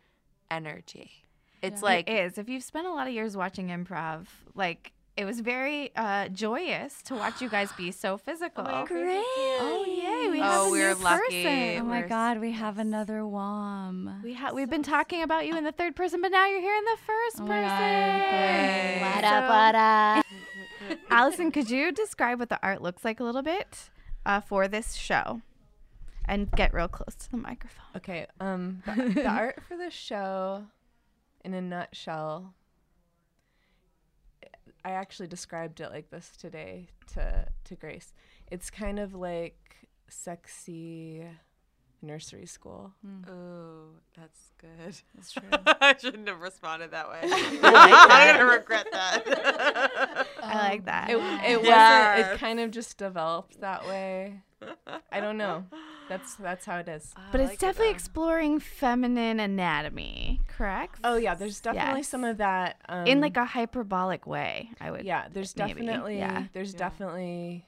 energy. 0.51 1.22
It's 1.63 1.81
like 1.81 2.09
it 2.09 2.13
is. 2.13 2.37
If 2.37 2.49
you've 2.49 2.63
spent 2.63 2.87
a 2.87 2.91
lot 2.91 3.07
of 3.07 3.13
years 3.13 3.35
watching 3.37 3.69
improv, 3.69 4.25
like 4.53 4.91
it 5.15 5.25
was 5.25 5.39
very 5.41 5.91
uh, 5.95 6.27
joyous 6.29 7.01
to 7.03 7.15
watch 7.15 7.41
you 7.41 7.47
guys 7.49 7.71
be 7.73 7.91
so 7.91 8.17
physical. 8.27 8.63
Great. 8.85 9.23
Oh 9.25 9.85
yay! 9.87 10.29
We 10.31 10.39
Oh, 10.39 10.43
have 10.43 10.67
a 10.67 10.69
we're 10.71 10.95
new 10.95 11.03
lucky. 11.03 11.43
person. 11.43 11.81
Oh 11.81 11.83
my 11.85 11.99
We're 11.99 12.03
s- 12.05 12.09
God, 12.09 12.39
we 12.39 12.51
have 12.51 12.77
another 12.79 13.25
WOM. 13.25 14.21
We 14.23 14.33
ha- 14.33 14.51
we've 14.53 14.69
been 14.69 14.83
talking 14.83 15.21
about 15.23 15.45
you 15.47 15.55
in 15.55 15.63
the 15.63 15.71
third 15.71 15.95
person, 15.95 16.21
but 16.21 16.31
now 16.31 16.47
you're 16.47 16.61
here 16.61 16.75
in 16.75 16.83
the 16.85 16.97
first 17.05 17.37
Oh 17.41 17.45
person. 17.47 18.21
God. 18.29 19.15
What 19.15 19.23
up? 19.23 19.49
What 19.49 19.75
up? 19.75 20.25
Allison, 21.09 21.51
could 21.51 21.69
you 21.69 21.91
describe 21.91 22.39
what 22.39 22.49
the 22.49 22.59
art 22.61 22.81
looks 22.81 23.05
like 23.05 23.19
a 23.19 23.23
little 23.23 23.41
bit 23.43 23.89
uh, 24.25 24.41
for 24.41 24.67
this 24.67 24.93
show, 24.95 25.41
and 26.25 26.51
get 26.51 26.73
real 26.73 26.87
close 26.87 27.15
to 27.15 27.31
the 27.31 27.37
microphone? 27.37 27.85
Okay. 27.97 28.25
Um, 28.39 28.81
the, 28.85 29.09
the 29.09 29.27
art 29.27 29.61
for 29.67 29.77
the 29.77 29.89
show, 29.91 30.65
in 31.43 31.53
a 31.53 31.61
nutshell, 31.61 32.53
I 34.85 34.91
actually 34.91 35.27
described 35.27 35.79
it 35.79 35.89
like 35.89 36.09
this 36.09 36.31
today 36.37 36.87
to 37.13 37.47
to 37.65 37.75
Grace. 37.75 38.13
It's 38.51 38.69
kind 38.69 38.99
of 38.99 39.13
like 39.13 39.87
sexy 40.09 41.25
nursery 42.01 42.45
school. 42.45 42.91
Oh, 43.29 43.85
that's 44.17 44.51
good. 44.57 44.95
That's 45.15 45.31
true. 45.33 45.43
I 45.81 45.95
shouldn't 45.97 46.27
have 46.27 46.41
responded 46.41 46.91
that 46.91 47.09
way. 47.09 47.21
that. 47.23 47.59
I'm 47.63 48.37
gonna 48.37 48.51
regret 48.51 48.87
that. 48.91 50.27
I 50.41 50.69
like 50.69 50.79
um, 50.81 50.85
that. 50.85 51.09
It, 51.09 51.15
it 51.15 51.57
wasn't. 51.63 52.33
It 52.33 52.39
kind 52.39 52.59
of 52.59 52.71
just 52.71 52.97
developed 52.97 53.61
that 53.61 53.87
way. 53.87 54.41
I 55.11 55.19
don't 55.19 55.37
know. 55.37 55.65
That's 56.09 56.35
that's 56.35 56.65
how 56.65 56.77
it 56.79 56.87
is. 56.87 57.13
But 57.31 57.41
it's 57.41 57.57
definitely 57.57 57.91
exploring 57.91 58.59
feminine 58.59 59.39
anatomy, 59.39 60.41
correct? 60.47 60.99
Oh 61.03 61.15
yeah, 61.15 61.35
there's 61.35 61.59
definitely 61.61 62.01
Yes. 62.01 62.07
some 62.09 62.23
of 62.23 62.37
that 62.37 62.81
um, 62.89 63.07
in 63.07 63.21
like 63.21 63.37
a 63.37 63.45
hyperbolic 63.45 64.27
way. 64.27 64.69
I 64.81 64.91
would. 64.91 65.05
yeah. 65.05 65.27
There's 65.31 65.55
maybe, 65.55 65.73
definitely 65.73 66.17
yeah. 66.17 66.45
there's 66.53 66.73
definitely. 66.73 67.67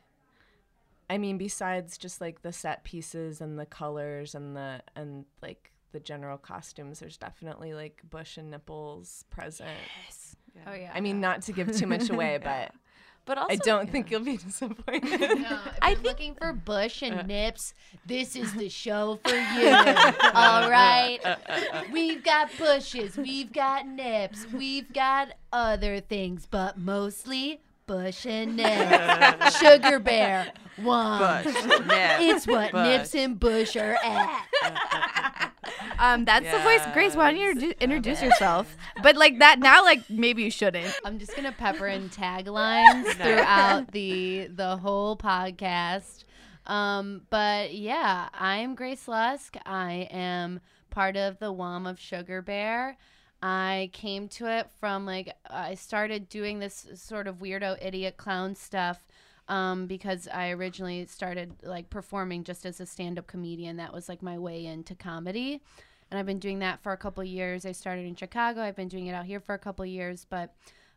I 1.09 1.17
mean, 1.17 1.37
besides 1.37 1.97
just 1.97 2.19
like 2.19 2.41
the 2.41 2.51
set 2.51 2.83
pieces 2.83 3.39
and 3.39 3.59
the 3.59 3.65
colors 3.65 4.33
and 4.35 4.55
the 4.55 4.81
and 4.95 5.25
like 5.41 5.71
the 5.91 5.99
general 5.99 6.37
costumes, 6.37 6.99
there's 6.99 7.17
definitely 7.17 7.73
like 7.73 8.01
bush 8.09 8.37
and 8.37 8.51
nipples 8.51 9.23
present. 9.29 9.69
Oh 10.67 10.73
yeah. 10.73 10.91
I 10.93 11.01
mean, 11.01 11.21
not 11.21 11.43
to 11.43 11.51
give 11.53 11.71
too 11.75 11.87
much 11.87 12.09
away, 12.11 12.39
but 12.43 12.71
But 13.25 13.39
also, 13.39 13.53
I 13.53 13.55
don't 13.55 13.91
think 13.91 14.11
you'll 14.11 14.19
be 14.23 14.37
disappointed. 14.45 15.03
No, 15.19 15.59
if 15.81 15.81
you're 15.89 16.03
looking 16.03 16.35
for 16.35 16.53
bush 16.53 17.01
and 17.01 17.21
uh. 17.21 17.23
nips, 17.23 17.73
this 18.05 18.35
is 18.35 18.53
the 18.53 18.69
show 18.83 19.19
for 19.23 19.33
you. 19.35 19.69
All 19.69 20.69
right. 20.69 21.19
Uh, 21.23 21.35
uh, 21.49 21.83
we've 21.91 22.23
got 22.23 22.49
bushes, 22.57 23.17
we've 23.17 23.51
got 23.51 23.87
nips, 23.87 24.45
we've 24.53 24.91
got 24.93 25.29
other 25.51 25.99
things, 26.01 26.47
but 26.49 26.77
mostly 26.77 27.61
bush 27.87 28.25
and 28.27 28.57
nips. 28.57 29.57
Sugar 29.59 29.99
bear, 29.99 30.51
one. 30.77 31.43
Bush, 31.43 31.53
nip, 31.65 32.19
It's 32.19 32.45
what 32.47 32.71
bush. 32.71 32.87
nips 32.87 33.15
and 33.15 33.39
bush 33.39 33.75
are 33.75 33.97
at. 34.03 35.51
Um, 35.99 36.25
that's 36.25 36.49
the 36.51 36.59
voice. 36.59 36.81
Grace, 36.93 37.15
why 37.15 37.31
don't 37.31 37.39
you 37.39 37.53
introdu- 37.55 37.79
introduce 37.79 38.21
yourself? 38.21 38.75
But 39.01 39.15
like 39.15 39.39
that 39.39 39.59
now, 39.59 39.83
like 39.83 40.09
maybe 40.09 40.43
you 40.43 40.51
shouldn't. 40.51 40.93
I'm 41.03 41.19
just 41.19 41.35
gonna 41.35 41.51
pepper 41.51 41.87
in 41.87 42.09
taglines 42.09 43.13
throughout 43.13 43.91
the 43.91 44.47
the 44.53 44.77
whole 44.77 45.17
podcast. 45.17 46.23
Um, 46.65 47.21
but 47.29 47.73
yeah, 47.73 48.29
I'm 48.33 48.75
Grace 48.75 49.07
Lusk. 49.07 49.55
I 49.65 50.07
am 50.11 50.61
part 50.89 51.15
of 51.15 51.39
the 51.39 51.51
WOM 51.51 51.85
of 51.85 51.99
Sugar 51.99 52.41
Bear. 52.41 52.97
I 53.41 53.91
came 53.93 54.27
to 54.29 54.47
it 54.51 54.69
from 54.79 55.05
like 55.05 55.35
I 55.49 55.75
started 55.75 56.29
doing 56.29 56.59
this 56.59 56.87
sort 56.95 57.27
of 57.27 57.35
weirdo 57.39 57.77
idiot 57.85 58.17
clown 58.17 58.55
stuff 58.55 59.05
um, 59.47 59.87
because 59.87 60.27
I 60.27 60.49
originally 60.51 61.05
started 61.05 61.53
like 61.63 61.89
performing 61.89 62.43
just 62.43 62.65
as 62.65 62.79
a 62.79 62.85
stand-up 62.85 63.27
comedian. 63.27 63.77
That 63.77 63.93
was 63.93 64.09
like 64.09 64.21
my 64.21 64.37
way 64.37 64.65
into 64.65 64.95
comedy, 64.95 65.61
and 66.09 66.19
I've 66.19 66.25
been 66.25 66.39
doing 66.39 66.59
that 66.59 66.81
for 66.81 66.91
a 66.91 66.97
couple 66.97 67.23
years. 67.23 67.65
I 67.65 67.71
started 67.71 68.05
in 68.05 68.15
Chicago. 68.15 68.61
I've 68.61 68.75
been 68.75 68.87
doing 68.87 69.07
it 69.07 69.13
out 69.13 69.25
here 69.25 69.39
for 69.39 69.55
a 69.55 69.59
couple 69.59 69.85
years, 69.85 70.25
but 70.29 70.53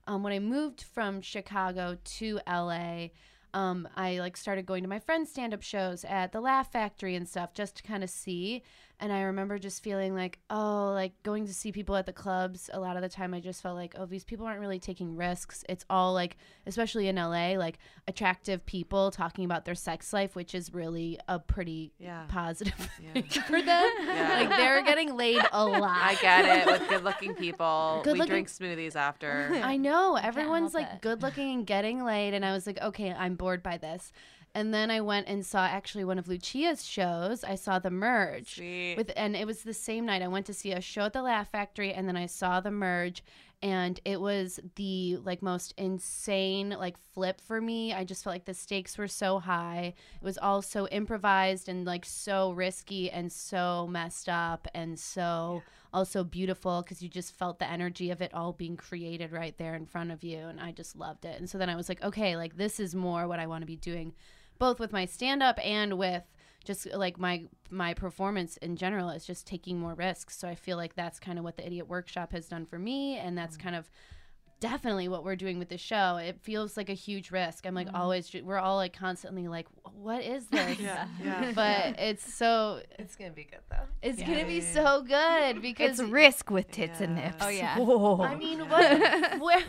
um, 0.06 0.22
when 0.22 0.32
I 0.32 0.38
moved 0.38 0.82
from 0.82 1.20
Chicago 1.20 1.98
to 2.02 2.40
LA, 2.46 3.08
um, 3.54 3.88
I 3.96 4.18
like 4.18 4.36
started 4.36 4.66
going 4.66 4.82
to 4.82 4.88
my 4.88 4.98
friends' 4.98 5.30
stand-up 5.30 5.62
shows 5.62 6.04
at 6.04 6.32
the 6.32 6.40
Laugh 6.40 6.72
Factory 6.72 7.14
and 7.14 7.28
stuff 7.28 7.54
just 7.54 7.76
to 7.76 7.82
kind 7.82 8.04
of 8.04 8.10
see. 8.10 8.62
And 9.00 9.12
I 9.12 9.20
remember 9.22 9.58
just 9.60 9.84
feeling 9.84 10.14
like, 10.16 10.40
oh, 10.50 10.90
like 10.92 11.12
going 11.22 11.46
to 11.46 11.54
see 11.54 11.70
people 11.70 11.94
at 11.94 12.04
the 12.04 12.12
clubs. 12.12 12.68
A 12.72 12.80
lot 12.80 12.96
of 12.96 13.02
the 13.02 13.08
time, 13.08 13.32
I 13.32 13.38
just 13.38 13.62
felt 13.62 13.76
like, 13.76 13.94
oh, 13.96 14.06
these 14.06 14.24
people 14.24 14.44
aren't 14.44 14.58
really 14.58 14.80
taking 14.80 15.14
risks. 15.14 15.64
It's 15.68 15.84
all 15.88 16.12
like, 16.14 16.36
especially 16.66 17.06
in 17.06 17.14
LA, 17.14 17.50
like 17.52 17.78
attractive 18.08 18.66
people 18.66 19.12
talking 19.12 19.44
about 19.44 19.64
their 19.64 19.76
sex 19.76 20.12
life, 20.12 20.34
which 20.34 20.52
is 20.52 20.74
really 20.74 21.16
a 21.28 21.38
pretty 21.38 21.92
Yeah. 22.00 22.24
positive 22.28 22.88
Yeah. 23.00 23.12
thing 23.12 23.42
for 23.46 23.62
them. 23.62 23.88
Like 24.38 24.48
they're 24.50 24.82
getting 24.82 25.16
laid 25.16 25.42
a 25.52 25.64
lot. 25.66 25.96
I 26.02 26.16
get 26.20 26.44
it 26.44 26.66
with 26.66 26.88
good-looking 26.88 27.34
people. 27.36 27.98
we 27.98 28.04
Good-looking- 28.04 28.30
drink 28.30 28.48
smoothies 28.48 28.96
after. 28.96 29.50
I 29.62 29.76
know 29.76 30.16
everyone's 30.16 30.74
like 30.74 30.86
it. 30.92 31.00
good 31.02 31.22
looking 31.22 31.52
and 31.54 31.66
getting 31.66 32.04
laid, 32.04 32.34
and 32.34 32.44
I 32.44 32.52
was 32.52 32.66
like, 32.66 32.80
okay, 32.82 33.12
I'm 33.12 33.36
bored 33.36 33.62
by 33.62 33.78
this. 33.78 34.12
And 34.58 34.74
then 34.74 34.90
I 34.90 35.00
went 35.00 35.28
and 35.28 35.46
saw 35.46 35.66
actually 35.66 36.02
one 36.02 36.18
of 36.18 36.26
Lucia's 36.26 36.84
shows. 36.84 37.44
I 37.44 37.54
saw 37.54 37.78
The 37.78 37.92
Merge 37.92 38.56
Sweet. 38.56 38.96
with, 38.96 39.12
and 39.16 39.36
it 39.36 39.46
was 39.46 39.62
the 39.62 39.72
same 39.72 40.04
night. 40.04 40.20
I 40.20 40.26
went 40.26 40.46
to 40.46 40.52
see 40.52 40.72
a 40.72 40.80
show 40.80 41.02
at 41.02 41.12
the 41.12 41.22
Laugh 41.22 41.48
Factory, 41.52 41.92
and 41.92 42.08
then 42.08 42.16
I 42.16 42.26
saw 42.26 42.58
The 42.58 42.72
Merge, 42.72 43.22
and 43.62 44.00
it 44.04 44.20
was 44.20 44.58
the 44.74 45.18
like 45.18 45.42
most 45.42 45.74
insane 45.78 46.70
like 46.70 46.96
flip 47.14 47.40
for 47.40 47.60
me. 47.60 47.94
I 47.94 48.02
just 48.02 48.24
felt 48.24 48.34
like 48.34 48.46
the 48.46 48.54
stakes 48.54 48.98
were 48.98 49.06
so 49.06 49.38
high. 49.38 49.94
It 50.20 50.24
was 50.24 50.38
all 50.38 50.60
so 50.60 50.88
improvised 50.88 51.68
and 51.68 51.84
like 51.84 52.04
so 52.04 52.50
risky 52.50 53.12
and 53.12 53.30
so 53.30 53.86
messed 53.88 54.28
up 54.28 54.66
and 54.74 54.98
so 54.98 55.62
also 55.92 56.24
beautiful 56.24 56.82
because 56.82 57.00
you 57.00 57.08
just 57.08 57.32
felt 57.32 57.60
the 57.60 57.70
energy 57.70 58.10
of 58.10 58.20
it 58.20 58.34
all 58.34 58.52
being 58.52 58.76
created 58.76 59.30
right 59.30 59.56
there 59.56 59.76
in 59.76 59.86
front 59.86 60.10
of 60.10 60.24
you 60.24 60.38
and 60.38 60.60
I 60.60 60.72
just 60.72 60.96
loved 60.96 61.24
it. 61.24 61.38
And 61.38 61.48
so 61.48 61.58
then 61.58 61.70
I 61.70 61.76
was 61.76 61.88
like, 61.88 62.02
okay, 62.02 62.36
like 62.36 62.56
this 62.56 62.80
is 62.80 62.94
more 62.94 63.28
what 63.28 63.38
I 63.38 63.46
want 63.46 63.62
to 63.62 63.66
be 63.66 63.76
doing 63.76 64.14
both 64.58 64.80
with 64.80 64.92
my 64.92 65.04
stand 65.04 65.42
up 65.42 65.58
and 65.64 65.98
with 65.98 66.24
just 66.64 66.92
like 66.92 67.18
my 67.18 67.44
my 67.70 67.94
performance 67.94 68.56
in 68.58 68.76
general 68.76 69.10
is 69.10 69.24
just 69.24 69.46
taking 69.46 69.78
more 69.78 69.94
risks. 69.94 70.38
So 70.38 70.48
I 70.48 70.54
feel 70.54 70.76
like 70.76 70.94
that's 70.94 71.18
kind 71.18 71.38
of 71.38 71.44
what 71.44 71.56
the 71.56 71.66
idiot 71.66 71.88
workshop 71.88 72.32
has 72.32 72.46
done 72.46 72.66
for 72.66 72.78
me 72.78 73.16
and 73.16 73.36
that's 73.36 73.56
mm. 73.56 73.62
kind 73.62 73.76
of 73.76 73.90
definitely 74.60 75.06
what 75.06 75.24
we're 75.24 75.36
doing 75.36 75.58
with 75.58 75.68
the 75.68 75.78
show. 75.78 76.16
It 76.16 76.40
feels 76.42 76.76
like 76.76 76.88
a 76.88 76.94
huge 76.94 77.30
risk. 77.30 77.66
I'm 77.66 77.74
like 77.74 77.88
mm. 77.88 77.94
always 77.94 78.34
we're 78.42 78.58
all 78.58 78.76
like 78.76 78.92
constantly 78.92 79.48
like 79.48 79.66
what 79.92 80.22
is 80.22 80.46
this? 80.50 80.78
yeah, 80.78 81.06
yeah. 81.22 81.52
But 81.54 81.98
it's 81.98 82.34
so 82.34 82.82
it's 82.98 83.16
gonna 83.16 83.30
be 83.30 83.44
good 83.44 83.60
though. 83.70 83.86
it's 84.02 84.22
going 84.22 84.38
to 84.38 84.46
be 84.46 84.60
so 84.60 85.02
good 85.02 85.62
because 85.62 86.00
It's 86.00 86.08
risk 86.08 86.50
with 86.50 86.70
tits 86.70 87.00
and 87.00 87.16
nips. 87.16 87.36
Oh, 87.40 87.48
yeah. 87.48 87.78
Whoa. 87.78 88.22
I 88.22 88.34
mean, 88.34 88.60
what, 88.68 89.40
where, 89.40 89.62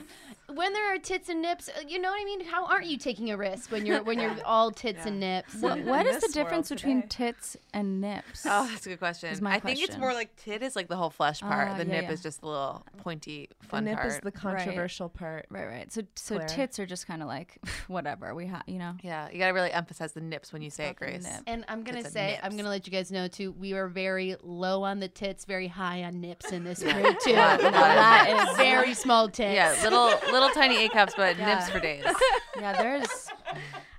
when 0.53 0.73
there 0.73 0.93
are 0.93 0.97
tits 0.97 1.29
and 1.29 1.41
nips, 1.41 1.69
uh, 1.69 1.81
you 1.87 1.99
know 1.99 2.09
what 2.09 2.21
I 2.21 2.25
mean? 2.25 2.45
How 2.45 2.65
aren't 2.65 2.85
you 2.87 2.97
taking 2.97 3.31
a 3.31 3.37
risk 3.37 3.71
when 3.71 3.85
you're 3.85 4.01
when 4.03 4.19
you're 4.19 4.35
all 4.45 4.71
tits 4.71 5.05
and 5.05 5.19
nips? 5.19 5.55
What, 5.55 5.79
and- 5.79 5.87
what 5.87 6.05
the 6.21 6.29
difference 6.33 6.69
between 6.69 7.07
tits 7.07 7.55
and 7.73 8.01
nips? 8.01 8.45
Oh, 8.45 8.67
that's 8.71 8.85
a 8.85 8.89
good 8.89 8.99
question. 8.99 9.29
Is 9.29 9.41
my 9.41 9.55
I 9.55 9.59
think 9.59 9.79
it's 9.81 9.97
more 9.97 10.13
like 10.13 10.35
tit 10.35 10.61
is 10.63 10.75
like 10.75 10.87
the 10.87 10.95
whole 10.95 11.09
flesh 11.09 11.41
part. 11.41 11.69
Ah, 11.69 11.77
the 11.77 11.85
yeah, 11.85 11.91
nip 11.93 12.03
yeah. 12.05 12.11
is 12.11 12.21
just 12.21 12.41
the 12.41 12.47
little 12.47 12.83
pointy 12.97 13.49
fun 13.61 13.83
The 13.83 13.91
nip 13.91 13.99
part. 13.99 14.11
is 14.13 14.19
the 14.21 14.31
controversial 14.31 15.09
part. 15.09 15.45
Right, 15.49 15.65
right. 15.67 15.91
So, 15.91 16.01
so 16.15 16.35
Claire. 16.35 16.47
tits 16.47 16.79
are 16.79 16.85
just 16.85 17.07
kind 17.07 17.21
of 17.21 17.27
like 17.27 17.57
whatever 17.87 18.33
we 18.33 18.47
have, 18.47 18.63
you 18.67 18.79
know. 18.79 18.93
yeah, 19.03 19.29
you 19.31 19.39
gotta 19.39 19.53
really 19.53 19.71
emphasize 19.71 20.13
the 20.13 20.21
nips 20.21 20.53
when 20.53 20.61
you 20.61 20.69
say 20.69 20.87
it, 20.89 20.95
Grace. 20.95 21.23
nip. 21.23 21.41
And 21.47 21.65
I'm 21.67 21.83
gonna 21.83 22.01
Tits 22.03 22.13
say, 22.13 22.39
I'm 22.41 22.55
gonna 22.55 22.69
let 22.69 22.87
you 22.87 22.93
guys 22.93 23.11
know 23.11 23.27
too. 23.27 23.51
We 23.51 23.73
are 23.73 23.87
very 23.87 24.35
low 24.43 24.83
on 24.83 24.99
the 24.99 25.07
tits, 25.07 25.45
very 25.45 25.67
high 25.67 26.03
on 26.03 26.21
nips 26.21 26.51
in 26.51 26.63
this 26.63 26.81
crew 26.83 27.15
too. 27.23 27.33
Lot- 27.33 27.59
a 27.59 27.63
lot 27.63 27.73
of 27.73 27.73
lot 27.73 28.27
nips. 28.27 28.47
and 28.49 28.57
very 28.57 28.93
small 28.93 29.27
tits. 29.27 29.53
Yeah, 29.55 29.75
little 29.83 30.05
little 30.31 30.38
tiny 30.53 30.85
A 30.85 30.89
cups, 30.89 31.13
but 31.17 31.37
Yeah. 31.37 31.55
nips 31.55 31.69
for 31.69 31.79
days. 31.79 32.05
Yeah, 32.59 32.73
there's 32.81 33.27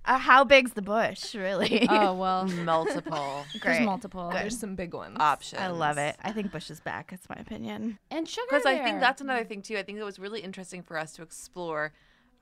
Uh, 0.05 0.19
how 0.19 0.45
big's 0.45 0.73
the 0.73 0.83
bush, 0.83 1.35
really? 1.35 1.87
oh 1.89 2.15
well, 2.23 2.47
Multiple 2.47 3.45
there's 3.53 3.77
Great. 3.79 3.85
multiple. 3.85 4.31
There's 4.33 4.59
some 4.59 4.75
big 4.75 4.95
ones. 4.95 5.17
options. 5.21 5.61
I 5.63 5.69
love 5.69 5.99
it. 5.99 6.17
I 6.23 6.33
think 6.33 6.51
Bush 6.51 6.71
is 6.71 6.81
back. 6.81 7.11
That's 7.11 7.29
my 7.29 7.37
opinion. 7.37 7.99
and 8.11 8.27
sugar. 8.29 8.47
Because 8.49 8.67
I 8.67 8.75
think 8.77 8.87
bear. 8.97 9.01
that's 9.01 9.21
another 9.21 9.45
thing 9.45 9.61
too. 9.63 9.77
I 9.77 9.83
think 9.83 9.99
it 9.99 10.05
was 10.05 10.19
really 10.19 10.41
interesting 10.41 10.83
for 10.83 10.97
us 10.99 11.13
to 11.13 11.23
explore 11.23 11.93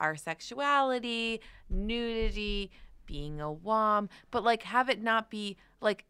our 0.00 0.14
sexuality, 0.16 1.40
nudity, 1.68 2.70
being 3.06 3.40
a 3.40 3.50
wom, 3.50 4.08
but 4.30 4.44
like 4.44 4.62
have 4.64 4.88
it 4.88 5.02
not 5.02 5.30
be 5.30 5.56
like 5.80 6.04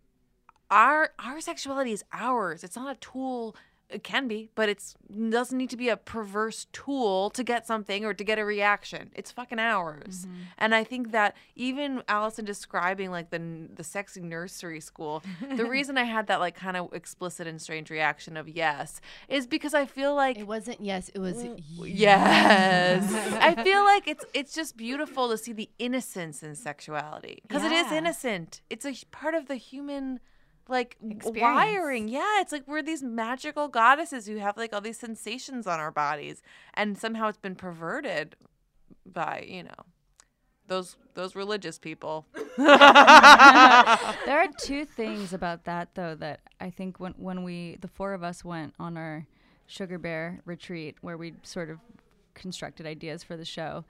our 0.70 1.11
our 1.18 1.40
sexuality 1.40 1.92
is 1.92 2.05
ours. 2.12 2.62
It's 2.64 2.77
not 2.77 2.94
a 2.94 2.98
tool. 3.01 3.57
It 3.90 4.05
can 4.05 4.29
be, 4.29 4.51
but 4.55 4.68
it's 4.68 4.96
doesn't 5.31 5.57
need 5.57 5.70
to 5.70 5.77
be 5.77 5.88
a 5.88 5.96
perverse 5.96 6.66
tool 6.72 7.31
to 7.31 7.42
get 7.42 7.66
something 7.66 8.05
or 8.05 8.12
to 8.12 8.22
get 8.22 8.38
a 8.38 8.44
reaction. 8.44 9.11
It's 9.14 9.31
fucking 9.31 9.59
ours. 9.59 10.27
Mm-hmm. 10.27 10.35
And 10.59 10.74
I 10.74 10.85
think 10.85 11.11
that 11.12 11.35
even 11.57 12.03
Allison 12.07 12.44
describing 12.44 13.11
like 13.11 13.31
the 13.31 13.40
the 13.74 13.83
sexy 13.83 14.20
nursery 14.20 14.81
school, 14.81 15.22
the 15.57 15.64
reason 15.77 15.96
I 15.96 16.05
had 16.05 16.27
that 16.27 16.38
like 16.38 16.55
kind 16.55 16.77
of 16.77 16.92
explicit 16.92 17.46
and 17.46 17.62
strange 17.62 17.88
reaction 17.88 18.37
of 18.37 18.46
yes 18.46 19.01
is 19.27 19.46
because 19.46 19.72
I 19.72 19.87
feel 19.87 20.14
like 20.14 20.37
it 20.38 20.46
wasn't. 20.46 20.83
Yes, 20.83 21.11
it 21.14 21.20
was. 21.20 21.37
Mm, 21.37 21.62
yes. 21.87 23.11
I 23.40 23.62
feel 23.62 23.85
like 23.85 24.07
it's 24.07 24.27
it's 24.35 24.55
just 24.55 24.77
beautiful 24.77 25.31
to 25.31 25.38
see 25.38 25.55
the 25.55 25.70
innocence 25.79 26.42
in 26.42 26.55
sexuality 26.57 27.40
because 27.48 27.64
it 27.64 27.72
is 27.72 27.90
innocent. 27.90 28.61
It's 28.68 28.85
a 28.85 28.94
part 29.11 29.35
of 29.35 29.48
the 29.48 29.57
human 29.57 30.20
like 30.69 30.97
Experience. 31.03 31.43
wiring. 31.57 32.09
Yeah, 32.09 32.41
it's 32.41 32.53
like 32.53 32.65
we're 32.67 32.83
these 32.83 33.03
magical 33.03 33.69
goddesses 33.69 34.27
who 34.27 34.37
have 34.37 34.57
like 34.57 34.73
all 34.73 34.81
these 34.81 34.99
sensations 34.99 35.67
on 35.67 35.81
our 35.81 35.91
bodies 35.91 36.43
and 36.75 36.97
somehow 36.99 37.29
it's 37.29 37.39
been 37.39 37.55
perverted 37.57 38.37
by, 39.07 39.47
you 39.49 39.63
know, 39.63 39.87
those 40.67 40.97
those 41.15 41.35
religious 41.35 41.79
people. 41.79 42.27
there 42.59 42.69
are 44.39 44.49
two 44.59 44.85
things 44.85 45.33
about 45.33 45.65
that 45.65 45.95
though 45.95 46.15
that 46.17 46.41
I 46.61 46.71
think 46.71 47.01
when 47.01 47.13
when 47.17 47.43
we 47.45 47.79
the 47.81 47.89
four 47.89 48.13
of 48.13 48.23
us 48.23 48.45
went 48.45 48.75
on 48.79 48.97
our 48.97 49.27
sugar 49.67 49.99
bear 49.99 50.41
retreat 50.45 50.97
where 51.01 51.17
we 51.17 51.35
sort 51.43 51.71
of 51.71 51.79
constructed 52.35 52.87
ideas 52.87 53.23
for 53.23 53.37
the 53.37 53.45
show. 53.45 53.85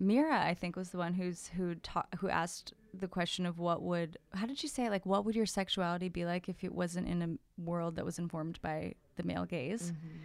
Mira, 0.00 0.44
I 0.44 0.54
think, 0.54 0.76
was 0.76 0.90
the 0.90 0.98
one 0.98 1.14
who's 1.14 1.48
who 1.56 1.74
ta- 1.76 2.06
who 2.18 2.28
asked 2.28 2.72
the 2.94 3.08
question 3.08 3.46
of 3.46 3.58
what 3.58 3.82
would 3.82 4.16
how 4.34 4.46
did 4.46 4.62
you 4.62 4.68
say 4.68 4.86
it? 4.86 4.90
like 4.90 5.04
what 5.06 5.24
would 5.24 5.34
your 5.36 5.46
sexuality 5.46 6.08
be 6.08 6.24
like 6.24 6.48
if 6.48 6.62
it 6.64 6.72
wasn't 6.74 7.06
in 7.08 7.22
a 7.22 7.60
world 7.62 7.96
that 7.96 8.04
was 8.04 8.18
informed 8.18 8.60
by 8.62 8.94
the 9.16 9.22
male 9.22 9.44
gaze? 9.44 9.92
Mm-hmm. 9.92 10.16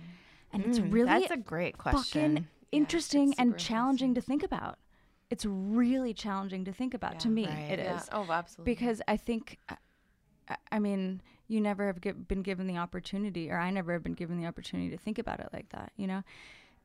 And 0.53 0.65
it's 0.65 0.79
mm, 0.79 0.93
really 0.93 1.07
That's 1.09 1.31
a 1.31 1.37
great 1.37 1.77
question. 1.77 2.35
fucking 2.35 2.47
interesting 2.71 3.33
and 3.37 3.57
challenging 3.57 4.13
to 4.15 4.21
think 4.21 4.43
about. 4.43 4.77
It's 5.29 5.45
really 5.45 6.13
challenging 6.13 6.63
to 6.65 6.71
think 6.73 6.93
about. 6.93 7.19
to 7.21 7.29
me, 7.29 7.47
right. 7.47 7.71
it 7.71 7.79
is 7.79 7.85
Yeah. 7.85 8.01
Oh, 8.11 8.27
absolutely. 8.31 8.71
because 8.73 9.01
I 9.07 9.17
think 9.17 9.57
I- 9.69 9.77
I 10.71 10.79
mean, 10.79 11.21
you 11.47 11.61
never 11.61 11.87
have 11.87 12.01
gi- 12.01 12.11
been 12.11 12.41
given 12.43 12.67
the 12.67 12.77
opportunity, 12.77 13.49
or 13.49 13.57
I 13.57 13.69
never 13.71 13.93
have 13.93 14.03
been 14.03 14.13
given 14.13 14.37
the 14.39 14.45
opportunity 14.45 14.89
to 14.91 14.97
think 14.97 15.17
about 15.17 15.39
it 15.39 15.49
like 15.53 15.69
that, 15.69 15.91
you 15.95 16.05
know. 16.05 16.21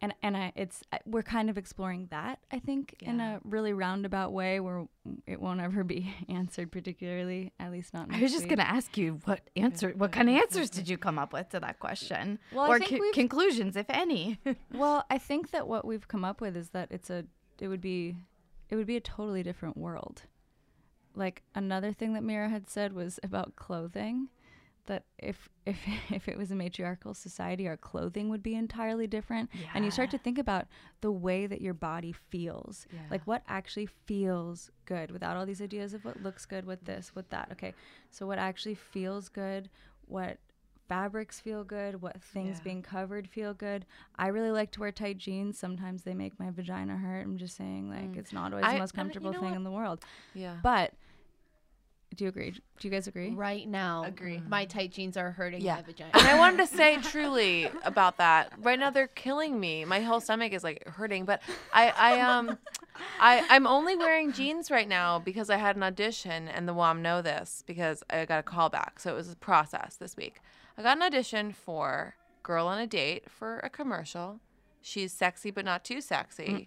And 0.01 0.15
and 0.23 0.37
I, 0.37 0.53
it's 0.55 0.83
we're 1.07 1.23
kind 1.23 1.51
of 1.51 1.59
exploring 1.59 2.07
that 2.13 2.39
I 2.53 2.61
think 2.61 2.95
in 3.01 3.19
a 3.19 3.41
really 3.43 3.73
roundabout 3.73 4.33
way 4.33 4.61
where 4.61 4.87
it 5.27 5.41
won't 5.41 5.61
ever 5.61 5.83
be 5.83 6.15
answered 6.29 6.71
particularly, 6.71 7.53
at 7.59 7.73
least 7.73 7.93
not. 7.95 8.09
I 8.13 8.21
was 8.21 8.33
just 8.33 8.49
gonna 8.49 8.63
ask 8.63 8.97
you 8.97 9.19
what 9.25 9.41
answer, 9.57 9.93
what 9.97 10.13
kind 10.13 10.29
of 10.29 10.37
answers 10.37 10.71
did 10.71 10.89
you 10.89 10.99
come 10.99 11.19
up 11.19 11.33
with 11.33 11.49
to 11.51 11.61
that 11.61 11.81
question, 11.81 12.39
Well, 12.53 12.71
or 12.71 12.79
co- 12.79 12.99
conclusions, 13.13 13.75
if 13.77 13.87
any? 13.89 14.39
Well, 14.73 15.05
I 15.11 15.19
think 15.19 15.51
that 15.51 15.67
what 15.67 15.85
we've 15.85 16.07
come 16.07 16.25
up 16.25 16.41
with 16.41 16.57
is 16.57 16.71
that 16.71 16.89
it's 16.93 17.11
a 17.11 17.25
it 17.59 17.67
would 17.67 17.81
be 17.81 18.15
it 18.71 18.77
would 18.77 18.87
be 18.87 18.97
a 18.97 19.01
totally 19.01 19.43
different 19.43 19.77
world. 19.77 20.23
Like 21.17 21.43
another 21.57 21.93
thing 21.93 22.13
that 22.13 22.23
Mira 22.23 22.49
had 22.49 22.71
said 22.71 22.93
was 22.93 23.19
about 23.25 23.57
clothing 23.57 24.29
that 24.89 25.05
if 25.19 25.49
if 25.65 25.79
if 26.11 26.29
it 26.29 26.37
was 26.37 26.51
a 26.51 26.55
matriarchal 26.55 27.15
society 27.15 27.69
our 27.69 27.77
clothing 27.77 28.29
would 28.29 28.43
be 28.43 28.55
entirely 28.55 29.07
different 29.07 29.49
Yeah. 29.55 29.69
and 29.75 29.85
you 29.85 29.91
start 29.91 30.11
to 30.11 30.19
think 30.19 30.39
about 30.39 30.67
the 31.01 31.13
way 31.13 31.47
that 31.47 31.61
your 31.61 31.75
body 31.75 32.13
feels 32.13 32.87
like 33.11 33.23
what 33.27 33.43
actually 33.47 33.87
feels 33.87 34.71
good 34.85 35.11
without 35.11 35.37
all 35.37 35.47
these 35.47 35.63
ideas 35.63 35.95
of 35.95 36.05
what 36.05 36.23
looks 36.23 36.45
good 36.45 36.67
what 36.67 36.85
this 36.85 37.15
what 37.15 37.31
that 37.31 37.49
okay 37.53 37.73
so 38.11 38.27
what 38.27 38.39
actually 38.39 38.75
feels 38.75 39.29
good 39.29 39.71
what 40.07 40.39
fabrics 40.89 41.39
feel 41.39 41.65
good, 41.65 42.01
what 42.01 42.21
things 42.23 42.61
being 42.61 42.83
covered 42.83 43.29
feel 43.29 43.53
good. 43.53 43.85
I 44.17 44.29
really 44.29 44.51
like 44.51 44.71
to 44.73 44.81
wear 44.81 44.91
tight 44.91 45.19
jeans. 45.19 45.59
Sometimes 45.59 46.03
they 46.03 46.15
make 46.15 46.41
my 46.41 46.51
vagina 46.51 46.97
hurt. 46.97 47.27
I'm 47.27 47.37
just 47.37 47.57
saying, 47.57 47.91
like, 47.91 48.13
mm. 48.13 48.17
it's 48.17 48.33
not 48.33 48.53
always 48.53 48.65
I- 48.65 48.73
the 48.75 48.79
most 48.79 48.93
and 48.93 48.97
you 48.97 49.03
comfortable 49.03 49.33
know 49.33 49.41
thing 49.41 49.51
what? 49.51 49.57
in 49.57 49.65
the 49.65 49.71
world. 49.71 50.05
Yeah. 50.35 50.57
But 50.63 50.95
do 52.19 52.25
you 52.25 52.29
agree? 52.31 52.51
Do 52.51 52.61
you 52.89 52.91
guys 52.91 53.07
agree? 53.07 53.31
Right 53.31 53.67
now, 53.69 54.03
Agree. 54.05 54.43
my 54.49 54.65
tight 54.65 54.91
jeans 54.91 55.17
are 55.17 55.31
hurting 55.31 55.61
Yeah. 55.63 55.77
my 55.77 55.83
vagina. 55.83 56.11
And 56.15 56.27
I 56.27 56.37
wanted 56.37 56.59
to 56.59 56.67
say 56.77 56.97
truly 57.01 57.71
about 57.85 58.19
that. 58.19 58.53
Right 58.59 58.79
now 58.79 58.91
they're 58.91 59.07
killing 59.07 59.59
me. 59.61 59.85
My 59.85 60.01
whole 60.01 60.21
stomach 60.21 60.53
is 60.53 60.65
like 60.65 60.85
hurting. 60.89 61.25
But 61.25 61.41
I, 61.73 61.91
I 61.91 62.21
um 62.21 62.59
I 63.21 63.47
I'm 63.49 63.69
only 63.69 63.95
wearing 63.95 64.33
jeans 64.33 64.69
right 64.69 64.89
now 64.89 65.21
because 65.21 65.49
I 65.49 65.57
had 65.59 65.77
an 65.77 65.85
audition 65.85 66.49
and 66.49 66.69
the 66.69 66.75
WOM 66.75 67.03
know 67.03 67.23
this 67.23 67.63
because 67.67 68.03
I 68.11 68.25
got 68.25 68.41
a 68.41 68.43
call 68.43 68.69
back. 68.69 68.99
So 68.99 69.13
it 69.13 69.17
was 69.17 69.31
a 69.33 69.37
process 69.37 69.95
this 69.97 70.17
week. 70.17 70.41
I 70.77 70.83
got 70.83 70.97
an 70.97 71.05
audition 71.05 71.53
for 71.53 72.17
Girl 72.43 72.67
on 72.67 72.79
a 72.81 72.87
Date 72.89 73.31
for 73.31 73.61
a 73.61 73.71
commercial. 73.71 74.41
She's 74.89 75.13
sexy 75.13 75.51
but 75.51 75.67
not 75.67 75.85
too 75.85 76.01
sexy. 76.01 76.67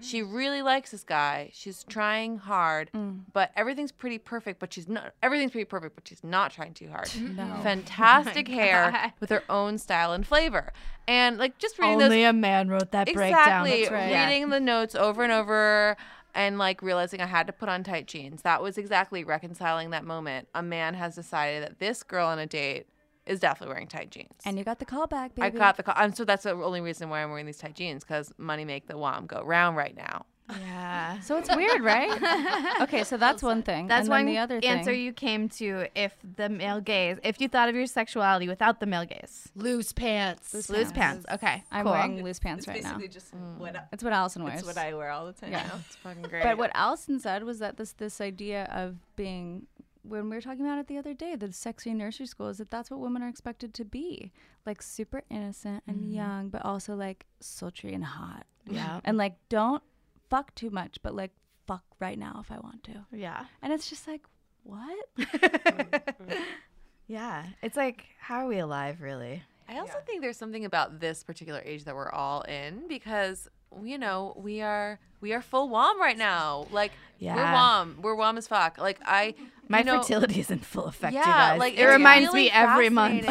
She 0.00 0.20
really 0.20 0.62
likes 0.62 0.90
this 0.90 1.04
guy. 1.04 1.50
She's 1.52 1.84
mm. 1.84 1.88
trying 1.88 2.38
hard, 2.38 2.90
mm. 2.92 3.20
but 3.32 3.52
everything's 3.54 3.92
pretty 3.92 4.18
perfect. 4.18 4.58
But 4.58 4.72
she's 4.72 4.88
not. 4.88 5.14
Everything's 5.22 5.52
pretty 5.52 5.66
perfect, 5.66 5.94
but 5.94 6.08
she's 6.08 6.24
not 6.24 6.50
trying 6.50 6.74
too 6.74 6.88
hard. 6.88 7.10
No. 7.22 7.56
Fantastic 7.62 8.48
oh 8.50 8.52
hair 8.52 8.90
God. 8.90 9.12
with 9.20 9.30
her 9.30 9.42
own 9.48 9.78
style 9.78 10.12
and 10.12 10.26
flavor, 10.26 10.72
and 11.06 11.38
like 11.38 11.56
just 11.58 11.78
reading 11.78 11.98
those 11.98 12.06
Only 12.06 12.24
a 12.24 12.32
man 12.32 12.68
wrote 12.68 12.90
that 12.90 13.06
breakdown. 13.06 13.66
exactly 13.66 13.88
right. 13.88 14.28
reading 14.28 14.50
the 14.50 14.60
notes 14.60 14.94
over 14.94 15.22
and 15.22 15.32
over 15.32 15.96
and 16.34 16.58
like 16.58 16.82
realizing 16.82 17.20
I 17.20 17.26
had 17.26 17.46
to 17.46 17.52
put 17.52 17.68
on 17.68 17.84
tight 17.84 18.06
jeans. 18.06 18.42
That 18.42 18.62
was 18.62 18.76
exactly 18.76 19.24
reconciling 19.24 19.90
that 19.90 20.04
moment. 20.04 20.48
A 20.54 20.62
man 20.62 20.94
has 20.94 21.14
decided 21.14 21.62
that 21.62 21.78
this 21.78 22.02
girl 22.02 22.26
on 22.26 22.38
a 22.38 22.46
date 22.46 22.86
is 23.26 23.40
definitely 23.40 23.72
wearing 23.72 23.88
tight 23.88 24.10
jeans. 24.10 24.32
And 24.44 24.58
you 24.58 24.64
got 24.64 24.78
the 24.78 24.84
call 24.84 25.06
back, 25.06 25.34
baby. 25.34 25.46
I 25.46 25.50
got 25.50 25.76
the 25.76 25.82
call. 25.82 25.94
And 25.96 26.16
so 26.16 26.24
that's 26.24 26.44
the 26.44 26.52
only 26.52 26.80
reason 26.80 27.08
why 27.08 27.22
I'm 27.22 27.30
wearing 27.30 27.46
these 27.46 27.58
tight 27.58 27.74
jeans 27.74 28.04
because 28.04 28.32
money 28.38 28.64
make 28.64 28.86
the 28.86 28.96
WOM 28.98 29.26
go 29.26 29.42
round 29.42 29.76
right 29.76 29.96
now. 29.96 30.26
Yeah. 30.60 31.20
So 31.20 31.38
it's 31.38 31.54
weird, 31.54 31.82
right? 31.82 32.80
okay, 32.82 33.04
so 33.04 33.16
that's 33.16 33.42
one 33.42 33.62
thing. 33.62 33.86
That's 33.86 34.02
and 34.02 34.08
one 34.10 34.26
then 34.26 34.34
the 34.34 34.40
other 34.40 34.60
answer 34.62 34.90
thing. 34.92 35.00
you 35.00 35.12
came 35.12 35.48
to 35.50 35.86
if 35.94 36.14
the 36.36 36.48
male 36.48 36.80
gaze, 36.80 37.18
if 37.22 37.40
you 37.40 37.48
thought 37.48 37.68
of 37.68 37.74
your 37.74 37.86
sexuality 37.86 38.48
without 38.48 38.80
the 38.80 38.86
male 38.86 39.04
gaze. 39.04 39.48
Loose 39.54 39.92
pants. 39.92 40.52
Loose 40.52 40.68
Loose 40.68 40.92
pants. 40.92 41.24
Okay. 41.32 41.62
I'm 41.70 41.84
cool. 41.84 41.92
wearing 41.92 42.22
loose 42.22 42.38
pants 42.38 42.64
It's 42.64 42.68
right 42.68 42.82
now. 42.82 42.90
basically 42.90 43.08
just 43.08 43.34
mm. 43.34 43.56
what 43.58 43.88
It's 43.92 44.02
what 44.04 44.12
Allison 44.12 44.44
wears. 44.44 44.58
it's 44.58 44.66
what 44.66 44.76
I 44.78 44.92
wear 44.94 45.10
all 45.10 45.26
the 45.26 45.32
time 45.32 45.52
Yeah. 45.52 45.62
now. 45.68 45.80
It's 45.86 45.96
fucking 45.96 46.22
great. 46.22 46.42
But 46.42 46.58
what 46.58 46.70
Allison 46.74 47.18
said 47.20 47.44
was 47.44 47.60
that 47.60 47.76
this 47.76 47.92
this 47.92 48.20
idea 48.20 48.64
of 48.72 48.96
being 49.16 49.66
when 50.02 50.28
we 50.28 50.36
were 50.36 50.42
talking 50.42 50.64
about 50.64 50.78
it 50.78 50.86
the 50.86 50.98
other 50.98 51.14
day, 51.14 51.36
the 51.36 51.52
sexy 51.52 51.94
nursery 51.94 52.26
school 52.26 52.48
is 52.48 52.58
that 52.58 52.70
that's 52.70 52.90
what 52.90 53.00
women 53.00 53.22
are 53.22 53.28
expected 53.28 53.74
to 53.74 53.84
be, 53.84 54.32
like 54.66 54.82
super 54.82 55.22
innocent 55.30 55.82
and 55.86 55.98
mm-hmm. 55.98 56.14
young, 56.14 56.48
but 56.48 56.64
also 56.64 56.94
like 56.94 57.26
sultry 57.40 57.94
and 57.94 58.04
hot, 58.04 58.46
Yeah. 58.66 59.00
and 59.04 59.16
like 59.16 59.36
don't 59.48 59.82
fuck 60.28 60.54
too 60.54 60.70
much, 60.70 60.98
but 61.02 61.14
like 61.14 61.32
fuck 61.66 61.84
right 62.00 62.18
now 62.18 62.38
if 62.40 62.50
I 62.50 62.58
want 62.58 62.82
to. 62.84 63.06
Yeah. 63.12 63.44
And 63.62 63.72
it's 63.72 63.88
just 63.88 64.06
like 64.08 64.22
what? 64.64 65.08
Yeah. 67.06 67.44
It's 67.62 67.76
like, 67.76 68.06
how 68.18 68.44
are 68.44 68.48
we 68.48 68.58
alive, 68.58 69.02
really? 69.02 69.42
I 69.68 69.78
also 69.78 69.98
think 70.06 70.22
there's 70.22 70.36
something 70.36 70.64
about 70.64 71.00
this 71.00 71.22
particular 71.22 71.60
age 71.64 71.84
that 71.84 71.94
we're 71.94 72.10
all 72.10 72.42
in 72.42 72.88
because 72.88 73.48
you 73.82 73.98
know 73.98 74.34
we 74.36 74.60
are 74.60 74.98
we 75.20 75.32
are 75.32 75.40
full 75.40 75.68
WOM 75.68 75.98
right 76.00 76.18
now. 76.18 76.66
Like 76.70 76.92
yeah. 77.18 77.36
we're 77.36 77.42
Yeah. 77.42 77.52
WOM, 77.54 77.98
we're 78.02 78.14
WOM 78.14 78.36
as 78.36 78.46
fuck. 78.48 78.78
Like 78.78 78.98
I, 79.04 79.34
My 79.68 79.82
know, 79.82 80.02
fertility 80.02 80.40
is 80.40 80.50
in 80.50 80.58
full 80.58 80.86
effect, 80.86 81.14
you 81.14 81.20
yeah, 81.20 81.50
guys. 81.50 81.60
like 81.60 81.78
it 81.78 81.86
reminds 81.86 82.28
really 82.28 82.44
me 82.44 82.50
every 82.50 82.90
month. 82.90 83.24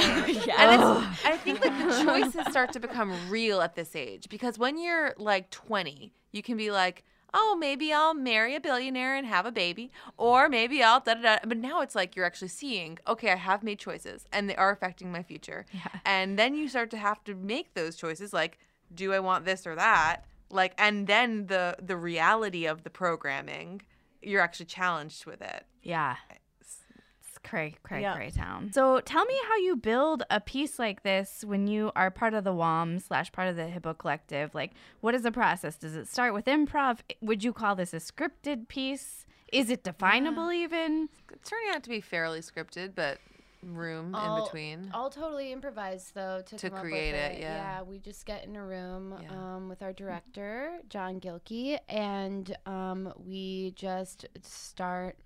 And 0.58 0.82
I 1.25 1.38
think 1.43 1.63
like 1.63 1.77
the 1.77 2.04
choices 2.04 2.47
start 2.49 2.71
to 2.73 2.80
become 2.80 3.13
real 3.30 3.62
at 3.62 3.75
this 3.75 3.95
age 3.95 4.27
because 4.30 4.58
when 4.58 4.80
you're 4.82 5.13
like 5.17 5.49
20, 5.51 6.13
you 6.32 6.41
can 6.41 6.58
be 6.58 6.71
like, 6.71 7.04
oh, 7.34 7.56
maybe 7.60 7.93
I'll 7.93 8.13
marry 8.13 8.56
a 8.56 8.60
billionaire 8.60 9.15
and 9.15 9.27
have 9.27 9.45
a 9.45 9.51
baby, 9.51 9.91
or 10.17 10.49
maybe 10.49 10.82
I'll 10.82 10.99
da 11.01 11.15
da 11.15 11.21
da. 11.21 11.38
But 11.45 11.58
now 11.58 11.82
it's 11.82 11.95
like 11.95 12.15
you're 12.15 12.25
actually 12.25 12.47
seeing, 12.49 12.97
okay, 13.08 13.32
I 13.32 13.36
have 13.36 13.62
made 13.63 13.80
choices 13.80 14.25
and 14.32 14.49
they 14.49 14.56
are 14.56 14.71
affecting 14.71 15.12
my 15.12 15.23
future. 15.23 15.65
Yeah. 15.73 15.99
And 16.06 16.39
then 16.39 16.56
you 16.56 16.67
start 16.69 16.89
to 16.91 16.97
have 16.97 17.23
to 17.25 17.36
make 17.36 17.73
those 17.73 17.95
choices 17.95 18.34
like, 18.34 18.58
do 18.93 19.13
I 19.13 19.19
want 19.19 19.45
this 19.45 19.67
or 19.67 19.75
that? 19.75 20.25
Like, 20.52 20.74
and 20.78 21.08
then 21.08 21.48
the 21.48 21.76
the 21.82 21.98
reality 21.98 22.66
of 22.66 22.84
the 22.84 22.90
programming, 22.90 23.82
you're 24.22 24.42
actually 24.42 24.68
challenged 24.68 25.26
with 25.26 25.42
it. 25.42 25.66
Yeah. 25.82 26.16
It's 26.60 27.38
cray, 27.44 27.76
cray, 27.84 28.02
Yeah. 28.02 28.16
cray 28.16 28.30
town. 28.30 28.72
So 28.74 29.00
tell 29.02 29.26
me 29.26 29.34
how 29.48 29.58
you 29.58 29.76
build 29.76 30.24
a 30.30 30.40
piece 30.40 30.78
like 30.78 31.04
this 31.04 31.44
when 31.46 31.68
you 31.68 31.92
are 31.96 32.12
part 32.12 32.34
of 32.34 32.44
the 32.44 32.54
WOM 32.54 33.00
slash 33.00 33.32
part 33.32 33.48
of 33.48 33.56
the 33.56 33.68
Hippo 33.68 33.94
Collective. 33.94 34.54
Like, 34.54 34.72
what 35.00 35.16
is 35.16 35.24
the 35.24 35.32
process? 35.32 35.76
Does 35.78 35.96
it 35.96 36.08
start 36.08 36.34
with 36.34 36.46
improv? 36.46 37.00
Would 37.22 37.44
you 37.44 37.54
call 37.54 37.76
this 37.76 37.94
a 37.94 37.98
scripted 37.98 38.68
piece? 38.68 39.26
Is 39.52 39.70
it 39.70 39.84
definable 39.84 40.52
even? 40.52 41.10
It's 41.34 41.50
turning 41.50 41.74
out 41.74 41.84
to 41.84 41.90
be 41.90 42.00
fairly 42.00 42.40
scripted, 42.40 42.94
but 42.96 43.18
room 43.63 44.15
in 44.15 44.43
between. 44.43 44.91
All 44.93 45.10
totally 45.10 45.52
improvised 45.52 46.13
though 46.15 46.41
to, 46.45 46.58
To 46.58 46.69
come 46.69 46.78
up 46.80 46.84
create 46.84 47.13
with 47.13 47.21
it, 47.21 47.39
yeah. 47.41 47.78
yeah, 47.78 47.82
we 47.84 48.00
just 48.00 48.26
get 48.26 48.43
in 48.45 48.56
a 48.56 48.65
room 48.65 49.15
Yeah. 49.21 49.30
um, 49.32 49.69
with 49.69 49.82
our 49.82 49.93
director 49.93 50.80
John 50.89 51.19
Gilkey, 51.19 51.78
and 51.89 52.56
um, 52.65 53.13
we 53.17 53.71
just 53.76 54.26
start. 54.43 55.17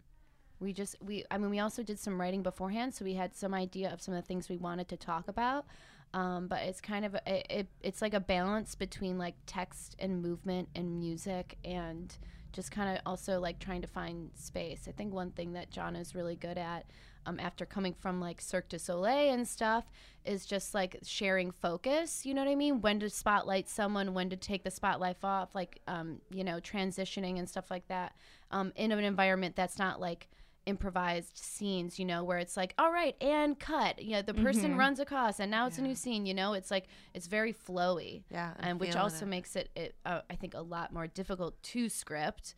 We 0.60 0.72
just 0.74 0.96
we 1.02 1.24
I 1.30 1.38
mean 1.38 1.50
we 1.50 1.60
also 1.60 1.84
did 1.84 2.00
some 2.00 2.20
writing 2.20 2.42
beforehand, 2.44 2.94
so 2.96 3.04
we 3.06 3.14
had 3.14 3.36
some 3.36 3.54
idea 3.54 3.92
of 3.92 4.02
some 4.02 4.14
of 4.14 4.22
the 4.24 4.28
things 4.28 4.48
we 4.50 4.58
wanted 4.58 4.88
to 4.90 4.98
talk 4.98 5.28
about. 5.28 5.66
Um, 6.14 6.48
but 6.48 6.60
it's 6.64 6.80
kind 6.80 7.04
of 7.04 7.16
it, 7.28 7.46
it, 7.50 7.68
it's 7.82 8.02
like 8.02 8.14
a 8.14 8.22
balance 8.22 8.74
between 8.76 9.18
like 9.18 9.36
text 9.48 9.98
and 10.00 10.22
movement 10.22 10.70
and 10.74 10.98
music 10.98 11.58
and 11.66 12.16
just 12.54 12.72
kind 12.72 12.96
of 12.96 13.02
also 13.06 13.42
like 13.42 13.60
trying 13.60 13.82
to 13.82 13.88
find 13.88 14.30
space. 14.36 14.86
I 14.88 14.92
think 14.94 15.14
one 15.14 15.32
thing 15.32 15.54
that 15.54 15.72
John 15.72 15.94
is 15.98 16.16
really 16.16 16.38
good 16.38 16.58
at 16.58 16.86
um, 17.26 17.40
after 17.40 17.66
coming 17.66 17.94
from 17.94 18.20
like 18.20 18.42
Cirque 18.42 18.70
du 18.70 18.80
Soleil 18.80 19.34
and 19.34 19.48
stuff 19.48 19.86
is 20.24 20.46
just 20.46 20.74
like 20.74 20.98
sharing 21.04 21.52
focus. 21.52 22.26
You 22.26 22.34
know 22.34 22.44
what 22.44 22.52
I 22.52 22.56
mean? 22.56 22.82
When 22.82 23.00
to 23.00 23.10
spotlight 23.10 23.70
someone, 23.70 24.14
when 24.14 24.30
to 24.30 24.36
take 24.36 24.64
the 24.64 24.72
spotlight 24.72 25.18
off, 25.24 25.56
like, 25.56 25.82
um, 25.88 26.22
you 26.32 26.44
know, 26.44 26.60
transitioning 26.60 27.38
and 27.40 27.48
stuff 27.48 27.70
like 27.70 27.88
that 27.88 28.16
um, 28.52 28.72
in 28.76 28.92
an 28.92 29.04
environment 29.04 29.56
that's 29.56 29.78
not 29.78 30.00
like 30.00 30.30
improvised 30.66 31.38
scenes, 31.38 32.00
you 32.00 32.06
know, 32.06 32.24
where 32.24 32.40
it's 32.40 32.58
like, 32.58 32.74
all 32.80 32.92
right, 32.92 33.16
and 33.22 33.60
cut. 33.60 34.02
You 34.02 34.14
know, 34.14 34.22
the 34.24 34.34
person 34.34 34.76
runs 34.78 35.00
across 35.00 35.40
and 35.40 35.52
now 35.52 35.68
it's 35.68 35.78
a 35.78 35.82
new 35.82 35.94
scene, 35.94 36.26
you 36.26 36.34
know, 36.34 36.54
it's 36.54 36.72
like, 36.72 36.86
it's 37.14 37.28
very 37.28 37.54
flowy 37.54 38.24
Yeah, 38.32 38.54
I'm 38.60 38.70
and 38.70 38.80
which 38.80 38.96
also 38.96 39.26
it. 39.26 39.30
makes 39.30 39.56
it, 39.56 39.70
it 39.76 39.96
uh, 40.06 40.22
I 40.30 40.36
think, 40.36 40.56
a 40.56 40.62
lot 40.62 40.92
more 40.92 41.06
difficult 41.06 41.62
to 41.62 41.88
script. 41.88 42.56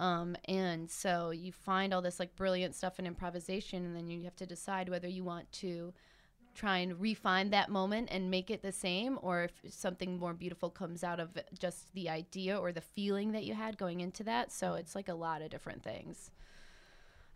Um, 0.00 0.34
and 0.46 0.90
so 0.90 1.30
you 1.30 1.52
find 1.52 1.92
all 1.92 2.00
this 2.00 2.18
like 2.18 2.34
brilliant 2.34 2.74
stuff 2.74 2.98
in 2.98 3.06
improvisation, 3.06 3.84
and 3.84 3.94
then 3.94 4.08
you 4.08 4.24
have 4.24 4.36
to 4.36 4.46
decide 4.46 4.88
whether 4.88 5.06
you 5.06 5.22
want 5.22 5.52
to 5.52 5.92
try 6.54 6.78
and 6.78 7.00
refine 7.00 7.50
that 7.50 7.68
moment 7.68 8.08
and 8.10 8.30
make 8.30 8.50
it 8.50 8.62
the 8.62 8.72
same, 8.72 9.18
or 9.22 9.44
if 9.44 9.52
something 9.68 10.18
more 10.18 10.32
beautiful 10.32 10.70
comes 10.70 11.04
out 11.04 11.20
of 11.20 11.38
just 11.58 11.92
the 11.92 12.08
idea 12.08 12.58
or 12.58 12.72
the 12.72 12.80
feeling 12.80 13.32
that 13.32 13.44
you 13.44 13.54
had 13.54 13.76
going 13.76 14.00
into 14.00 14.24
that. 14.24 14.50
So 14.50 14.74
it's 14.74 14.94
like 14.94 15.08
a 15.08 15.14
lot 15.14 15.42
of 15.42 15.50
different 15.50 15.82
things. 15.84 16.30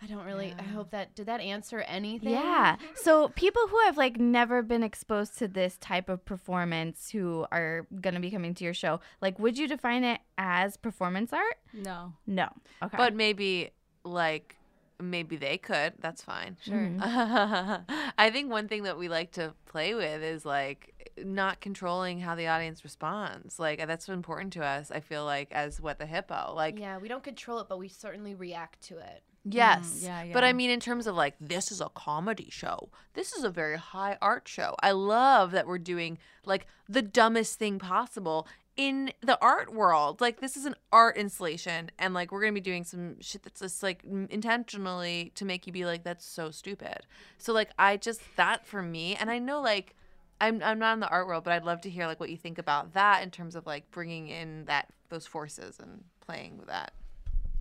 I 0.04 0.06
don't 0.06 0.24
really. 0.26 0.54
I 0.58 0.62
hope 0.62 0.90
that 0.90 1.14
did 1.14 1.26
that 1.26 1.40
answer 1.40 1.80
anything. 1.80 2.30
Yeah. 2.30 2.76
So 2.94 3.28
people 3.28 3.66
who 3.68 3.78
have 3.86 3.96
like 3.96 4.18
never 4.18 4.62
been 4.62 4.82
exposed 4.82 5.38
to 5.38 5.48
this 5.48 5.78
type 5.78 6.10
of 6.10 6.24
performance 6.24 7.10
who 7.10 7.46
are 7.50 7.86
going 8.02 8.14
to 8.14 8.20
be 8.20 8.30
coming 8.30 8.54
to 8.54 8.64
your 8.64 8.74
show, 8.74 9.00
like 9.22 9.38
would 9.38 9.56
you 9.56 9.66
define 9.66 10.04
it 10.04 10.20
as 10.36 10.76
performance 10.76 11.32
art? 11.32 11.56
No. 11.72 12.12
No. 12.26 12.48
Okay. 12.82 12.96
But 12.98 13.14
maybe 13.14 13.70
like 14.04 14.56
maybe 15.00 15.36
they 15.36 15.56
could. 15.56 15.94
That's 16.00 16.22
fine. 16.22 16.58
Sure. 16.62 16.74
Mm-hmm. 16.74 17.92
I 18.18 18.30
think 18.30 18.50
one 18.50 18.68
thing 18.68 18.82
that 18.82 18.98
we 18.98 19.08
like 19.08 19.32
to 19.32 19.54
play 19.64 19.94
with 19.94 20.22
is 20.22 20.44
like 20.44 21.12
not 21.16 21.60
controlling 21.60 22.20
how 22.20 22.34
the 22.34 22.48
audience 22.48 22.84
responds. 22.84 23.58
Like 23.58 23.80
uh, 23.80 23.86
that's 23.86 24.06
important 24.08 24.52
to 24.54 24.64
us. 24.64 24.90
I 24.90 25.00
feel 25.00 25.24
like 25.24 25.50
as 25.52 25.80
what 25.80 25.98
the 25.98 26.06
hippo. 26.06 26.52
Like 26.54 26.78
Yeah, 26.78 26.98
we 26.98 27.08
don't 27.08 27.24
control 27.24 27.60
it, 27.60 27.68
but 27.70 27.78
we 27.78 27.88
certainly 27.88 28.34
react 28.34 28.82
to 28.82 28.98
it. 28.98 29.22
Mm, 29.46 29.54
yes. 29.54 30.00
yeah, 30.02 30.26
But 30.33 30.44
I 30.44 30.52
mean, 30.52 30.70
in 30.70 30.80
terms 30.80 31.07
of 31.07 31.14
like, 31.14 31.35
this 31.40 31.70
is 31.70 31.80
a 31.80 31.88
comedy 31.90 32.48
show. 32.50 32.88
This 33.14 33.33
is 33.33 33.44
a 33.44 33.50
very 33.50 33.76
high 33.76 34.16
art 34.22 34.48
show. 34.48 34.74
I 34.83 34.92
love 34.92 35.50
that 35.52 35.66
we're 35.66 35.78
doing 35.78 36.18
like 36.44 36.66
the 36.88 37.02
dumbest 37.02 37.59
thing 37.59 37.78
possible 37.78 38.46
in 38.76 39.12
the 39.20 39.38
art 39.40 39.72
world. 39.72 40.20
Like, 40.20 40.40
this 40.40 40.57
is 40.57 40.64
an 40.64 40.74
art 40.92 41.16
installation, 41.16 41.90
and 41.98 42.12
like, 42.14 42.33
we're 42.33 42.40
going 42.40 42.52
to 42.54 42.61
be 42.61 42.64
doing 42.64 42.85
some 42.85 43.20
shit 43.20 43.42
that's 43.42 43.61
just 43.61 43.83
like 43.83 44.02
intentionally 44.04 45.33
to 45.37 45.44
make 45.44 45.66
you 45.66 45.72
be 45.72 45.85
like, 45.85 46.02
that's 46.02 46.24
so 46.24 46.50
stupid. 46.50 47.07
So, 47.38 47.52
like, 47.52 47.70
I 47.78 47.96
just, 47.96 48.20
that 48.37 48.66
for 48.66 48.83
me, 48.83 49.14
and 49.14 49.30
I 49.30 49.38
know 49.38 49.61
like, 49.61 49.94
I'm, 50.40 50.61
I'm 50.62 50.78
not 50.78 50.94
in 50.94 51.00
the 51.00 51.09
art 51.09 51.26
world, 51.26 51.44
but 51.44 51.52
I'd 51.52 51.64
love 51.64 51.80
to 51.83 51.90
hear 51.90 52.07
like 52.07 52.18
what 52.18 52.30
you 52.30 52.37
think 52.37 52.59
about 52.59 52.94
that 52.94 53.22
in 53.22 53.30
terms 53.30 53.54
of 53.54 53.66
like 53.66 53.90
bringing 53.92 54.28
in 54.28 54.64
that 54.64 54.88
those 55.09 55.26
forces 55.26 55.78
and 55.80 56.02
playing 56.20 56.59
with 56.59 56.66
that. 56.66 56.92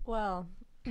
Well, 0.06 0.48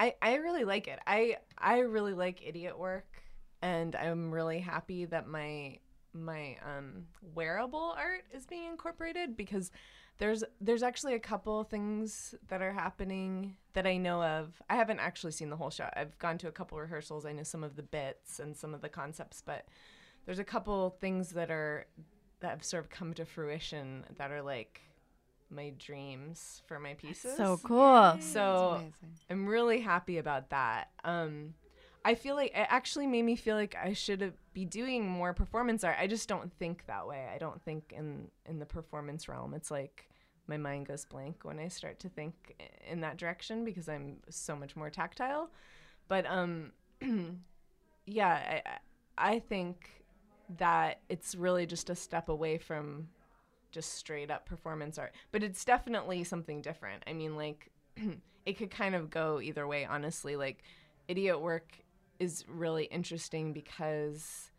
I, 0.00 0.14
I 0.22 0.36
really 0.36 0.64
like 0.64 0.88
it. 0.88 0.98
I 1.06 1.36
I 1.58 1.80
really 1.80 2.14
like 2.14 2.40
idiot 2.42 2.78
work, 2.78 3.22
and 3.60 3.94
I'm 3.94 4.30
really 4.30 4.58
happy 4.58 5.04
that 5.04 5.28
my 5.28 5.76
my 6.14 6.56
um 6.64 7.04
wearable 7.34 7.94
art 7.98 8.24
is 8.32 8.46
being 8.46 8.64
incorporated 8.64 9.36
because 9.36 9.70
there's 10.16 10.42
there's 10.58 10.82
actually 10.82 11.12
a 11.14 11.18
couple 11.18 11.62
things 11.64 12.34
that 12.48 12.62
are 12.62 12.72
happening 12.72 13.56
that 13.74 13.86
I 13.86 13.98
know 13.98 14.22
of. 14.22 14.62
I 14.70 14.76
haven't 14.76 15.00
actually 15.00 15.32
seen 15.32 15.50
the 15.50 15.56
whole 15.56 15.70
show. 15.70 15.90
I've 15.94 16.18
gone 16.18 16.38
to 16.38 16.48
a 16.48 16.52
couple 16.52 16.78
rehearsals. 16.78 17.26
I 17.26 17.32
know 17.32 17.42
some 17.42 17.62
of 17.62 17.76
the 17.76 17.82
bits 17.82 18.40
and 18.40 18.56
some 18.56 18.72
of 18.72 18.80
the 18.80 18.88
concepts, 18.88 19.42
but 19.44 19.66
there's 20.24 20.38
a 20.38 20.44
couple 20.44 20.96
things 20.98 21.28
that 21.32 21.50
are 21.50 21.84
that 22.40 22.52
have 22.52 22.64
sort 22.64 22.84
of 22.84 22.88
come 22.88 23.12
to 23.12 23.26
fruition 23.26 24.06
that 24.16 24.30
are 24.30 24.40
like 24.40 24.80
my 25.50 25.72
dreams 25.78 26.62
for 26.66 26.78
my 26.78 26.94
pieces. 26.94 27.36
So 27.36 27.60
cool. 27.62 28.16
So. 28.20 28.82
I'm 29.28 29.46
really 29.46 29.80
happy 29.80 30.18
about 30.18 30.50
that. 30.50 30.90
Um, 31.04 31.54
I 32.04 32.14
feel 32.14 32.34
like 32.34 32.52
it 32.52 32.66
actually 32.68 33.06
made 33.06 33.22
me 33.22 33.36
feel 33.36 33.56
like 33.56 33.76
I 33.76 33.92
should 33.92 34.32
be 34.54 34.64
doing 34.64 35.06
more 35.08 35.34
performance 35.34 35.84
art. 35.84 35.96
I 36.00 36.06
just 36.06 36.28
don't 36.28 36.52
think 36.58 36.86
that 36.86 37.06
way. 37.06 37.28
I 37.32 37.38
don't 37.38 37.60
think 37.62 37.92
in 37.96 38.28
in 38.46 38.58
the 38.58 38.66
performance 38.66 39.28
realm. 39.28 39.54
It's 39.54 39.70
like 39.70 40.08
my 40.46 40.56
mind 40.56 40.86
goes 40.86 41.04
blank 41.04 41.40
when 41.42 41.58
I 41.58 41.68
start 41.68 42.00
to 42.00 42.08
think 42.08 42.34
in 42.88 43.00
that 43.02 43.18
direction 43.18 43.64
because 43.64 43.88
I'm 43.88 44.16
so 44.30 44.56
much 44.56 44.76
more 44.76 44.90
tactile. 44.90 45.50
But 46.08 46.26
um, 46.26 46.72
yeah, 48.06 48.28
I 48.28 48.62
I 48.66 49.32
I 49.34 49.38
think 49.38 50.04
that 50.58 51.00
it's 51.08 51.34
really 51.34 51.66
just 51.66 51.90
a 51.90 51.94
step 51.94 52.28
away 52.28 52.58
from 52.58 53.08
just 53.70 53.94
straight 53.94 54.30
up 54.30 54.46
performance 54.46 54.98
art. 54.98 55.14
But 55.32 55.42
it's 55.42 55.64
definitely 55.64 56.24
something 56.24 56.60
different. 56.60 57.02
I 57.06 57.12
mean, 57.12 57.36
like, 57.36 57.70
it 58.46 58.58
could 58.58 58.70
kind 58.70 58.94
of 58.94 59.10
go 59.10 59.40
either 59.40 59.66
way, 59.66 59.84
honestly. 59.84 60.36
Like, 60.36 60.62
idiot 61.08 61.40
work 61.40 61.78
is 62.18 62.44
really 62.48 62.84
interesting 62.84 63.52
because 63.52 64.50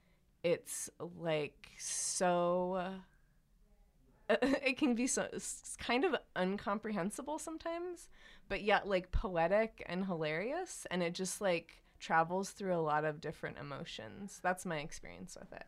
it's 0.44 0.90
like 1.20 1.70
so. 1.78 2.94
it 4.30 4.78
can 4.78 4.96
be 4.96 5.08
so 5.08 5.28
kind 5.78 6.06
of 6.06 6.16
incomprehensible 6.38 7.38
sometimes, 7.38 8.08
but 8.48 8.62
yet 8.64 8.88
like 8.88 9.12
poetic 9.12 9.84
and 9.88 10.06
hilarious, 10.06 10.88
and 10.90 11.04
it 11.04 11.14
just 11.14 11.42
like 11.42 11.82
travels 12.00 12.50
through 12.50 12.76
a 12.76 12.82
lot 12.82 13.06
of 13.06 13.22
different 13.22 13.58
emotions. 13.58 14.40
That's 14.42 14.66
my 14.66 14.80
experience 14.80 15.38
with 15.40 15.52
it. 15.54 15.66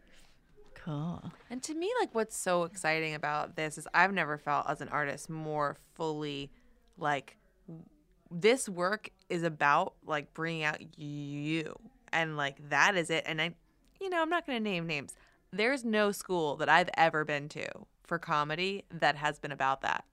Cool. 0.84 1.32
And 1.50 1.64
to 1.64 1.74
me, 1.74 1.90
like 2.02 2.14
what's 2.14 2.36
so 2.36 2.64
exciting 2.64 3.14
about 3.14 3.56
this 3.56 3.78
is 3.78 3.88
I've 3.94 4.12
never 4.12 4.38
felt 4.38 4.70
as 4.70 4.82
an 4.82 4.90
artist 4.90 5.30
more 5.30 5.78
fully 5.96 6.52
like 6.98 7.38
this 8.30 8.68
work 8.68 9.10
is 9.30 9.44
about 9.44 9.94
like 10.06 10.34
bringing 10.34 10.64
out 10.64 10.80
you 10.98 11.80
and 12.12 12.36
like 12.36 12.70
that 12.70 12.96
is 12.96 13.10
it. 13.10 13.24
And 13.26 13.42
I, 13.42 13.56
you 14.02 14.10
know, 14.10 14.22
I'm 14.22 14.30
not 14.30 14.46
going 14.46 14.58
to 14.58 14.64
name 14.64 14.86
names. 14.86 15.16
There's 15.52 15.86
no 15.86 16.12
school 16.12 16.58
that 16.58 16.68
I've 16.68 16.90
ever 16.96 17.24
been 17.24 17.48
to 17.50 17.66
for 18.04 18.20
comedy 18.20 18.84
that 18.92 19.16
has 19.16 19.40
been 19.40 19.52
about 19.52 19.82
that. 19.82 20.04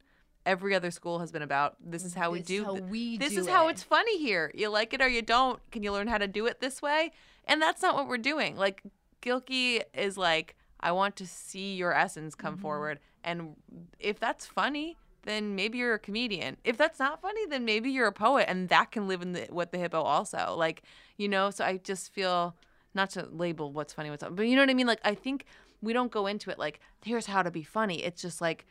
Every 0.46 0.74
other 0.74 0.90
school 0.90 1.18
has 1.18 1.32
been 1.32 1.42
about 1.42 1.76
this 1.84 2.04
is 2.04 2.14
how 2.14 2.30
we 2.30 2.38
This 2.38 2.46
do 2.46 2.64
how 2.64 2.74
we 2.74 3.18
this 3.18 3.34
do 3.34 3.40
is 3.40 3.48
how 3.48 3.68
it's 3.68 3.82
funny 3.82 4.18
here. 4.18 4.50
You 4.54 4.68
like 4.68 4.94
it 4.94 5.02
or 5.02 5.08
you 5.08 5.22
don't. 5.22 5.60
Can 5.70 5.82
you 5.82 5.92
learn 5.92 6.08
how 6.08 6.18
to 6.18 6.28
do 6.28 6.46
it 6.46 6.60
this 6.60 6.80
way? 6.80 7.12
And 7.44 7.60
that's 7.60 7.82
not 7.82 7.94
what 7.94 8.06
we're 8.06 8.18
doing. 8.18 8.56
Like 8.56 8.82
Gilkey 9.22 9.82
is 9.92 10.16
like, 10.16 10.56
I 10.80 10.92
want 10.92 11.16
to 11.16 11.26
see 11.26 11.74
your 11.74 11.92
essence 11.94 12.34
come 12.34 12.56
Mm-hmm. 12.56 12.62
forward. 12.62 13.00
And 13.24 13.56
if 13.98 14.18
that's 14.18 14.46
funny, 14.46 14.98
then 15.24 15.54
maybe 15.54 15.78
you're 15.78 15.94
a 15.94 15.98
comedian. 15.98 16.56
If 16.64 16.76
that's 16.78 16.98
not 16.98 17.20
funny, 17.20 17.44
then 17.46 17.64
maybe 17.64 17.90
you're 17.90 18.06
a 18.06 18.12
poet, 18.12 18.46
and 18.48 18.68
that 18.70 18.90
can 18.90 19.06
live 19.06 19.20
in 19.22 19.32
the 19.32 19.46
what 19.50 19.72
the 19.72 19.78
hippo 19.78 20.00
also. 20.00 20.54
Like 20.56 20.82
you 21.18 21.28
know, 21.28 21.50
so 21.50 21.64
I 21.64 21.76
just 21.78 22.12
feel 22.12 22.56
not 22.94 23.10
to 23.10 23.26
label 23.30 23.72
what's 23.72 23.92
funny, 23.92 24.10
what's 24.10 24.22
not, 24.22 24.34
but 24.34 24.46
you 24.46 24.56
know 24.56 24.62
what 24.62 24.70
I 24.70 24.74
mean. 24.74 24.86
Like 24.86 25.00
I 25.04 25.14
think 25.14 25.44
we 25.82 25.92
don't 25.92 26.10
go 26.10 26.26
into 26.26 26.50
it 26.50 26.58
like 26.58 26.80
here's 27.04 27.26
how 27.26 27.42
to 27.42 27.50
be 27.50 27.62
funny. 27.62 28.02
It's 28.02 28.22
just 28.22 28.40
like 28.40 28.66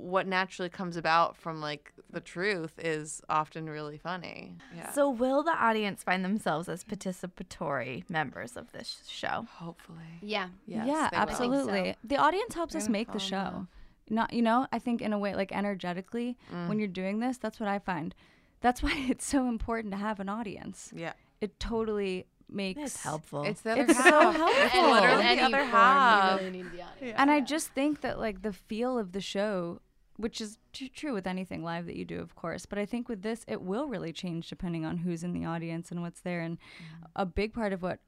what 0.00 0.26
naturally 0.26 0.68
comes 0.70 0.96
about 0.96 1.36
from 1.36 1.60
like 1.60 1.92
the 2.10 2.20
truth 2.20 2.72
is 2.78 3.20
often 3.28 3.68
really 3.68 3.98
funny. 3.98 4.56
Yeah. 4.76 4.90
So, 4.92 5.08
will 5.10 5.42
the 5.42 5.52
audience 5.52 6.02
find 6.02 6.24
themselves 6.24 6.68
as 6.68 6.82
participatory 6.84 8.08
members 8.08 8.56
of 8.56 8.72
this 8.72 9.02
show? 9.08 9.46
hopefully. 9.56 9.98
Yeah. 10.22 10.48
Yes, 10.66 10.86
yeah, 10.86 11.08
they 11.10 11.16
will. 11.16 11.22
absolutely. 11.22 11.96
The 12.04 12.16
audience 12.16 12.54
helps 12.54 12.74
us 12.74 12.84
gonna 12.84 12.92
make 12.92 13.12
the 13.12 13.18
show. 13.18 13.36
love. 13.36 13.66
Not, 14.08 14.32
you 14.32 14.42
know, 14.42 14.66
I 14.72 14.78
think 14.80 15.02
in 15.02 15.12
a 15.12 15.18
way, 15.18 15.34
like 15.34 15.52
energetically, 15.52 16.36
Mm. 16.52 16.68
when 16.68 16.78
you're 16.78 16.88
doing 16.88 17.20
this, 17.20 17.38
that's 17.38 17.60
what 17.60 17.68
I 17.68 17.78
find. 17.78 18.14
That's 18.60 18.82
why 18.82 18.92
it's 19.08 19.24
so 19.26 19.48
important 19.48 19.92
to 19.92 19.98
have 19.98 20.18
an 20.20 20.28
audience. 20.28 20.92
Yeah. 20.96 21.12
It 21.40 21.58
totally 21.60 22.26
makes 22.48 22.80
It's 22.80 23.02
helpful. 23.02 23.44
It's 23.44 23.60
the 23.60 23.72
other 23.72 23.82
It's 23.82 23.96
so 23.96 24.30
helpful. 24.32 24.46
It's 24.64 24.74
literally 24.74 25.36
the 25.36 25.42
other 25.42 25.64
half. 25.64 26.40
Really 26.40 26.50
need 26.50 26.72
the 26.72 26.82
audience. 26.82 27.14
And 27.16 27.30
I 27.30 27.40
just 27.40 27.68
think 27.68 28.00
that 28.00 28.18
like 28.18 28.42
the 28.42 28.52
feel 28.52 28.98
of 28.98 29.12
the 29.12 29.20
show, 29.20 29.80
which 30.20 30.40
is 30.40 30.58
t- 30.72 30.88
true 30.88 31.12
with 31.14 31.26
anything 31.26 31.64
live 31.64 31.86
that 31.86 31.96
you 31.96 32.04
do, 32.04 32.20
of 32.20 32.34
course, 32.34 32.66
but 32.66 32.78
I 32.78 32.84
think 32.86 33.08
with 33.08 33.22
this, 33.22 33.44
it 33.48 33.62
will 33.62 33.86
really 33.86 34.12
change 34.12 34.48
depending 34.48 34.84
on 34.84 34.98
who's 34.98 35.24
in 35.24 35.32
the 35.32 35.44
audience 35.46 35.90
and 35.90 36.02
what's 36.02 36.20
there. 36.20 36.40
And 36.40 36.58
mm-hmm. 36.58 37.04
a 37.16 37.26
big 37.26 37.54
part 37.54 37.72
of 37.72 37.82
what 37.82 38.00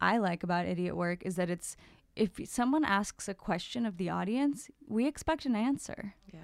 I 0.00 0.18
like 0.18 0.42
about 0.42 0.66
idiot 0.66 0.96
work 0.96 1.22
is 1.24 1.36
that 1.36 1.50
it's 1.50 1.76
if 2.14 2.32
someone 2.48 2.84
asks 2.84 3.28
a 3.28 3.34
question 3.34 3.86
of 3.86 3.96
the 3.96 4.10
audience, 4.10 4.70
we 4.86 5.06
expect 5.06 5.46
an 5.46 5.54
answer, 5.54 6.14
Yeah. 6.32 6.40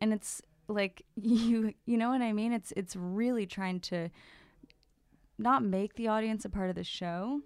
and 0.00 0.12
it's 0.12 0.42
like 0.68 1.02
you 1.16 1.74
you 1.86 1.96
know 1.96 2.10
what 2.10 2.22
I 2.22 2.32
mean. 2.32 2.52
It's 2.52 2.72
it's 2.76 2.96
really 2.96 3.46
trying 3.46 3.80
to 3.80 4.10
not 5.38 5.64
make 5.64 5.94
the 5.94 6.08
audience 6.08 6.44
a 6.44 6.48
part 6.48 6.70
of 6.70 6.76
the 6.76 6.84
show. 6.84 7.40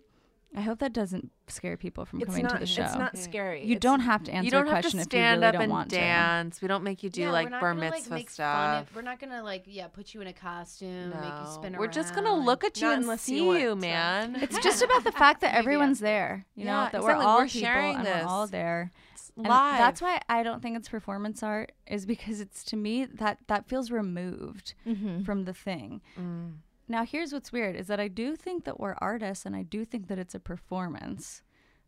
I 0.56 0.62
hope 0.62 0.78
that 0.78 0.94
doesn't 0.94 1.30
scare 1.46 1.76
people 1.76 2.04
from 2.06 2.20
It's 2.20 2.28
coming 2.30 2.44
not. 2.44 2.54
to 2.54 2.58
the 2.58 2.66
show. 2.66 2.82
It's 2.82 2.94
not 2.94 3.18
scary. 3.18 3.60
You 3.64 3.72
It's- 3.76 3.80
don't 3.80 4.00
have 4.00 4.24
to 4.24 4.32
answer 4.32 4.44
you 4.46 4.50
don't 4.50 4.66
a 4.66 4.70
have 4.70 4.82
question 4.82 4.98
to 4.98 5.02
if 5.02 5.12
you 5.12 5.18
stand 5.18 5.40
really 5.40 5.46
up 5.48 5.52
don't 5.52 5.62
and 5.64 5.72
want 5.72 5.90
dance. 5.90 6.62
We 6.62 6.68
don't 6.68 6.82
make 6.82 7.02
you 7.02 7.10
do 7.10 7.20
yeah, 7.22 7.30
like 7.30 7.50
we're 7.50 7.60
bar 7.60 7.74
mitzvah 7.74 8.10
like, 8.10 8.10
make 8.10 8.30
stuff. 8.30 8.56
Fun 8.56 8.82
of, 8.82 8.96
we're 8.96 9.02
not 9.02 9.20
gonna 9.20 9.42
like 9.42 9.64
yeah 9.66 9.88
put 9.88 10.14
you 10.14 10.20
in 10.22 10.26
a 10.26 10.32
costume, 10.32 11.10
make 11.10 11.18
you 11.22 11.28
No. 11.28 11.50
spin 11.54 11.74
around. 11.74 11.80
We're 11.80 11.86
just 11.88 12.14
gonna 12.14 12.34
look 12.34 12.64
at 12.64 12.80
you 12.80 12.86
Not 12.88 12.94
and 12.94 13.02
unless 13.04 13.22
see 13.22 13.36
you 13.36 13.54
you, 13.56 13.76
man. 13.76 14.34
to. 14.34 14.42
It's 14.42 14.58
just 14.62 14.82
about 14.82 15.04
the 15.04 15.12
fact 15.12 15.42
that 15.42 15.54
everyone's 15.54 16.00
there. 16.00 16.46
You 16.54 16.64
know 16.64 16.70
Yeah, 16.72 16.76
that 16.90 16.94
exactly. 16.98 17.14
we're 17.14 17.22
all 17.22 17.38
We're 17.40 17.46
people 17.46 17.60
sharing 17.60 17.96
and 17.96 18.04
we're 18.04 18.24
all 18.26 18.46
there. 18.46 18.90
And 19.36 19.46
live. 19.46 19.78
that's 19.78 20.02
why 20.02 20.20
I 20.28 20.42
don't 20.42 20.60
think 20.62 20.76
it's 20.76 20.88
performance 20.88 21.42
art. 21.44 21.72
Is 21.86 22.06
because 22.06 22.40
it's 22.40 22.64
to 22.64 22.76
me 22.76 23.04
that 23.04 23.38
that 23.48 23.68
feels 23.68 23.90
removed 23.90 24.74
Mm-hmm. 24.86 25.22
from 25.24 25.44
the 25.44 25.52
thing. 25.54 26.00
Mm. 26.18 26.54
Now 26.88 27.04
here's 27.04 27.32
what's 27.32 27.52
weird 27.52 27.76
is 27.76 27.86
that 27.88 28.00
I 28.00 28.08
do 28.08 28.34
think 28.34 28.64
that 28.64 28.80
we're 28.80 28.94
artists 28.98 29.44
and 29.44 29.54
I 29.54 29.62
do 29.62 29.84
think 29.84 30.08
that 30.08 30.18
it's 30.18 30.34
a 30.34 30.40
performance. 30.40 31.42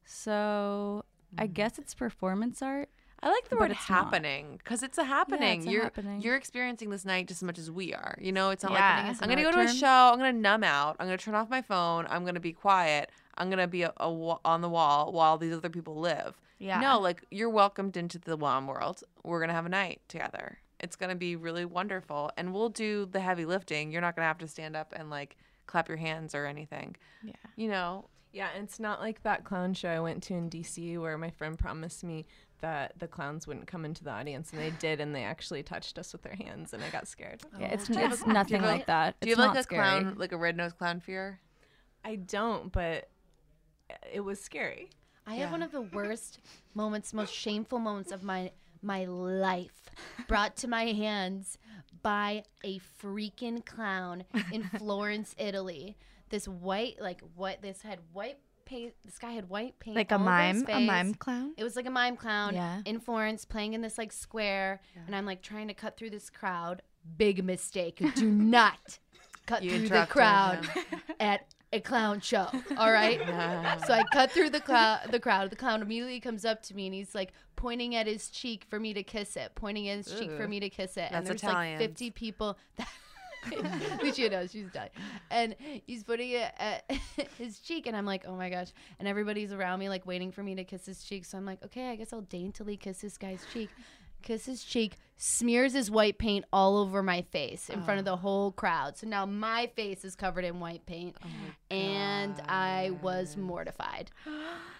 So 0.05 1.05
I 1.39 1.47
hmm. 1.47 1.53
guess 1.53 1.79
it's 1.79 1.95
performance 1.95 2.63
art. 2.63 2.91
I 3.23 3.31
like 3.31 3.49
the 3.51 3.57
word 3.57 3.71
it's 3.71 3.81
happening 3.85 4.57
because 4.57 4.83
it's 4.83 4.97
a 4.97 5.05
happening. 5.05 5.59
it's 5.59 5.67
a 5.67 5.71
you're 5.71 5.83
happening. 5.83 6.23
you're 6.23 6.37
experiencing 6.37 6.89
this 6.89 7.05
night 7.05 7.29
just 7.29 7.43
as 7.43 7.47
much 7.47 7.59
as 7.59 7.71
we 7.71 7.93
are. 7.93 8.17
You 8.19 8.33
know, 8.33 8.49
it's 8.49 8.63
not 8.63 8.73
Yeah. 8.73 9.09
like 9.09 9.23
I'm 9.23 9.29
gonna 9.29 9.43
go 9.43 9.53
to 9.53 9.61
a 9.61 9.67
term. 9.67 9.77
show. 9.77 10.11
I'm 10.13 10.19
gonna 10.19 10.33
numb 10.33 10.65
out. 10.65 10.97
I'm 10.99 11.07
gonna 11.07 11.19
turn 11.19 11.35
off 11.35 11.51
my 11.51 11.61
phone. 11.61 12.07
I'm 12.09 12.25
gonna 12.25 12.41
be 12.41 12.53
quiet. 12.53 13.11
I'm 13.37 13.51
gonna 13.51 13.69
be 13.69 13.83
a, 13.83 13.93
a 13.99 14.39
on 14.45 14.63
the 14.63 14.71
wall 14.71 15.13
while 15.13 15.37
these 15.37 15.55
other 15.55 15.69
people 15.69 15.97
live. 15.97 16.41
Yeah. 16.59 16.81
No, 16.81 16.99
like 16.99 17.25
you're 17.31 17.51
welcomed 17.51 17.97
into 17.97 18.19
the 18.19 18.37
WOM 18.37 18.67
world. 18.67 19.03
We're 19.23 19.41
gonna 19.41 19.53
have 19.53 19.67
a 19.67 19.71
night 19.71 20.01
together. 20.09 20.59
It's 20.81 20.97
gonna 20.97 21.15
be 21.15 21.37
really 21.37 21.65
wonderful, 21.65 22.31
and 22.37 22.53
we'll 22.53 22.69
do 22.71 23.07
the 23.07 23.21
heavy 23.21 23.45
lifting. 23.45 23.93
You're 23.93 24.01
not 24.01 24.17
gonna 24.17 24.29
have 24.29 24.39
to 24.39 24.49
stand 24.49 24.77
up 24.77 24.93
and 24.97 25.11
like 25.11 25.37
clap 25.67 25.89
your 25.89 25.99
hands 25.99 26.35
or 26.35 26.47
anything. 26.47 26.97
Yeah. 27.23 27.33
You 27.57 27.69
know, 27.69 28.09
Yeah, 28.33 28.49
and 28.55 28.63
it's 28.65 28.79
not 28.81 29.01
like 29.01 29.23
that 29.25 29.45
clown 29.45 29.75
show 29.75 29.89
I 29.91 29.99
went 30.01 30.23
to 30.25 30.35
in 30.35 30.49
DC 30.49 30.97
where 30.99 31.19
my 31.19 31.31
friend 31.31 31.59
promised 31.59 32.05
me 32.05 32.27
that 32.61 32.97
the 32.99 33.09
clowns 33.09 33.47
wouldn't 33.47 33.67
come 33.67 33.85
into 33.85 34.05
the 34.05 34.11
audience, 34.11 34.53
and 34.53 34.61
they 34.61 34.71
did, 34.71 35.01
and 35.01 35.15
they 35.15 35.25
actually 35.25 35.63
touched 35.65 35.99
us 35.99 36.13
with 36.13 36.23
their 36.23 36.35
hands, 36.37 36.73
and 36.73 36.83
I 36.85 36.91
got 36.91 37.09
scared. 37.09 37.43
Yeah, 37.59 37.69
it's 37.73 37.87
do 37.89 37.95
you 37.95 38.01
have 38.01 38.13
it's 38.13 38.23
a- 38.23 38.29
nothing 38.29 38.59
do 38.61 38.65
you 38.65 38.69
have 38.69 38.71
a- 38.71 38.79
like 38.79 38.87
that. 38.87 39.17
Do 39.21 39.29
you 39.29 39.33
It's 39.33 39.41
have 39.41 39.47
like 39.49 39.55
not 39.55 39.61
a 39.61 39.63
scary. 39.65 39.83
clown, 39.83 40.15
like 40.17 40.33
a 40.33 40.37
red 40.37 40.57
nosed 40.57 40.79
clown 40.79 41.01
fear? 41.01 41.41
I 42.05 42.17
don't, 42.17 42.71
but 42.71 43.09
it 44.13 44.21
was 44.21 44.41
scary. 44.41 44.91
I 45.27 45.35
had 45.35 45.51
one 45.51 45.63
of 45.63 45.71
the 45.73 45.81
worst 45.83 46.39
moments, 46.75 47.13
most 47.13 47.33
shameful 47.35 47.79
moments 47.79 48.11
of 48.13 48.23
my 48.23 48.53
my 48.83 49.05
life 49.05 49.91
brought 50.29 50.57
to 50.59 50.69
my 50.69 50.85
hands 50.87 51.59
by 52.03 52.45
a 52.65 52.79
freaking 53.03 53.65
clown 53.65 54.25
in 54.53 54.63
Florence, 54.79 55.35
Italy. 55.39 55.97
This 56.31 56.47
white, 56.49 57.01
like 57.01 57.21
what? 57.35 57.61
This 57.63 57.83
had 57.83 57.99
white 58.13 58.39
paint. 58.65 58.95
This 59.05 59.19
guy 59.19 59.33
had 59.33 59.49
white 59.49 59.79
paint, 59.81 59.97
Like 59.97 60.13
a 60.13 60.19
mime, 60.19 60.65
a 60.69 60.81
mime 60.87 61.15
clown. 61.15 61.53
It 61.57 61.65
was 61.65 61.77
like 61.77 61.87
a 61.87 61.91
mime 61.91 62.17
clown 62.17 62.55
Yeah. 62.55 62.81
in 62.87 63.01
Florence 63.01 63.45
playing 63.45 63.75
in 63.75 63.81
this 63.83 63.99
like 63.99 64.13
square, 64.13 64.81
and 65.07 65.15
I'm 65.15 65.27
like 65.27 65.43
trying 65.43 65.69
to 65.69 65.75
cut 65.75 65.97
through 65.97 66.11
this 66.11 66.31
crowd. 66.31 66.83
Big 67.17 67.45
mistake. 67.45 68.01
Do 68.15 68.31
not 68.31 68.99
cut 69.47 69.63
You 69.63 69.79
through 69.81 69.89
the 69.89 70.07
crowd 70.09 70.69
at 71.19 71.53
a 71.73 71.81
clown 71.81 72.21
show. 72.21 72.49
All 72.77 72.93
right. 72.93 73.21
so 73.87 73.95
I 73.95 74.03
cut 74.13 74.33
through 74.33 74.51
the 74.51 74.61
crowd. 74.61 75.01
The 75.11 75.21
crowd. 75.21 75.51
The 75.51 75.57
clown 75.57 75.83
immediately 75.83 76.21
comes 76.21 76.45
up 76.45 76.63
to 76.65 76.75
me 76.75 76.87
and 76.87 76.95
he's 76.95 77.15
like 77.15 77.33
pointing 77.57 77.95
at 77.95 78.07
his 78.07 78.29
cheek 78.29 78.65
for 78.69 78.81
me 78.81 78.93
to 78.95 79.03
kiss 79.03 79.37
it. 79.37 79.53
Pointing 79.55 79.89
at 79.89 79.99
his 79.99 80.19
cheek 80.19 80.33
for 80.33 80.49
me 80.49 80.61
to 80.61 80.71
kiss 80.71 80.97
it. 80.97 81.11
And 81.13 81.27
there's 81.27 81.43
like 81.43 81.79
50 81.79 82.11
people. 82.11 82.59
That 83.49 84.03
Lucia 84.03 84.29
knows 84.29 84.53
she's 84.53 84.71
dying, 84.71 84.91
and 85.31 85.57
he's 85.87 86.05
putting 86.05 86.31
it 86.31 86.53
at 86.59 86.91
his 87.39 87.59
cheek, 87.61 87.87
and 87.87 87.97
I'm 87.97 88.05
like, 88.05 88.25
oh 88.27 88.37
my 88.37 88.51
gosh! 88.51 88.69
And 88.99 89.09
everybody's 89.09 89.53
around 89.53 89.79
me, 89.79 89.89
like 89.89 90.07
waiting 90.07 90.31
for 90.31 90.43
me 90.43 90.55
to 90.57 90.65
kiss 90.65 90.87
his 90.87 91.03
cheek. 91.03 91.25
So 91.25 91.39
I'm 91.39 91.47
like, 91.47 91.65
okay, 91.65 91.91
I 91.91 91.97
guess 91.97 92.13
I'll 92.13 92.21
daintily 92.21 92.77
kiss 92.77 93.01
this 93.01 93.17
guy's 93.17 93.47
cheek. 93.53 93.71
Kiss 94.23 94.47
his 94.47 94.65
cheek, 94.65 94.97
smears 95.17 95.75
his 95.75 95.91
white 95.91 96.19
paint 96.19 96.45
all 96.53 96.79
over 96.79 97.03
my 97.03 97.23
face 97.23 97.69
in 97.69 97.83
front 97.83 97.99
of 97.99 98.05
the 98.05 98.13
oh. 98.13 98.17
whole 98.17 98.53
crowd. 98.53 98.97
So 98.97 99.07
now 99.07 99.27
my 99.27 99.67
face 99.77 100.05
is 100.05 100.17
covered 100.17 100.45
in 100.45 100.61
white 100.61 100.87
paint, 100.87 101.17
oh 101.23 101.75
and 101.75 102.41
I 102.49 102.93
was 103.03 103.37
mortified. 103.37 104.11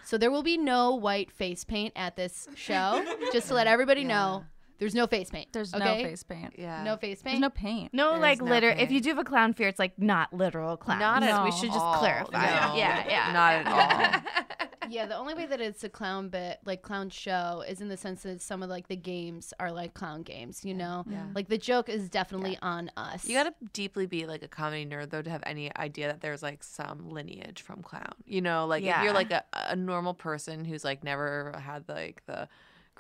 So 0.05 0.19
there 0.19 0.31
will 0.31 0.43
be 0.43 0.57
no 0.57 0.95
white 0.95 1.31
face 1.31 1.65
paint 1.65 1.93
at 1.97 2.17
this 2.17 2.49
show. 2.57 3.05
just 3.33 3.49
to 3.49 3.55
let 3.55 3.67
everybody 3.67 4.05
know, 4.05 4.45
there's 4.81 4.95
no 4.95 5.07
face 5.07 5.29
paint. 5.29 5.53
There's 5.53 5.75
okay? 5.75 5.85
no 5.85 6.09
face 6.09 6.23
paint. 6.23 6.55
Yeah. 6.57 6.83
No 6.83 6.97
face 6.97 7.21
paint. 7.21 7.35
There's 7.35 7.41
no 7.41 7.51
paint. 7.51 7.93
No, 7.93 8.13
There's 8.13 8.23
like 8.23 8.41
no 8.41 8.51
liter. 8.51 8.71
If 8.71 8.91
you 8.91 9.03
do 9.03 9.11
have 9.11 9.19
a 9.19 9.25
clown 9.25 9.53
fear, 9.53 9.69
it's 9.69 9.79
like 9.79 9.99
not 9.99 10.33
literal 10.33 10.79
clown. 10.79 10.99
Not 10.99 11.23
at 11.23 11.45
we 11.45 11.53
should 11.53 11.69
just 11.69 11.79
all. 11.79 11.99
clarify. 11.99 12.47
No. 12.47 12.77
Yeah, 12.77 13.05
yeah. 13.07 13.33
Not 13.33 13.53
at 13.55 14.23
all. 14.61 14.69
Yeah, 14.91 15.07
the 15.07 15.17
only 15.17 15.35
way 15.35 15.47
that 15.47 15.61
it's 15.61 15.85
a 15.85 15.89
clown 15.89 16.29
bit, 16.29 16.59
like 16.65 16.83
clown 16.83 17.11
show, 17.11 17.63
is 17.67 17.81
in 17.81 17.89
the 17.89 17.97
sense 17.97 18.23
that 18.25 18.43
some 18.43 18.63
of 18.63 18.69
like 18.71 18.89
the 18.89 18.97
games 18.97 19.55
are 19.61 19.71
like 19.71 19.95
clown 19.95 20.23
games. 20.23 20.65
You 20.65 20.75
know, 20.75 21.05
Yeah. 21.09 21.27
like 21.35 21.49
the 21.49 21.59
joke 21.59 21.89
is 21.89 22.09
definitely 22.11 22.59
on 22.61 22.91
us. 22.97 23.27
You 23.27 23.35
gotta 23.37 23.55
deeply 23.73 24.07
be 24.07 24.27
like 24.27 24.43
a 24.43 24.49
comedy 24.49 24.85
nerd 24.85 25.11
though 25.11 25.23
to 25.23 25.31
have 25.31 25.43
any 25.47 25.75
idea 25.77 26.09
that 26.09 26.21
there's 26.21 26.43
like 26.43 26.63
some 26.65 27.09
lineage 27.09 27.63
from 27.63 27.83
clown. 27.83 28.13
You 28.27 28.41
know, 28.41 28.67
like 28.67 28.83
if 28.83 29.03
you're 29.03 29.15
like 29.15 29.31
a, 29.31 29.45
a 29.55 29.77
normal 29.77 30.15
person 30.15 30.65
who's 30.65 30.85
like 30.85 31.05
never 31.05 31.55
had 31.63 31.89
like 31.89 32.23
the 32.27 32.49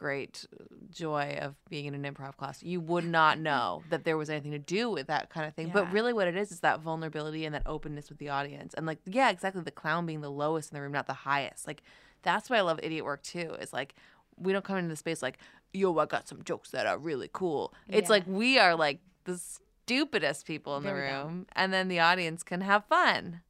great 0.00 0.46
joy 0.90 1.38
of 1.40 1.54
being 1.68 1.84
in 1.84 1.94
an 1.94 2.02
improv 2.02 2.36
class, 2.36 2.62
you 2.62 2.80
would 2.80 3.04
not 3.04 3.38
know 3.48 3.82
that 3.90 4.04
there 4.04 4.16
was 4.16 4.30
anything 4.30 4.52
to 4.52 4.58
do 4.58 4.90
with 4.90 5.06
that 5.08 5.28
kind 5.28 5.46
of 5.46 5.54
thing. 5.54 5.68
Yeah. 5.68 5.74
But 5.74 5.92
really 5.92 6.12
what 6.12 6.26
it 6.26 6.36
is 6.36 6.50
is 6.50 6.60
that 6.60 6.80
vulnerability 6.80 7.44
and 7.44 7.54
that 7.54 7.62
openness 7.66 8.08
with 8.08 8.18
the 8.18 8.30
audience. 8.30 8.72
And 8.74 8.86
like 8.86 8.98
yeah, 9.04 9.30
exactly 9.30 9.62
the 9.62 9.70
clown 9.70 10.06
being 10.06 10.22
the 10.22 10.30
lowest 10.30 10.72
in 10.72 10.74
the 10.74 10.80
room, 10.80 10.92
not 10.92 11.06
the 11.06 11.12
highest. 11.12 11.66
Like 11.66 11.82
that's 12.22 12.48
why 12.48 12.56
I 12.56 12.62
love 12.62 12.80
idiot 12.82 13.04
work 13.04 13.22
too, 13.22 13.54
is 13.60 13.72
like 13.72 13.94
we 14.36 14.52
don't 14.52 14.64
come 14.64 14.78
into 14.78 14.88
the 14.88 14.96
space 14.96 15.22
like, 15.22 15.38
yo, 15.72 15.96
I 15.98 16.06
got 16.06 16.26
some 16.26 16.42
jokes 16.42 16.70
that 16.70 16.86
are 16.86 16.98
really 16.98 17.28
cool. 17.32 17.74
It's 17.88 18.08
like 18.08 18.24
we 18.26 18.58
are 18.58 18.74
like 18.74 19.00
the 19.24 19.38
stupidest 19.38 20.46
people 20.46 20.76
in 20.78 20.84
the 20.84 20.94
room, 20.94 21.46
and 21.52 21.72
then 21.72 21.88
the 21.88 22.00
audience 22.00 22.42
can 22.42 22.62
have 22.62 22.84
fun. 22.86 23.42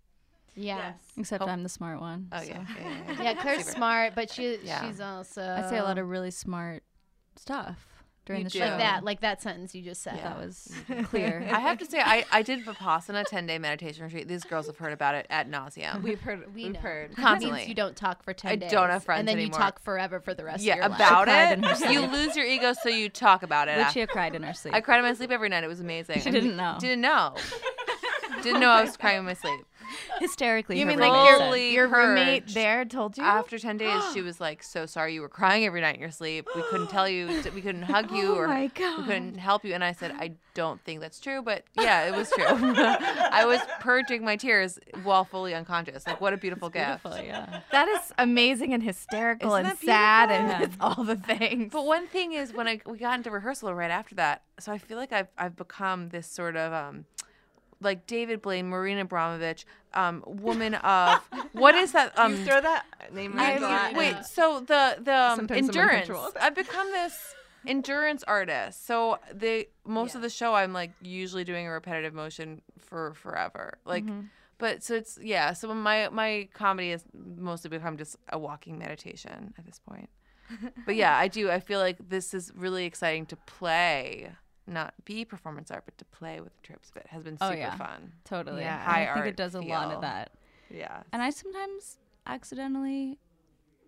Yeah. 0.54 0.92
Except 1.16 1.42
Oh. 1.42 1.46
I'm 1.46 1.62
the 1.62 1.68
smart 1.68 2.00
one. 2.00 2.28
Oh 2.32 2.38
so. 2.38 2.44
yeah, 2.44 2.64
yeah, 2.80 2.88
yeah, 2.88 3.12
yeah. 3.14 3.22
Yeah, 3.22 3.34
Claire's 3.42 3.60
Super. 3.64 3.76
smart, 3.76 4.14
but 4.14 4.30
she 4.30 4.58
Yeah. 4.62 4.86
she's 4.86 5.00
also 5.00 5.42
I 5.42 5.68
say 5.68 5.78
a 5.78 5.82
lot 5.84 5.98
of 5.98 6.08
really 6.08 6.30
smart 6.30 6.82
stuff 7.36 7.86
during 8.26 8.42
You 8.42 8.44
the 8.44 8.50
do. 8.50 8.58
show. 8.58 8.64
like 8.66 8.78
that, 8.78 9.04
like 9.04 9.20
that 9.22 9.42
sentence 9.42 9.74
you 9.74 9.82
just 9.82 10.02
said. 10.02 10.18
That 10.22 10.36
was 10.38 10.70
clear. 11.04 11.42
I 11.52 11.58
have 11.58 11.78
to 11.78 11.86
say, 11.86 12.00
I, 12.00 12.24
I 12.30 12.42
did 12.42 12.64
Vipassana 12.64 13.24
10 13.24 13.46
day 13.46 13.58
meditation 13.58 14.04
retreat. 14.04 14.28
These 14.28 14.44
girls 14.44 14.66
have 14.66 14.76
heard 14.76 14.92
about 14.92 15.14
it 15.14 15.26
at 15.30 15.50
nauseum. 15.50 16.02
We've 16.02 16.20
heard. 16.20 16.54
We 16.54 16.64
We 16.64 16.68
know. 16.68 16.74
have 16.74 16.82
heard. 16.82 17.10
It 17.12 17.16
Constantly. 17.16 17.58
means 17.60 17.68
you 17.68 17.74
don't 17.74 17.96
talk 17.96 18.22
for 18.22 18.32
ten 18.34 18.52
I 18.52 18.56
days. 18.56 18.70
don't 18.70 18.90
have 18.90 19.02
friends 19.04 19.20
and 19.20 19.28
then 19.28 19.36
anymore. 19.38 19.58
you 19.58 19.64
talk 19.64 19.80
forever 19.82 20.20
for 20.20 20.34
the 20.34 20.44
rest 20.44 20.58
of 20.60 20.66
yeah, 20.66 20.76
your 20.76 20.88
life. 20.88 20.96
about 21.00 21.24
cried 21.24 21.52
in 21.54 21.62
her 21.64 21.70
it. 21.72 21.80
You 21.92 21.98
sleep. 22.00 22.12
lose 22.12 22.36
your 22.36 22.46
ego, 22.46 22.72
so 22.80 22.88
you 22.90 23.08
talk 23.08 23.42
about 23.42 23.68
it. 23.68 23.78
Lucia 23.78 24.06
cried 24.06 24.34
in 24.34 24.42
her 24.42 24.52
sleep. 24.54 24.74
I 24.74 24.80
cried 24.82 24.98
in 24.98 25.04
my 25.04 25.14
sleep 25.14 25.30
every 25.30 25.48
night. 25.48 25.64
It 25.64 25.68
was 25.68 25.80
amazing. 25.80 26.20
She 26.20 26.28
And 26.28 26.34
didn't 26.34 26.56
know. 26.56 26.76
Didn't 26.78 27.00
know. 27.00 27.34
didn't 28.42 28.60
know 28.60 28.68
I 28.70 28.82
was 28.82 28.96
crying 28.96 29.20
in 29.20 29.24
my 29.24 29.34
sleep. 29.34 29.60
Hysterically. 30.18 30.78
You 30.78 30.86
mean 30.86 30.98
like 30.98 31.38
your, 31.38 31.56
your 31.56 31.88
roommate 31.88 32.44
purged. 32.44 32.54
there 32.54 32.84
told 32.84 33.16
you? 33.16 33.24
After 33.24 33.58
10 33.58 33.76
days, 33.76 34.02
she 34.14 34.22
was 34.22 34.40
like, 34.40 34.62
so 34.62 34.86
sorry 34.86 35.14
you 35.14 35.20
were 35.20 35.28
crying 35.28 35.64
every 35.64 35.80
night 35.80 35.96
in 35.96 36.00
your 36.00 36.10
sleep. 36.10 36.48
We 36.54 36.62
couldn't 36.70 36.88
tell 36.88 37.08
you, 37.08 37.42
we 37.54 37.60
couldn't 37.60 37.82
hug 37.94 38.10
you 38.10 38.34
Oh 38.34 38.38
or 38.38 38.48
my 38.48 38.62
we 38.62 38.68
couldn't 38.68 39.36
help 39.36 39.64
you. 39.64 39.74
And 39.74 39.84
I 39.84 39.92
said, 39.92 40.12
I 40.18 40.32
don't 40.54 40.82
think 40.84 41.00
that's 41.00 41.20
true, 41.20 41.42
but 41.42 41.64
yeah, 41.78 42.06
it 42.08 42.14
was 42.14 42.30
true. 42.30 42.44
I 42.48 43.44
was 43.46 43.60
purging 43.80 44.24
my 44.24 44.36
tears 44.36 44.78
while 45.02 45.24
fully 45.24 45.54
unconscious. 45.54 46.06
Like, 46.06 46.20
what 46.20 46.32
a 46.32 46.36
beautiful 46.36 46.68
gift. 46.68 47.02
Beautiful, 47.02 47.24
yeah. 47.24 47.60
that 47.72 47.88
is 47.88 48.12
amazing 48.18 48.74
and 48.74 48.82
hysterical 48.82 49.54
Isn't 49.54 49.70
and 49.70 49.78
sad 49.78 50.28
beautiful? 50.28 50.54
and 50.54 50.64
it's 50.64 50.76
all 50.80 51.04
the 51.04 51.16
things. 51.16 51.72
But 51.72 51.86
one 51.86 52.06
thing 52.06 52.32
is 52.32 52.52
when 52.52 52.66
I 52.66 52.80
we 52.86 52.98
got 52.98 53.16
into 53.16 53.30
rehearsal 53.30 53.72
right 53.74 53.90
after 53.90 54.14
that, 54.16 54.42
so 54.58 54.72
I 54.72 54.78
feel 54.78 54.96
like 54.96 55.12
I've 55.12 55.28
I've 55.38 55.56
become 55.56 56.08
this 56.10 56.26
sort 56.26 56.56
of 56.56 56.72
um 56.72 57.04
like 57.80 58.06
David 58.06 58.42
Blaine, 58.42 58.68
Marina 58.68 59.04
Abramović, 59.04 59.64
um, 59.94 60.22
woman 60.26 60.74
of 60.74 61.20
what 61.52 61.74
is 61.74 61.92
that? 61.92 62.12
Um, 62.18 62.32
you 62.36 62.44
throw 62.44 62.60
that 62.60 62.84
name 63.12 63.34
I- 63.38 63.56
around 63.58 63.94
a 63.94 63.98
wait, 63.98 64.24
so 64.24 64.60
the 64.60 64.98
the 65.00 65.14
um, 65.14 65.46
endurance. 65.50 66.10
I've 66.40 66.54
become 66.54 66.90
this 66.92 67.34
endurance 67.66 68.22
artist. 68.24 68.86
So 68.86 69.18
the 69.32 69.68
most 69.84 70.14
of 70.14 70.22
the 70.22 70.30
show, 70.30 70.54
I'm 70.54 70.72
like 70.72 70.92
usually 71.02 71.44
doing 71.44 71.66
a 71.66 71.70
repetitive 71.70 72.14
motion 72.14 72.62
for 72.78 73.14
forever. 73.14 73.78
Like, 73.84 74.04
but 74.58 74.82
so 74.82 74.94
it's 74.94 75.18
yeah. 75.22 75.52
So 75.52 75.72
my 75.74 76.08
my 76.10 76.48
comedy 76.54 76.90
has 76.90 77.04
mostly 77.14 77.70
become 77.70 77.96
just 77.96 78.16
a 78.30 78.38
walking 78.38 78.78
meditation 78.78 79.54
at 79.58 79.66
this 79.66 79.78
point. 79.78 80.08
but 80.86 80.96
yeah, 80.96 81.16
I 81.16 81.28
do. 81.28 81.50
I 81.50 81.60
feel 81.60 81.80
like 81.80 81.96
this 82.08 82.34
is 82.34 82.52
really 82.54 82.84
exciting 82.84 83.26
to 83.26 83.36
play. 83.36 84.30
Not 84.70 84.94
be 85.04 85.24
performance 85.24 85.70
art, 85.70 85.82
but 85.84 85.98
to 85.98 86.04
play 86.06 86.40
with 86.40 86.54
the 86.54 86.62
tropes 86.62 86.90
of 86.90 86.96
it 86.98 87.06
has 87.08 87.24
been 87.24 87.36
Oh, 87.40 87.48
super 87.48 87.58
yeah. 87.58 87.76
fun. 87.76 88.12
Totally. 88.24 88.62
Yeah. 88.62 88.76
And 88.76 88.82
High 88.84 89.02
I 89.02 89.06
think 89.06 89.16
art 89.16 89.26
it 89.28 89.36
does 89.36 89.54
a 89.56 89.60
lot 89.60 89.92
of 89.92 90.00
that. 90.02 90.30
Yeah. 90.70 91.02
And 91.12 91.20
I 91.20 91.30
sometimes 91.30 91.98
accidentally 92.26 93.18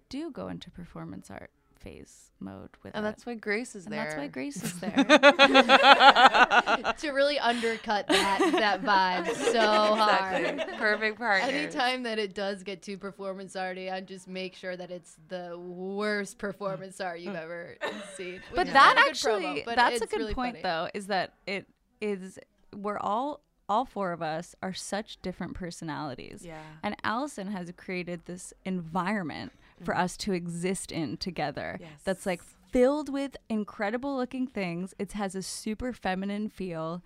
do 0.09 0.31
go 0.31 0.49
into 0.49 0.71
performance 0.71 1.31
art 1.31 1.51
phase 1.83 2.31
mode 2.41 2.71
with 2.83 2.95
And 2.95 3.05
it. 3.05 3.09
that's 3.09 3.25
why 3.27 3.35
Grace 3.35 3.75
is 3.77 3.85
and 3.87 3.93
there. 3.95 4.05
that's 4.05 4.17
why 4.17 4.27
Grace 4.29 4.63
is 4.63 4.73
there. 4.81 4.93
to 6.99 7.11
really 7.13 7.39
undercut 7.39 8.07
that 8.09 8.39
that 8.53 8.83
vibe 8.83 9.35
so 9.53 9.95
hard. 9.95 10.45
Exactly. 10.45 10.77
Perfect 10.79 11.19
partner. 11.19 11.49
Anytime 11.49 12.03
that 12.05 12.19
it 12.19 12.35
does 12.35 12.63
get 12.63 12.83
too 12.83 12.99
performance 12.99 13.57
arty, 13.57 13.91
I 13.91 14.01
just 14.01 14.29
make 14.29 14.55
sure 14.55 14.77
that 14.77 14.91
it's 14.91 15.17
the 15.29 15.59
worst 15.59 16.39
performance 16.39 17.01
art 17.01 17.21
you've 17.21 17.35
ever 17.37 17.77
seen. 18.17 18.41
but 18.55 18.67
is 18.67 18.73
that 18.73 18.95
not 18.97 18.97
a 18.97 19.01
good 19.03 19.11
actually 19.11 19.43
promo, 19.45 19.65
but 19.65 19.77
that's 19.77 20.01
a 20.01 20.07
good 20.07 20.19
really 20.19 20.35
point 20.35 20.57
funny. 20.57 20.63
though 20.63 20.89
is 20.95 21.07
that 21.09 21.35
it 21.47 21.67
is 22.01 22.39
we're 22.77 22.99
all 22.99 23.41
all 23.69 23.85
four 23.85 24.13
of 24.13 24.21
us 24.21 24.55
are 24.63 24.75
such 24.75 25.21
different 25.23 25.55
personalities 25.55 26.43
Yeah. 26.45 26.61
and 26.83 26.97
allison 27.05 27.47
has 27.53 27.73
created 27.77 28.23
this 28.27 28.53
environment 28.65 29.53
for 29.85 29.95
mm. 29.95 29.99
us 29.99 30.17
to 30.19 30.33
exist 30.33 30.93
in 30.93 31.17
together. 31.17 31.79
That's 32.05 32.27
like 32.27 32.43
filled 32.71 33.09
with 33.09 33.37
incredible 33.49 34.17
looking 34.17 34.47
things. 34.47 34.95
It 34.99 35.13
has 35.13 35.35
a 35.35 35.43
super 35.43 35.93
feminine 35.93 36.49
feel. 36.49 37.03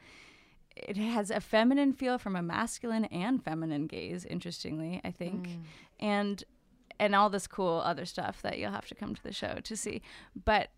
It 0.76 0.96
has 0.96 1.30
a 1.30 1.40
feminine 1.40 1.92
feel 1.92 2.18
from 2.18 2.36
a 2.36 2.42
masculine 2.42 3.06
and 3.06 3.42
feminine 3.42 3.86
gaze 3.86 4.26
interestingly 4.26 5.00
i 5.04 5.10
think. 5.10 5.48
Mm. 5.48 5.60
And 6.00 6.44
and 6.98 7.14
all 7.14 7.30
this 7.30 7.46
cool 7.46 7.82
other 7.84 8.04
stuff 8.04 8.42
that 8.42 8.58
you'll 8.58 8.70
have 8.70 8.86
to 8.86 8.94
come 8.94 9.14
to 9.14 9.22
the 9.22 9.32
show 9.32 9.58
to 9.62 9.76
see. 9.76 10.02
But 10.44 10.70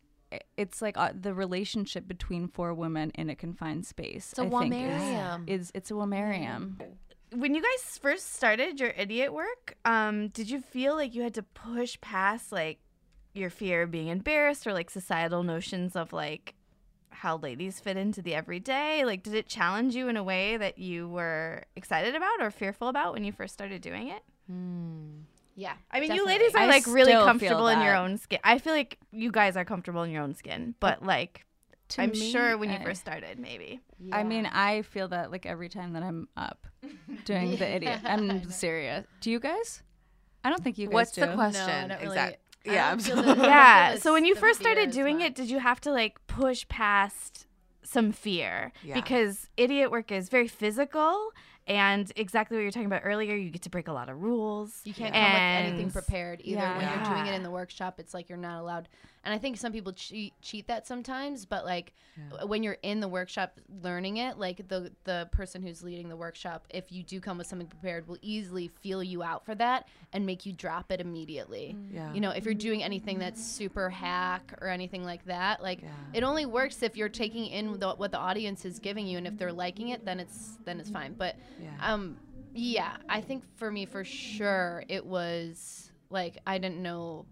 it's 0.56 0.82
like 0.82 0.96
uh, 0.98 1.12
the 1.18 1.32
relationship 1.32 2.06
between 2.06 2.48
four 2.48 2.74
women 2.74 3.10
in 3.14 3.30
a 3.30 3.34
confined 3.34 3.86
space 3.86 4.30
It's 4.30 4.38
a 4.38 4.42
I 4.42 4.48
think 4.48 4.74
is, 4.74 4.80
womarium. 4.80 5.48
is 5.48 5.72
it's 5.74 5.90
a 5.90 5.94
womarium 5.94 6.76
mm. 6.76 6.86
When 7.32 7.54
you 7.54 7.62
guys 7.62 7.98
first 7.98 8.34
started 8.34 8.80
your 8.80 8.90
idiot 8.90 9.32
work, 9.32 9.76
um, 9.84 10.28
did 10.28 10.50
you 10.50 10.60
feel 10.60 10.94
like 10.94 11.14
you 11.14 11.22
had 11.22 11.34
to 11.34 11.42
push 11.42 12.00
past 12.00 12.52
like 12.52 12.78
your 13.34 13.50
fear 13.50 13.82
of 13.82 13.90
being 13.90 14.08
embarrassed 14.08 14.66
or 14.66 14.72
like 14.72 14.90
societal 14.90 15.42
notions 15.42 15.94
of 15.96 16.12
like 16.12 16.54
how 17.10 17.36
ladies 17.36 17.80
fit 17.80 17.96
into 17.96 18.22
the 18.22 18.34
everyday? 18.34 19.04
Like, 19.04 19.22
did 19.22 19.34
it 19.34 19.48
challenge 19.48 19.94
you 19.94 20.08
in 20.08 20.16
a 20.16 20.22
way 20.22 20.56
that 20.56 20.78
you 20.78 21.08
were 21.08 21.64
excited 21.76 22.14
about 22.14 22.40
or 22.40 22.50
fearful 22.50 22.88
about 22.88 23.12
when 23.12 23.24
you 23.24 23.32
first 23.32 23.54
started 23.54 23.82
doing 23.82 24.08
it? 24.08 24.22
Yeah. 25.56 25.74
I 25.90 26.00
mean, 26.00 26.12
you 26.14 26.24
ladies 26.24 26.54
are 26.54 26.62
I 26.62 26.66
like 26.66 26.86
really 26.86 27.12
comfortable 27.12 27.66
in 27.68 27.80
your 27.80 27.96
own 27.96 28.16
skin. 28.16 28.38
I 28.44 28.58
feel 28.58 28.72
like 28.72 28.98
you 29.10 29.32
guys 29.32 29.56
are 29.56 29.64
comfortable 29.64 30.02
in 30.04 30.10
your 30.12 30.22
own 30.22 30.34
skin, 30.34 30.74
but 30.78 31.04
like 31.04 31.44
To 31.90 32.02
I'm 32.02 32.10
me, 32.10 32.30
sure 32.30 32.56
when 32.58 32.68
you 32.70 32.76
eh, 32.76 32.82
first 32.84 33.00
started, 33.00 33.38
maybe. 33.38 33.80
I 34.12 34.22
mean, 34.22 34.44
I 34.46 34.82
feel 34.82 35.08
that 35.08 35.30
like 35.30 35.46
every 35.46 35.68
time 35.68 35.94
that 35.94 36.02
I'm 36.02 36.28
up 36.36 36.66
doing 37.24 37.56
the 37.56 37.66
idiot. 37.68 38.00
I'm 38.04 38.50
serious. 38.50 39.06
Do 39.20 39.30
you 39.30 39.40
guys? 39.40 39.82
I 40.44 40.50
don't 40.50 40.62
think 40.62 40.76
you 40.78 40.86
guys 40.88 40.94
What's 40.94 41.12
do. 41.12 41.22
the 41.22 41.32
question? 41.34 41.88
don't 41.88 42.00
really- 42.02 42.16
exact- 42.16 42.38
I 42.66 42.72
Yeah, 42.72 42.90
don't 42.90 42.92
I'm 42.92 42.98
feel 43.24 43.34
the- 43.34 43.42
yeah. 43.46 43.94
So 43.96 44.12
when 44.12 44.24
you 44.24 44.34
first 44.34 44.60
started 44.60 44.90
doing 44.90 45.18
much. 45.18 45.28
it, 45.28 45.34
did 45.34 45.48
you 45.50 45.58
have 45.60 45.80
to 45.82 45.92
like 45.92 46.18
push 46.26 46.68
past 46.68 47.46
some 47.82 48.12
fear? 48.12 48.72
Yeah. 48.82 48.94
Because 48.94 49.48
idiot 49.56 49.90
work 49.90 50.12
is 50.12 50.28
very 50.28 50.48
physical 50.48 51.30
and 51.66 52.10
exactly 52.16 52.56
what 52.56 52.60
you 52.62 52.66
were 52.66 52.72
talking 52.72 52.86
about 52.86 53.02
earlier, 53.04 53.34
you 53.34 53.50
get 53.50 53.62
to 53.62 53.70
break 53.70 53.88
a 53.88 53.92
lot 53.92 54.08
of 54.08 54.20
rules. 54.22 54.80
You 54.84 54.94
can't 54.94 55.12
come 55.14 55.22
with 55.22 55.72
anything 55.72 55.90
prepared 55.90 56.40
either. 56.44 56.60
When 56.60 56.80
you're 56.88 57.04
doing 57.14 57.26
it 57.26 57.34
in 57.34 57.42
the 57.42 57.50
workshop, 57.50 57.98
it's 58.00 58.14
like 58.14 58.28
you're 58.28 58.38
not 58.38 58.60
allowed. 58.60 58.88
And 59.28 59.34
I 59.34 59.38
think 59.38 59.58
some 59.58 59.72
people 59.72 59.92
cheat 59.92 60.32
cheat 60.40 60.68
that 60.68 60.86
sometimes, 60.86 61.44
but 61.44 61.66
like 61.66 61.92
when 62.46 62.62
you're 62.62 62.78
in 62.82 63.00
the 63.00 63.08
workshop 63.08 63.60
learning 63.82 64.16
it, 64.16 64.38
like 64.38 64.66
the 64.68 64.90
the 65.04 65.28
person 65.32 65.60
who's 65.60 65.82
leading 65.82 66.08
the 66.08 66.16
workshop, 66.16 66.66
if 66.70 66.90
you 66.90 67.02
do 67.02 67.20
come 67.20 67.36
with 67.36 67.46
something 67.46 67.66
prepared, 67.68 68.08
will 68.08 68.16
easily 68.22 68.68
feel 68.68 69.02
you 69.02 69.22
out 69.22 69.44
for 69.44 69.54
that 69.56 69.86
and 70.14 70.24
make 70.24 70.46
you 70.46 70.54
drop 70.54 70.90
it 70.90 70.98
immediately. 71.02 71.76
Yeah. 71.92 72.10
You 72.14 72.22
know, 72.22 72.30
if 72.30 72.46
you're 72.46 72.54
doing 72.54 72.82
anything 72.82 73.18
that's 73.18 73.44
super 73.44 73.90
hack 73.90 74.54
or 74.62 74.68
anything 74.68 75.04
like 75.04 75.26
that, 75.26 75.62
like 75.62 75.82
Yeah. 75.82 75.88
it 76.14 76.22
only 76.22 76.46
works 76.46 76.82
if 76.82 76.96
you're 76.96 77.10
taking 77.10 77.44
in 77.48 77.78
the, 77.78 77.90
what 77.96 78.10
the 78.12 78.18
audience 78.18 78.64
is 78.64 78.78
giving 78.78 79.06
you, 79.06 79.18
and 79.18 79.26
if 79.26 79.36
they're 79.36 79.52
liking 79.52 79.90
it, 79.90 80.06
then 80.06 80.20
it's 80.20 80.56
then 80.64 80.80
it's 80.80 80.88
fine. 80.88 81.12
But 81.12 81.36
Yeah. 81.62 81.92
um, 81.92 82.16
yeah, 82.54 82.96
I 83.10 83.20
think 83.20 83.44
for 83.56 83.70
me, 83.70 83.84
for 83.84 84.04
sure, 84.04 84.84
it 84.88 85.04
was 85.04 85.92
like 86.08 86.38
I 86.46 86.56
didn't 86.56 86.82
know 86.82 87.26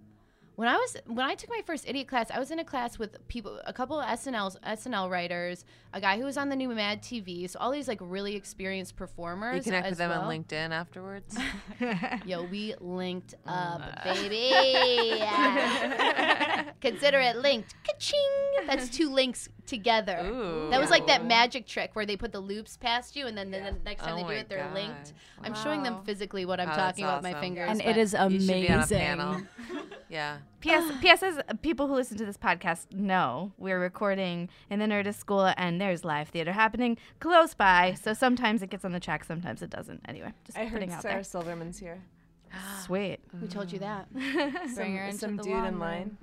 when 0.56 0.68
I 0.68 0.74
was 0.76 0.96
when 1.06 1.20
I 1.24 1.34
took 1.34 1.48
my 1.50 1.60
first 1.64 1.84
idiot 1.88 2.08
class. 2.08 2.30
I 2.30 2.38
was 2.38 2.50
in 2.50 2.58
a 2.58 2.64
class 2.64 2.98
with 2.98 3.26
people, 3.28 3.60
a 3.66 3.72
couple 3.72 4.00
of 4.00 4.06
SNL 4.18 4.56
SNL 4.62 5.10
writers, 5.10 5.64
a 5.92 6.00
guy 6.00 6.18
who 6.18 6.24
was 6.24 6.36
on 6.36 6.48
the 6.48 6.56
new 6.56 6.68
Mad 6.70 7.02
TV, 7.02 7.48
so 7.48 7.58
all 7.60 7.70
these 7.70 7.88
like 7.88 7.98
really 8.00 8.34
experienced 8.36 8.96
performers. 8.96 9.56
You 9.58 9.62
connect 9.72 9.90
with 9.90 9.98
them 9.98 10.10
well. 10.10 10.22
on 10.22 10.28
LinkedIn 10.44 10.70
afterwards. 10.70 11.36
Yo, 12.26 12.42
we 12.44 12.74
linked 12.80 13.34
Mm. 13.46 13.52
up, 13.52 14.04
baby. 14.04 14.50
Consider 16.80 17.20
it 17.20 17.36
linked. 17.36 17.74
Ka-ching! 17.84 18.45
That's 18.66 18.88
two 18.88 19.10
links 19.10 19.48
together. 19.66 20.18
Ooh. 20.24 20.70
That 20.70 20.80
was 20.80 20.90
like 20.90 21.06
that 21.08 21.24
magic 21.24 21.66
trick 21.66 21.90
where 21.94 22.06
they 22.06 22.16
put 22.16 22.32
the 22.32 22.40
loops 22.40 22.76
past 22.76 23.16
you, 23.16 23.26
and 23.26 23.36
then 23.36 23.50
the, 23.50 23.58
the 23.58 23.76
next 23.84 24.02
time 24.02 24.14
Oh 24.14 24.16
they 24.16 24.22
do 24.34 24.40
it, 24.40 24.48
they're 24.48 24.70
linked. 24.72 25.12
God. 25.40 25.46
I'm 25.46 25.54
showing 25.54 25.82
them 25.82 26.02
physically 26.04 26.44
what 26.46 26.60
I'm 26.60 26.70
Oh, 26.70 26.74
talking 26.74 27.04
about 27.04 27.22
with 27.22 27.32
my 27.32 27.40
fingers. 27.40 27.68
and 27.68 27.78
but- 27.78 27.86
it 27.88 27.96
is 27.96 28.12
You 28.12 28.18
be 28.38 28.68
on 28.68 28.70
a 28.70 28.74
amazing. 28.76 28.98
panel. 28.98 29.42
Yeah. 30.08 30.38
P.S. 30.60 30.84
P.S. 31.00 31.22
As 31.24 31.40
people 31.62 31.88
who 31.88 31.94
listen 31.94 32.16
to 32.18 32.24
this 32.24 32.36
podcast 32.36 32.92
know, 32.92 33.50
we're 33.58 33.80
recording 33.80 34.48
in 34.70 34.78
the 34.78 34.84
Nerdist 34.86 35.16
School, 35.16 35.52
and 35.56 35.80
there's 35.80 36.04
live 36.04 36.28
theater 36.28 36.52
happening 36.52 36.96
close 37.18 37.54
by. 37.54 37.96
So 38.00 38.12
sometimes 38.12 38.62
it 38.62 38.70
gets 38.70 38.84
on 38.84 38.92
the 38.92 39.00
track, 39.00 39.24
sometimes 39.24 39.62
it 39.62 39.70
doesn't. 39.70 40.02
Anyway, 40.08 40.32
just 40.44 40.56
I 40.56 40.62
heard 40.62 40.74
putting 40.74 40.92
out 40.92 41.02
Sarah 41.02 41.14
there. 41.14 41.24
Silverman's 41.24 41.78
here. 41.80 42.00
Sweet. 42.84 43.18
Who 43.40 43.48
told 43.48 43.72
you 43.72 43.80
that? 43.80 44.10
Bring 44.12 44.32
Some, 44.74 44.96
her 44.96 45.04
into 45.06 45.18
some 45.18 45.36
the 45.38 45.42
dude 45.42 45.52
in 45.56 45.62
man. 45.62 45.78
line. 45.80 46.18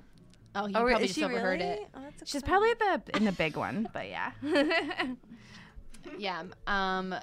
Oh, 0.54 0.66
you 0.66 0.76
Oh, 0.76 0.84
probably 0.84 1.04
is 1.04 1.14
just 1.14 1.22
overheard 1.24 1.60
really? 1.60 1.72
it. 1.72 1.88
Oh, 1.94 2.00
that's 2.02 2.30
She's 2.30 2.42
exciting. 2.42 2.48
probably 2.48 2.74
the 3.10 3.16
in 3.16 3.24
the 3.24 3.32
big 3.32 3.56
one, 3.56 3.88
but 3.92 4.08
yeah. 4.08 4.32
Yeah. 6.18 6.42
Um, 6.66 7.14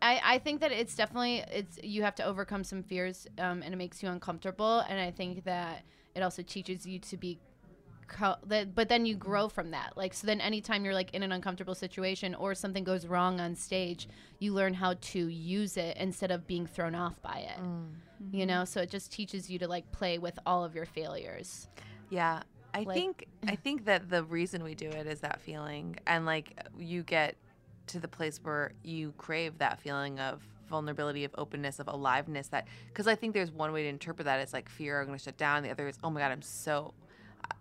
I, 0.00 0.20
I 0.24 0.38
think 0.38 0.60
that 0.60 0.70
it's 0.70 0.94
definitely 0.94 1.42
it's 1.50 1.78
you 1.82 2.02
have 2.04 2.14
to 2.16 2.24
overcome 2.24 2.62
some 2.62 2.82
fears 2.82 3.26
um, 3.38 3.62
and 3.62 3.74
it 3.74 3.76
makes 3.76 4.02
you 4.02 4.08
uncomfortable 4.08 4.80
and 4.88 5.00
I 5.00 5.10
think 5.10 5.44
that 5.44 5.82
it 6.14 6.22
also 6.22 6.42
teaches 6.42 6.86
you 6.86 7.00
to 7.00 7.16
be 7.16 7.40
co- 8.06 8.36
that 8.46 8.76
but 8.76 8.88
then 8.88 9.04
you 9.04 9.16
grow 9.16 9.48
from 9.48 9.72
that 9.72 9.96
like 9.96 10.14
so 10.14 10.28
then 10.28 10.40
anytime 10.40 10.84
you're 10.84 10.94
like 10.94 11.12
in 11.12 11.24
an 11.24 11.32
uncomfortable 11.32 11.74
situation 11.74 12.36
or 12.36 12.54
something 12.54 12.84
goes 12.84 13.04
wrong 13.06 13.40
on 13.40 13.56
stage 13.56 14.08
you 14.38 14.54
learn 14.54 14.74
how 14.74 14.94
to 15.00 15.26
use 15.26 15.76
it 15.76 15.96
instead 15.96 16.30
of 16.30 16.46
being 16.46 16.66
thrown 16.68 16.94
off 16.94 17.20
by 17.20 17.38
it 17.56 17.58
you 18.32 18.46
know 18.46 18.64
so 18.64 18.80
it 18.80 18.90
just 18.90 19.10
teaches 19.10 19.50
you 19.50 19.58
to 19.58 19.66
like 19.66 19.90
play 19.90 20.18
with 20.18 20.38
all 20.46 20.64
of 20.64 20.76
your 20.76 20.86
failures 20.86 21.66
Yeah. 22.10 22.42
I 22.74 22.80
Like- 22.82 22.96
think 22.96 23.26
I 23.46 23.56
think 23.64 23.84
that 23.86 24.10
the 24.10 24.24
reason 24.24 24.62
we 24.62 24.74
do 24.74 24.88
it 24.88 25.06
is 25.06 25.20
that 25.20 25.40
feeling 25.40 25.96
and 26.06 26.26
like 26.26 26.58
you 26.78 27.02
get 27.02 27.36
to 27.88 27.98
the 27.98 28.08
place 28.08 28.38
where 28.42 28.72
you 28.82 29.12
crave 29.16 29.58
that 29.58 29.80
feeling 29.80 30.20
of 30.20 30.42
vulnerability 30.68 31.24
of 31.24 31.34
openness 31.38 31.78
of 31.78 31.88
aliveness 31.88 32.48
that 32.48 32.68
because 32.88 33.06
I 33.06 33.14
think 33.14 33.32
there's 33.32 33.50
one 33.50 33.72
way 33.72 33.84
to 33.84 33.88
interpret 33.88 34.26
that 34.26 34.40
it's 34.40 34.52
like 34.52 34.68
fear 34.68 35.00
I'm 35.00 35.06
going 35.06 35.18
to 35.18 35.24
shut 35.24 35.38
down 35.38 35.62
the 35.62 35.70
other 35.70 35.88
is 35.88 35.98
oh 36.04 36.10
my 36.10 36.20
god 36.20 36.30
I'm 36.30 36.42
so 36.42 36.92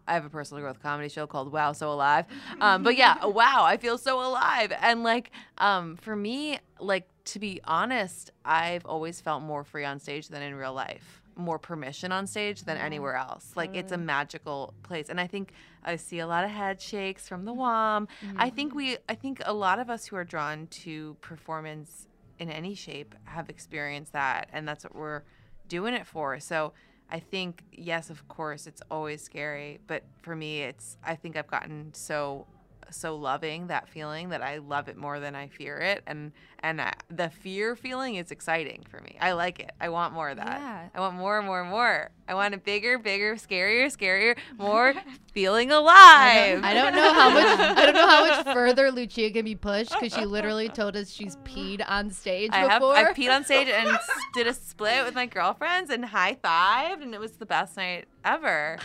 I 0.08 0.14
have 0.14 0.26
a 0.26 0.30
personal 0.30 0.62
growth 0.62 0.82
comedy 0.82 1.08
show 1.10 1.28
called 1.28 1.52
Wow 1.52 1.72
So 1.74 1.92
Alive. 1.92 2.26
Um, 2.62 2.82
but 2.84 2.96
yeah, 2.98 3.26
wow, 3.26 3.64
I 3.66 3.76
feel 3.78 3.98
so 3.98 4.20
alive. 4.26 4.72
And 4.82 5.04
like 5.04 5.32
um, 5.58 5.98
for 5.98 6.16
me, 6.16 6.60
like 6.80 7.08
to 7.26 7.40
be 7.40 7.60
honest, 7.66 8.32
I've 8.46 8.86
always 8.86 9.20
felt 9.22 9.44
more 9.44 9.64
free 9.66 9.84
on 9.86 10.00
stage 10.00 10.30
than 10.30 10.42
in 10.42 10.56
real 10.56 10.74
life. 10.74 11.17
More 11.38 11.60
permission 11.60 12.12
on 12.12 12.28
stage 12.28 12.64
than 12.64 12.78
mm-hmm. 12.78 12.86
anywhere 12.86 13.16
else. 13.16 13.52
Like 13.56 13.76
it's 13.76 13.92
a 13.92 13.98
mm. 13.98 14.06
magical 14.06 14.74
place. 14.84 15.10
And 15.10 15.20
I 15.20 15.28
think 15.28 15.54
I 15.84 15.96
see 15.96 16.20
a 16.20 16.28
lot 16.28 16.44
of 16.44 16.50
head 16.50 16.82
shakes 16.82 17.28
from 17.28 17.46
the 17.46 17.54
WOM. 17.54 18.08
I 18.36 18.48
mm-hmm. 18.48 18.56
think 18.56 18.76
we 18.76 18.98
I 19.08 19.16
think 19.16 19.42
a 19.46 19.54
lot 19.54 19.80
of 19.80 19.90
us 19.90 20.06
who 20.06 20.16
are 20.16 20.24
drawn 20.24 20.68
to 20.68 21.16
performance 21.22 22.08
in 22.40 22.50
any 22.50 22.76
shape 22.76 23.16
have 23.26 23.50
experienced 23.50 24.14
that 24.14 24.50
and 24.52 24.68
that's 24.68 24.84
what 24.84 24.96
we're 24.96 25.24
doing 25.68 25.94
it 25.94 26.06
for. 26.06 26.40
So 26.40 26.74
I 27.10 27.20
think 27.20 27.64
yes, 27.72 28.10
of 28.10 28.28
course, 28.28 28.68
it's 28.68 28.82
always 28.92 29.22
scary, 29.22 29.80
but 29.88 30.04
for 30.22 30.36
me, 30.36 30.62
it's 30.64 30.98
I 31.04 31.16
think 31.16 31.38
I've 31.38 31.48
gotten 31.48 31.94
so 31.94 32.48
so 32.92 33.16
loving 33.16 33.68
that 33.68 33.88
feeling 33.90 34.30
that 34.30 34.42
I 34.42 34.58
love 34.58 34.88
it 34.88 34.98
more 34.98 35.20
than 35.20 35.36
I 35.36 35.48
fear 35.48 35.78
it, 35.78 36.04
and 36.08 36.32
and 36.60 36.82
I, 36.82 36.94
the 37.10 37.30
fear 37.30 37.76
feeling 37.76 38.16
is 38.16 38.32
exciting 38.32 38.84
for 38.90 39.00
me. 39.02 39.18
I 39.20 39.34
like 39.34 39.60
it. 39.60 39.72
I 39.80 39.90
want 39.90 40.14
more 40.14 40.30
of 40.30 40.38
that. 40.38 40.60
Yeah. 40.60 40.90
I 40.94 41.00
want 41.00 41.16
more, 41.16 41.38
and 41.38 41.48
more, 41.48 41.62
and 41.62 41.70
more. 41.70 42.12
I 42.28 42.34
want 42.34 42.54
a 42.54 42.58
bigger, 42.58 42.98
bigger, 43.00 43.36
scarier, 43.36 43.86
scarier, 43.86 44.38
more 44.58 44.94
feeling 45.32 45.72
alive. 45.72 46.62
I 46.64 46.74
don't 46.74 46.94
know 46.96 47.14
how 47.14 47.30
much 47.30 47.46
I 47.60 47.86
don't 47.86 47.96
know 47.96 48.08
how 48.08 48.28
much 48.28 48.46
further 48.54 48.92
Lucia 48.92 49.32
can 49.32 49.46
be 49.46 49.56
pushed 49.56 49.92
because 49.92 50.14
she 50.14 50.26
literally 50.26 50.68
told 50.70 50.96
us 50.98 51.10
she's 51.12 51.36
peed 51.38 51.84
on 51.88 52.12
stage 52.12 52.52
I 52.54 52.60
have 52.70 52.82
before. 52.82 52.96
I 52.96 53.14
peed 53.14 53.34
on 53.34 53.44
stage 53.46 53.70
and 53.70 53.98
did 54.34 54.48
a 54.48 54.54
split 54.54 55.06
with 55.06 55.16
my 55.16 55.26
girlfriends 55.26 55.90
and 55.90 56.04
high 56.06 56.36
fived 56.44 57.02
and 57.02 57.14
it 57.14 57.20
was 57.20 57.34
the 57.34 57.46
best 57.46 57.78
night 57.78 58.06
ever. 58.26 58.78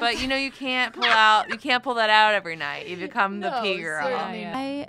But 0.00 0.20
you 0.20 0.26
know 0.28 0.36
you 0.36 0.50
can't 0.50 0.92
pull 0.94 1.04
out 1.04 1.48
you 1.50 1.58
can't 1.58 1.82
pull 1.82 1.94
that 1.94 2.10
out 2.10 2.34
every 2.34 2.56
night. 2.56 2.88
You 2.88 2.96
become 2.96 3.40
the 3.40 3.50
No, 3.50 3.62
pee 3.62 3.80
girl. 3.80 4.02
certainly 4.04 4.46
I 4.46 4.88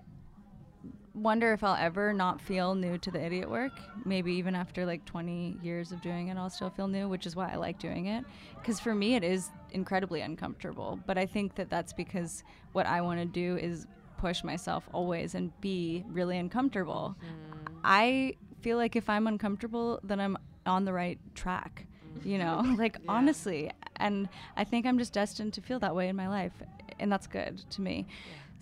wonder 1.16 1.54
if 1.54 1.64
I'll 1.64 1.76
ever 1.76 2.12
not 2.14 2.42
feel 2.42 2.76
new 2.76 2.98
to 2.98 3.12
the 3.12 3.24
idiot 3.24 3.50
work. 3.50 3.74
Maybe 4.06 4.34
even 4.34 4.56
after 4.56 4.86
like 4.86 5.06
20 5.06 5.58
years 5.62 5.92
of 5.92 6.02
doing 6.02 6.30
it, 6.30 6.38
I'll 6.38 6.50
still 6.50 6.70
feel 6.70 6.88
new, 6.88 7.08
which 7.08 7.26
is 7.26 7.36
why 7.36 7.52
I 7.52 7.56
like 7.56 7.80
doing 7.80 8.08
it. 8.08 8.26
Because 8.56 8.80
for 8.80 8.96
me, 8.96 9.16
it 9.16 9.24
is 9.24 9.50
incredibly 9.72 10.22
uncomfortable. 10.22 11.00
But 11.06 11.18
I 11.18 11.26
think 11.26 11.56
that 11.56 11.70
that's 11.70 11.94
because 11.94 12.44
what 12.72 12.86
I 12.86 13.02
want 13.02 13.20
to 13.20 13.26
do 13.26 13.58
is 13.58 13.86
push 14.18 14.44
myself 14.44 14.88
always 14.94 15.36
and 15.36 15.52
be 15.62 16.04
really 16.08 16.38
uncomfortable. 16.38 17.16
Mm-hmm. 17.20 17.78
I 17.84 18.36
feel 18.62 18.78
like 18.78 18.96
if 18.96 19.10
I'm 19.10 19.28
uncomfortable, 19.28 20.00
then 20.04 20.20
I'm 20.20 20.38
on 20.66 20.86
the 20.86 20.94
right 20.94 21.20
track. 21.36 21.86
You 22.24 22.38
know, 22.38 22.64
like 22.78 22.98
honestly. 23.08 23.72
And 23.98 24.28
I 24.58 24.64
think 24.64 24.86
I'm 24.86 24.98
just 24.98 25.14
destined 25.14 25.54
to 25.54 25.62
feel 25.62 25.80
that 25.80 25.96
way 25.96 26.08
in 26.08 26.16
my 26.16 26.28
life. 26.28 26.54
And 27.00 27.12
that's 27.12 27.28
good 27.28 27.64
to 27.72 27.82
me. 27.82 28.08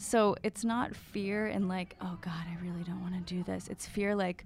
So 0.02 0.36
it's 0.42 0.66
not 0.66 0.96
fear 0.96 1.46
and 1.46 1.68
like, 1.68 1.96
oh 2.02 2.18
God, 2.22 2.34
I 2.50 2.58
really 2.60 2.84
don't 2.84 3.02
want 3.02 3.14
to 3.14 3.34
do 3.34 3.44
this. 3.44 3.68
It's 3.68 3.86
fear 3.86 4.16
like, 4.16 4.46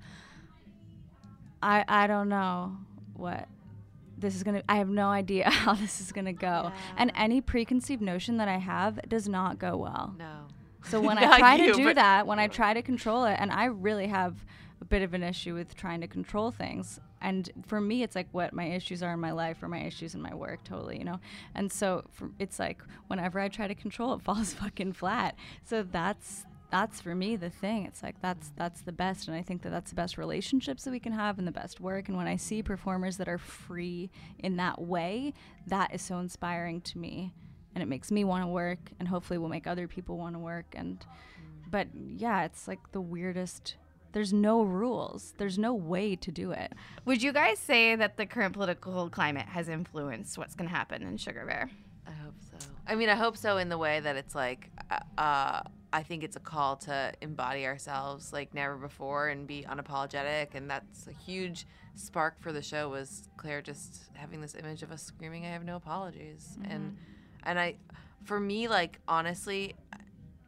I 1.64 1.86
I 1.88 2.08
don't 2.08 2.28
know 2.28 2.76
what 3.14 3.48
this 4.18 4.36
is 4.36 4.44
gonna. 4.44 4.64
I 4.68 4.76
have 4.76 4.90
no 4.90 5.08
idea 5.08 5.50
how 5.50 5.74
this 5.74 6.02
is 6.02 6.12
gonna 6.12 6.34
go. 6.34 6.74
And 6.98 7.10
any 7.16 7.40
preconceived 7.40 8.02
notion 8.02 8.36
that 8.38 8.50
I 8.50 8.58
have 8.58 9.00
does 9.08 9.30
not 9.30 9.58
go 9.58 9.78
well. 9.78 10.14
No. 10.20 10.48
So 10.90 11.00
when 11.00 11.18
I 11.20 11.40
try 11.40 11.56
you, 11.56 11.72
to 11.72 11.74
do 11.74 11.94
that, 11.94 12.28
when 12.28 12.38
I 12.38 12.50
try 12.50 12.74
to 12.74 12.82
control 12.82 13.24
it, 13.24 13.38
and 13.40 13.50
I 13.50 13.66
really 13.66 14.08
have 14.08 14.36
a 14.82 14.86
bit 14.86 15.04
of 15.04 15.14
an 15.14 15.24
issue 15.24 15.54
with 15.54 15.74
trying 15.74 16.02
to 16.02 16.08
control 16.08 16.52
things. 16.52 17.00
And 17.22 17.50
for 17.66 17.82
me, 17.82 18.04
it's 18.04 18.16
like 18.16 18.28
what 18.32 18.54
my 18.54 18.66
issues 18.66 19.02
are 19.02 19.14
in 19.14 19.20
my 19.20 19.32
life 19.32 19.64
or 19.64 19.68
my 19.68 19.82
issues 19.82 20.16
in 20.16 20.22
my 20.22 20.34
work, 20.34 20.64
totally, 20.64 20.98
you 20.98 21.06
know. 21.06 21.20
And 21.56 21.72
so 21.72 22.04
for, 22.12 22.30
it's 22.40 22.60
like 22.60 22.82
whenever 23.08 23.40
I 23.40 23.48
try 23.48 23.68
to 23.68 23.76
control, 23.76 24.14
it 24.16 24.22
falls 24.22 24.54
fucking 24.54 24.94
flat. 24.94 25.36
So 25.64 25.84
that's 25.84 26.46
that's 26.72 27.00
for 27.00 27.16
me 27.16 27.36
the 27.36 27.50
thing. 27.50 27.86
It's 27.86 28.04
like 28.04 28.22
that's 28.22 28.52
that's 28.58 28.82
the 28.82 28.92
best, 28.92 29.28
and 29.28 29.38
I 29.38 29.42
think 29.42 29.62
that 29.64 29.70
that's 29.70 29.92
the 29.92 29.96
best 29.96 30.18
relationships 30.18 30.84
that 30.84 30.92
we 30.92 31.00
can 31.00 31.14
have 31.14 31.38
and 31.38 31.48
the 31.48 31.52
best 31.52 31.80
work. 31.80 32.10
And 32.10 32.18
when 32.18 32.28
I 32.28 32.36
see 32.36 32.62
performers 32.62 33.18
that 33.18 33.28
are 33.28 33.38
free 33.38 34.10
in 34.40 34.58
that 34.58 34.82
way, 34.82 35.34
that 35.68 35.94
is 35.94 36.02
so 36.02 36.18
inspiring 36.20 36.82
to 36.82 36.98
me 36.98 37.34
and 37.76 37.82
it 37.82 37.88
makes 37.88 38.10
me 38.10 38.24
want 38.24 38.42
to 38.42 38.48
work 38.48 38.92
and 39.00 39.08
hopefully 39.08 39.38
will 39.38 39.50
make 39.50 39.68
other 39.68 39.88
people 39.88 40.18
want 40.18 40.34
to 40.34 40.40
work 40.40 40.66
and 40.74 41.06
but 41.70 41.88
yeah 41.94 42.44
it's 42.44 42.68
like 42.68 42.80
the 42.94 43.02
weirdest 43.02 43.76
There's 44.16 44.32
no 44.32 44.64
rules. 44.64 45.34
There's 45.38 45.58
no 45.58 45.74
way 45.74 46.16
to 46.16 46.32
do 46.32 46.52
it. 46.52 46.72
Would 47.04 47.22
you 47.22 47.34
guys 47.34 47.60
say 47.60 47.98
that 47.98 48.16
the 48.16 48.26
current 48.26 48.54
political 48.54 49.10
climate 49.10 49.46
has 49.48 49.68
influenced 49.68 50.38
what's 50.38 50.56
going 50.56 50.70
to 50.70 50.74
happen 50.74 51.02
in 51.04 51.18
Sugar 51.18 51.44
Bear? 51.46 51.70
I 52.08 52.12
hope 52.12 52.36
so. 52.40 52.66
I 52.88 52.96
mean, 52.96 53.10
I 53.10 53.16
hope 53.16 53.36
so 53.36 53.58
in 53.58 53.68
the 53.68 53.78
way 53.78 54.00
that 54.00 54.16
it's 54.16 54.34
like, 54.34 54.70
uh, 54.90 55.00
uh, 55.20 55.62
I 55.92 56.04
think 56.04 56.24
it's 56.24 56.38
a 56.38 56.40
call 56.40 56.78
to 56.78 57.12
embody 57.20 57.66
ourselves 57.66 58.32
like 58.32 58.54
never 58.54 58.78
before 58.78 59.28
and 59.28 59.46
be 59.46 59.66
unapologetic, 59.68 60.56
and 60.56 60.70
that's 60.70 61.08
a 61.08 61.12
huge 61.12 61.68
spark 61.96 62.40
for 62.40 62.54
the 62.54 62.62
show. 62.62 62.88
Was 62.88 63.28
Claire 63.36 63.62
just 63.62 64.04
having 64.14 64.40
this 64.40 64.56
image 64.56 64.82
of 64.82 64.94
us 64.94 65.04
screaming, 65.04 65.46
"I 65.46 65.50
have 65.50 65.66
no 65.66 65.76
apologies," 65.76 66.58
and 66.70 66.96
and 67.44 67.60
I, 67.60 67.76
for 68.24 68.40
me, 68.40 68.70
like 68.70 69.02
honestly, 69.10 69.76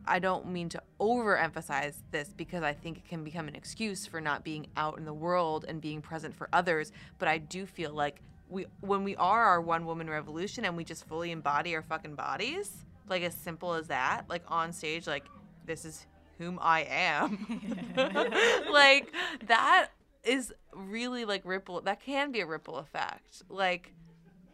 I 0.08 0.20
don't 0.20 0.51
mean 0.51 0.70
to 0.70 0.82
overemphasize 0.99 1.97
this 2.12 2.30
because 2.36 2.64
I 2.64 2.74
think 2.74 2.97
it 2.97 3.08
can 3.08 3.24
become 3.24 3.47
an 3.47 3.55
excuse 3.55 4.05
for 4.05 4.22
not 4.22 4.43
being 4.43 4.68
out 4.78 4.97
in 4.97 5.05
the 5.05 5.14
world 5.14 5.66
and 5.68 5.82
being 5.82 6.01
present 6.01 6.36
for 6.36 6.49
others. 6.53 6.91
But 7.20 7.28
I 7.28 7.38
do 7.38 7.66
feel 7.66 7.93
like 7.93 8.22
we, 8.49 8.66
when 8.82 9.03
we 9.03 9.16
are 9.18 9.43
our 9.43 9.62
one 9.62 9.86
woman 9.86 10.10
revolution 10.10 10.66
and 10.66 10.78
we 10.78 10.84
just 10.84 11.05
fully 11.08 11.32
embody 11.32 11.76
our 11.76 11.82
fucking 11.82 12.16
bodies, 12.16 12.86
like 13.10 13.24
as 13.24 13.36
simple 13.36 13.74
as 13.74 13.88
that, 13.88 14.24
like 14.30 14.43
on 14.47 14.72
stage, 14.72 15.08
like 15.08 15.26
this 15.66 15.86
is 15.86 16.05
whom 16.38 16.60
I 16.62 16.82
am, 16.89 17.91
like 18.72 19.12
that 19.47 19.89
is 20.24 20.53
really 20.74 21.26
like 21.26 21.41
ripple. 21.43 21.82
That 21.82 21.99
can 21.99 22.32
be 22.32 22.41
a 22.41 22.45
ripple 22.45 22.78
effect, 22.78 23.43
like 23.49 23.93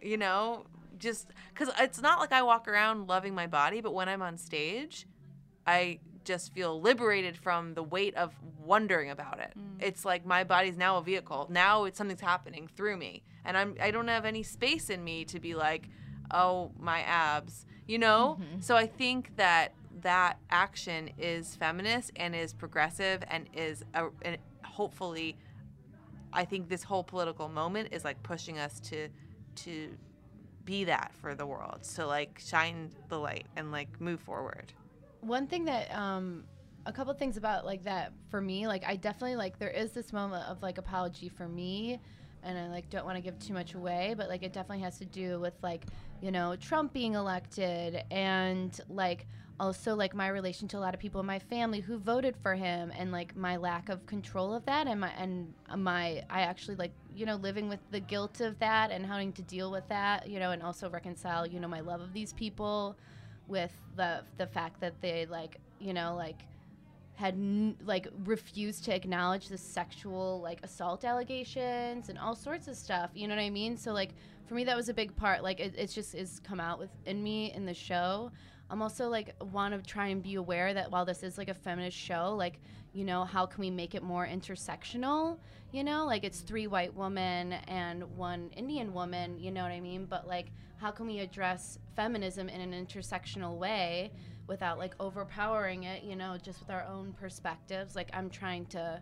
you 0.02 0.18
know, 0.18 0.66
just 0.98 1.28
because 1.54 1.74
it's 1.80 2.02
not 2.02 2.20
like 2.20 2.32
I 2.32 2.42
walk 2.44 2.68
around 2.68 3.08
loving 3.08 3.34
my 3.34 3.48
body, 3.48 3.82
but 3.82 3.94
when 3.94 4.10
I'm 4.10 4.22
on 4.22 4.38
stage, 4.38 5.06
I 5.66 6.00
just 6.24 6.54
feel 6.54 6.80
liberated 6.80 7.38
from 7.38 7.74
the 7.74 7.84
weight 7.84 8.16
of 8.16 8.34
wondering 8.64 9.10
about 9.10 9.40
it. 9.40 9.54
Mm. 9.58 9.82
It's 9.82 10.06
like 10.06 10.26
my 10.26 10.44
body's 10.44 10.78
now 10.78 10.98
a 10.98 11.04
vehicle. 11.04 11.48
Now 11.50 11.86
it's 11.86 11.98
something's 11.98 12.22
happening 12.22 12.70
through 12.76 12.98
me, 12.98 13.24
and 13.46 13.58
I'm 13.58 13.76
I 13.82 13.92
don't 13.92 14.08
have 14.08 14.26
any 14.26 14.44
space 14.44 14.90
in 14.90 15.04
me 15.04 15.26
to 15.26 15.40
be 15.40 15.56
like, 15.56 15.90
oh 16.32 16.72
my 16.80 17.02
abs, 17.02 17.66
you 17.88 18.00
know. 18.00 18.38
Mm-hmm. 18.40 18.62
So 18.62 18.76
I 18.76 18.88
think 18.88 19.36
that 19.38 19.74
that 20.02 20.38
action 20.50 21.10
is 21.18 21.56
feminist 21.56 22.12
and 22.16 22.36
is 22.36 22.54
progressive 22.54 23.24
and 23.30 23.48
is 23.54 23.84
a, 23.94 24.08
and 24.24 24.38
hopefully, 24.64 25.38
I 26.32 26.46
think 26.46 26.70
this 26.70 26.84
whole 26.84 27.04
political 27.04 27.48
moment 27.48 27.90
is 27.92 28.04
like 28.04 28.22
pushing 28.24 28.60
us 28.60 28.80
to 28.82 29.10
to 29.56 29.90
be 30.66 30.86
that 30.86 31.12
for 31.20 31.36
the 31.36 31.46
world. 31.46 31.80
So 31.82 32.08
like 32.08 32.40
shine 32.40 32.90
the 33.10 33.20
light 33.20 33.48
and 33.56 33.72
like 33.72 34.00
move 34.00 34.22
forward. 34.22 34.72
One 35.24 35.48
thing 35.48 35.66
that 35.66 35.94
um 35.96 36.44
a 36.86 36.92
couple 36.92 37.14
things 37.14 37.38
about 37.38 37.66
like 37.66 37.84
that 37.84 38.12
for 38.30 38.42
me 38.42 38.68
like 38.68 38.84
i 38.86 38.96
definitely 38.96 39.36
like 39.36 39.58
there 39.58 39.70
is 39.70 39.92
this 39.92 40.12
moment 40.12 40.44
of 40.48 40.62
like 40.62 40.78
apology 40.78 41.30
for 41.30 41.48
me 41.48 42.00
and 42.44 42.58
i 42.58 42.68
like 42.68 42.90
don't 42.90 43.06
want 43.06 43.16
to 43.16 43.22
give 43.22 43.38
too 43.40 43.54
much 43.54 43.74
away 43.74 44.14
but 44.18 44.28
like 44.28 44.44
it 44.44 44.52
definitely 44.52 44.84
has 44.84 44.98
to 44.98 45.06
do 45.06 45.40
with 45.40 45.54
like 45.62 45.86
you 46.22 46.32
know 46.32 46.56
trump 46.58 46.92
being 46.94 47.14
elected 47.14 48.04
and 48.12 48.82
like 48.90 49.26
also 49.60 49.96
like 49.96 50.16
my 50.16 50.28
relation 50.28 50.68
to 50.68 50.78
a 50.78 50.80
lot 50.80 50.94
of 50.94 51.00
people 51.00 51.22
in 51.22 51.28
my 51.28 51.40
family 51.40 51.80
who 51.80 51.98
voted 51.98 52.36
for 52.36 52.56
him 52.56 52.92
and 52.98 53.12
like 53.12 53.36
my 53.36 53.56
lack 53.56 53.88
of 53.88 54.06
control 54.06 54.54
of 54.54 54.66
that 54.66 54.88
and 54.88 55.00
my 55.00 55.12
and 55.12 55.54
my 55.78 56.24
i 56.30 56.42
actually 56.42 56.76
like 56.76 56.92
you 57.16 57.26
know 57.26 57.36
living 57.36 57.70
with 57.70 57.80
the 57.92 58.00
guilt 58.00 58.42
of 58.42 58.58
that 58.60 58.92
and 58.92 59.06
having 59.06 59.32
to 59.32 59.42
deal 59.44 59.72
with 59.72 59.88
that 59.88 60.28
you 60.28 60.40
know 60.40 60.52
and 60.52 60.64
also 60.64 60.90
reconcile 60.90 61.46
you 61.46 61.60
know 61.60 61.68
my 61.68 61.82
love 61.82 62.02
of 62.02 62.14
these 62.14 62.34
people 62.34 62.98
with 63.48 63.72
the 63.96 64.22
the 64.38 64.48
fact 64.48 64.80
that 64.80 64.94
they 65.02 65.26
like 65.26 65.58
you 65.80 65.94
know 65.94 66.16
like 66.16 66.44
had 67.16 67.36
n- 67.36 67.76
like 67.86 68.08
refused 68.26 68.84
to 68.86 68.96
acknowledge 68.96 69.48
the 69.48 69.58
sexual 69.58 70.42
like 70.42 70.60
assault 70.64 71.06
allegations 71.06 72.10
and 72.10 72.18
all 72.18 72.36
sorts 72.36 72.68
of 72.68 72.76
stuff 72.76 73.12
you 73.14 73.28
know 73.28 73.36
what 73.36 73.42
i 73.42 73.50
mean? 73.50 73.78
So 73.78 73.94
like 73.94 74.10
for 74.48 74.56
me 74.56 74.64
that 74.64 74.76
was 74.76 74.90
a 74.90 74.94
big 74.94 75.16
part 75.16 75.44
like 75.44 75.60
it, 75.60 75.74
it's 75.78 75.94
just 75.94 76.16
is 76.16 76.42
come 76.44 76.60
out 76.60 76.80
within 76.80 77.24
me 77.24 77.52
in 77.54 77.66
the 77.66 77.74
show 77.74 78.32
i'm 78.74 78.82
also 78.82 79.08
like 79.08 79.36
want 79.54 79.72
to 79.72 79.90
try 79.90 80.08
and 80.08 80.24
be 80.24 80.34
aware 80.36 80.74
that 80.74 80.90
while 80.92 81.06
this 81.06 81.22
is 81.22 81.38
like 81.38 81.48
a 81.48 81.54
feminist 81.54 81.96
show 81.96 82.36
like 82.36 82.60
you 82.92 83.04
know 83.04 83.24
how 83.24 83.46
can 83.46 83.62
we 83.62 83.72
make 83.72 83.96
it 83.96 84.04
more 84.04 84.28
intersectional? 84.28 85.38
You 85.72 85.84
know 85.84 86.06
like 86.06 86.24
it's 86.24 86.40
three 86.42 86.68
white 86.68 86.94
women 86.96 87.54
and 87.68 88.04
one 88.16 88.50
indian 88.56 88.94
woman 88.94 89.40
you 89.40 89.52
know 89.52 89.64
what 89.64 89.72
i 89.72 89.80
mean? 89.80 90.06
But 90.06 90.28
like 90.28 90.52
how 90.78 90.92
can 90.92 91.08
we 91.08 91.20
address 91.20 91.80
feminism 91.96 92.50
in 92.50 92.62
an 92.62 92.74
intersectional 92.86 93.58
way 93.58 94.12
without 94.48 94.78
like 94.78 94.94
overpowering 95.00 95.84
it 95.84 96.04
you 96.04 96.16
know 96.16 96.38
just 96.42 96.60
with 96.60 96.70
our 96.70 96.84
own 96.86 97.14
perspectives? 97.14 97.96
Like 97.96 98.10
i'm 98.14 98.30
trying 98.30 98.66
to 98.68 99.00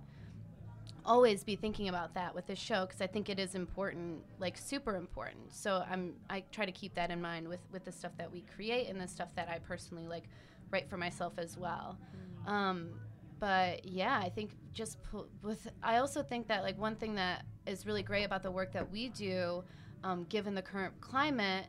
always 1.06 1.43
be 1.43 1.56
thinking 1.56 1.89
about 1.89 2.14
that 2.14 2.34
with 2.34 2.45
this 2.47 2.60
show 2.60 2.86
because 2.86 3.02
i 3.02 3.08
think 3.08 3.30
it 3.30 3.39
is 3.39 3.56
important 3.56 4.22
like 4.39 4.58
super 4.58 4.95
important. 4.95 5.52
So 5.54 5.84
i'm 5.89 6.14
i 6.30 6.43
try 6.52 6.66
to 6.66 6.72
keep 6.72 6.93
that 6.95 7.12
in 7.12 7.22
mind 7.22 7.47
with 7.47 7.62
with 7.72 7.86
the 7.86 7.91
stuff 7.91 8.12
that 8.18 8.32
we 8.32 8.43
create 8.56 8.88
and 8.88 8.99
the 8.99 9.08
stuff 9.08 9.34
that 9.36 9.49
i 9.49 9.60
personally 9.60 10.08
like 10.08 10.26
write 10.70 10.89
for 10.89 10.97
myself 10.97 11.34
as 11.38 11.58
well. 11.58 11.97
Um 12.45 12.89
but 13.39 13.84
yeah 13.86 14.20
i 14.24 14.30
think 14.30 14.52
just 14.72 15.02
pu- 15.02 15.28
with 15.41 15.68
i 15.82 15.97
also 15.97 16.22
think 16.22 16.47
that 16.47 16.62
like 16.62 16.78
one 16.78 16.95
thing 16.95 17.16
that 17.16 17.43
is 17.66 17.88
really 17.88 18.04
great 18.04 18.24
about 18.24 18.43
the 18.43 18.52
work 18.52 18.72
that 18.72 18.91
we 18.91 19.10
do 19.10 19.64
um, 20.04 20.26
given 20.26 20.56
the 20.56 20.62
current 20.62 20.99
climate 21.02 21.66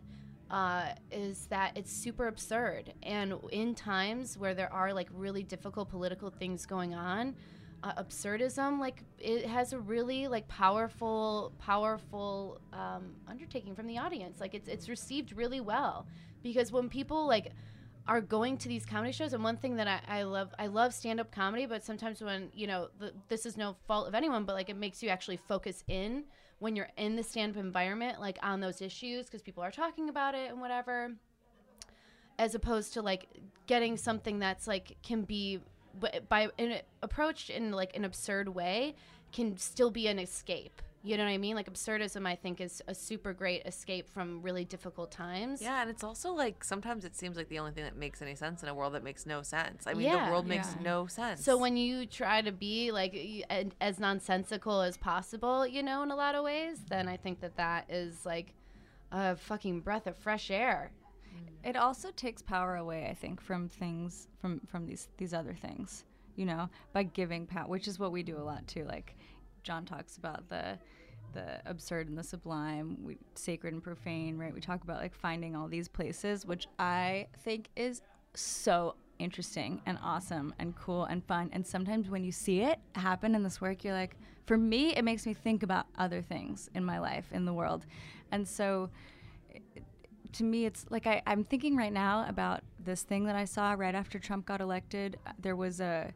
uh, 0.51 0.89
is 1.11 1.47
that 1.47 1.76
it's 1.76 1.91
super 1.91 2.28
absurd. 2.28 2.93
And 3.03 3.35
in 3.51 3.74
times 3.74 4.37
where 4.37 4.55
there 4.55 4.72
are 4.72 4.93
like 4.93 5.09
really 5.12 5.43
difficult 5.43 5.89
political 5.89 6.30
things 6.30 6.66
going 6.66 6.95
on 6.95 7.35
uh, 7.83 8.03
absurdism 8.03 8.78
like 8.78 9.03
it 9.18 9.47
has 9.47 9.72
a 9.72 9.78
really 9.78 10.28
like 10.28 10.47
powerful 10.49 11.53
powerful 11.59 12.61
um, 12.72 13.14
undertaking 13.28 13.74
from 13.74 13.87
the 13.87 13.99
audience. 13.99 14.41
Like 14.41 14.55
it's 14.55 14.68
it's 14.68 14.89
received 14.89 15.37
really 15.37 15.61
well 15.61 16.07
because 16.43 16.70
when 16.70 16.89
people 16.89 17.26
like 17.26 17.53
are 18.07 18.20
going 18.20 18.57
to 18.59 18.68
these 18.68 18.85
comedy 18.85 19.12
shows 19.12 19.33
and 19.33 19.45
one 19.45 19.57
thing 19.57 19.76
that 19.76 19.87
I, 19.87 20.20
I 20.20 20.22
love 20.24 20.53
I 20.59 20.66
love 20.66 20.93
stand-up 20.93 21.30
comedy 21.30 21.66
but 21.66 21.85
sometimes 21.85 22.20
when 22.20 22.51
you 22.53 22.66
know 22.66 22.89
the, 22.99 23.12
this 23.28 23.47
is 23.47 23.57
no 23.57 23.76
fault 23.87 24.09
of 24.09 24.14
anyone 24.14 24.45
but 24.45 24.55
like 24.55 24.68
it 24.68 24.76
makes 24.76 25.03
you 25.03 25.09
actually 25.09 25.37
focus 25.37 25.85
in 25.89 26.24
when 26.59 26.74
you're 26.74 26.91
in 26.97 27.14
the 27.16 27.22
stand-up 27.22 27.62
environment 27.62 28.20
like 28.20 28.39
on 28.43 28.61
those 28.61 28.83
issues 28.83 29.26
because 29.26 29.43
people 29.43 29.62
are 29.62 29.70
talking 29.70 30.09
about 30.09 30.35
it 30.35 30.51
and 30.51 30.61
whatever 30.61 31.12
as 32.39 32.55
opposed 32.57 32.93
to 32.95 33.03
like 33.03 33.28
getting 33.66 33.97
something 33.97 34.41
that's 34.41 34.66
like 34.66 34.97
can 35.03 35.22
be 35.22 35.61
but 35.99 36.28
by 36.28 36.49
in, 36.59 36.80
approached 37.03 37.51
in 37.51 37.72
like 37.72 37.97
an 37.97 38.05
absurd 38.05 38.49
way 38.49 38.95
can 39.32 39.57
still 39.57 39.90
be 39.90 40.07
an 40.09 40.18
escape 40.18 40.82
you 41.05 41.16
know 41.16 41.24
what 41.24 41.30
i 41.30 41.38
mean 41.38 41.57
like 41.57 41.68
absurdism 41.72 42.26
i 42.28 42.34
think 42.36 42.61
is 42.61 42.80
a 42.86 42.95
super 42.95 43.32
great 43.32 43.62
escape 43.66 44.09
from 44.09 44.40
really 44.43 44.64
difficult 44.64 45.11
times 45.11 45.61
Yeah, 45.61 45.80
and 45.80 45.90
it's 45.90 46.05
also 46.05 46.32
like 46.32 46.62
sometimes 46.62 47.05
it 47.05 47.16
seems 47.16 47.36
like 47.36 47.49
the 47.49 47.59
only 47.59 47.72
thing 47.72 47.82
that 47.84 47.97
makes 47.97 48.22
any 48.22 48.34
sense 48.36 48.62
in 48.62 48.68
a 48.68 48.74
world 48.74 48.95
that 48.95 49.03
makes 49.03 49.26
no 49.26 49.43
sense. 49.43 49.86
I 49.86 49.95
mean, 49.95 50.07
Yeah. 50.07 50.26
the 50.26 50.30
world 50.30 50.47
makes 50.47 50.68
Yeah. 50.76 50.82
no 50.82 51.07
sense. 51.09 51.45
So 51.45 51.57
when 51.59 51.76
you 51.76 52.07
try 52.07 52.40
to 52.43 52.53
be 52.53 52.93
like 52.93 53.14
as 53.80 53.99
nonsensical 53.99 54.80
as 54.82 54.97
possible, 54.97 55.66
you 55.66 55.82
know, 55.82 56.03
in 56.05 56.11
a 56.12 56.16
lot 56.16 56.34
of 56.36 56.45
ways, 56.45 56.78
then 56.88 57.09
I 57.09 57.16
think 57.16 57.40
that 57.40 57.57
that 57.57 57.90
is 57.90 58.24
like 58.24 58.55
a 59.11 59.34
fucking 59.34 59.80
breath 59.80 60.07
of 60.07 60.16
fresh 60.16 60.51
air. 60.53 60.93
Mm. 61.43 61.70
It 61.70 61.76
also 61.76 62.11
takes 62.11 62.43
power 62.43 62.76
away, 62.76 63.07
I 63.11 63.14
think, 63.14 63.40
from 63.40 63.68
things 63.68 64.28
from 64.40 64.61
from 64.66 64.86
these 64.86 65.09
these 65.16 65.34
other 65.34 65.55
things. 65.55 66.05
You 66.36 66.47
know, 66.47 66.70
by 66.93 67.03
giving 67.03 67.47
power, 67.47 67.66
which 67.66 67.86
is 67.86 67.99
what 67.99 68.11
we 68.11 68.22
do 68.22 68.38
a 68.38 68.43
lot 68.43 68.66
too. 68.66 68.84
Like 68.84 69.14
John 69.62 69.84
talks 69.84 70.16
about 70.16 70.49
the 70.49 70.78
the 71.34 71.61
absurd 71.66 72.09
and 72.09 72.18
the 72.18 72.22
sublime, 72.22 72.99
we, 73.03 73.16
sacred 73.34 73.72
and 73.72 73.82
profane, 73.82 74.36
right? 74.36 74.53
We 74.53 74.61
talk 74.61 74.84
about 74.84 74.99
like 75.01 75.14
finding 75.14 75.57
all 75.57 75.68
these 75.68 75.88
places, 75.88 76.45
which 76.45 76.66
I 76.78 77.26
think 77.43 77.68
is 77.76 78.03
so 78.34 78.97
interesting 79.18 79.80
and 79.86 79.99
awesome 80.03 80.55
and 80.59 80.76
cool 80.76 81.05
and 81.05 81.24
fun. 81.24 81.51
And 81.53 81.66
sometimes 81.66 82.11
when 82.11 82.24
you 82.24 82.32
see 82.32 82.61
it 82.61 82.78
happen 82.95 83.34
in 83.34 83.43
this 83.43 83.61
work, 83.61 83.84
you're 83.84 83.95
like, 83.95 84.16
for 84.47 84.57
me, 84.57 84.95
it 84.95 85.05
makes 85.05 85.26
me 85.26 85.34
think 85.34 85.62
about 85.62 85.86
other 85.97 86.20
things 86.20 86.68
in 86.74 86.84
my 86.84 86.99
life, 86.99 87.26
in 87.32 87.45
the 87.45 87.53
world. 87.53 87.86
And 88.32 88.47
so 88.47 88.90
to 90.35 90.45
me 90.45 90.64
it's 90.66 90.85
like 90.91 91.07
I, 91.07 91.22
i'm 91.26 91.45
thinking 91.45 91.76
right 91.76 91.93
now 91.93 92.24
about 92.28 92.61
this 92.85 93.03
thing 93.03 93.24
that 93.24 93.37
i 93.37 93.45
saw 93.45 93.72
right 93.76 93.95
after 93.95 94.18
trump 94.18 94.47
got 94.47 94.61
elected 94.61 95.18
Uh, 95.26 95.33
there 95.39 95.57
was 95.57 95.80
a 95.80 96.12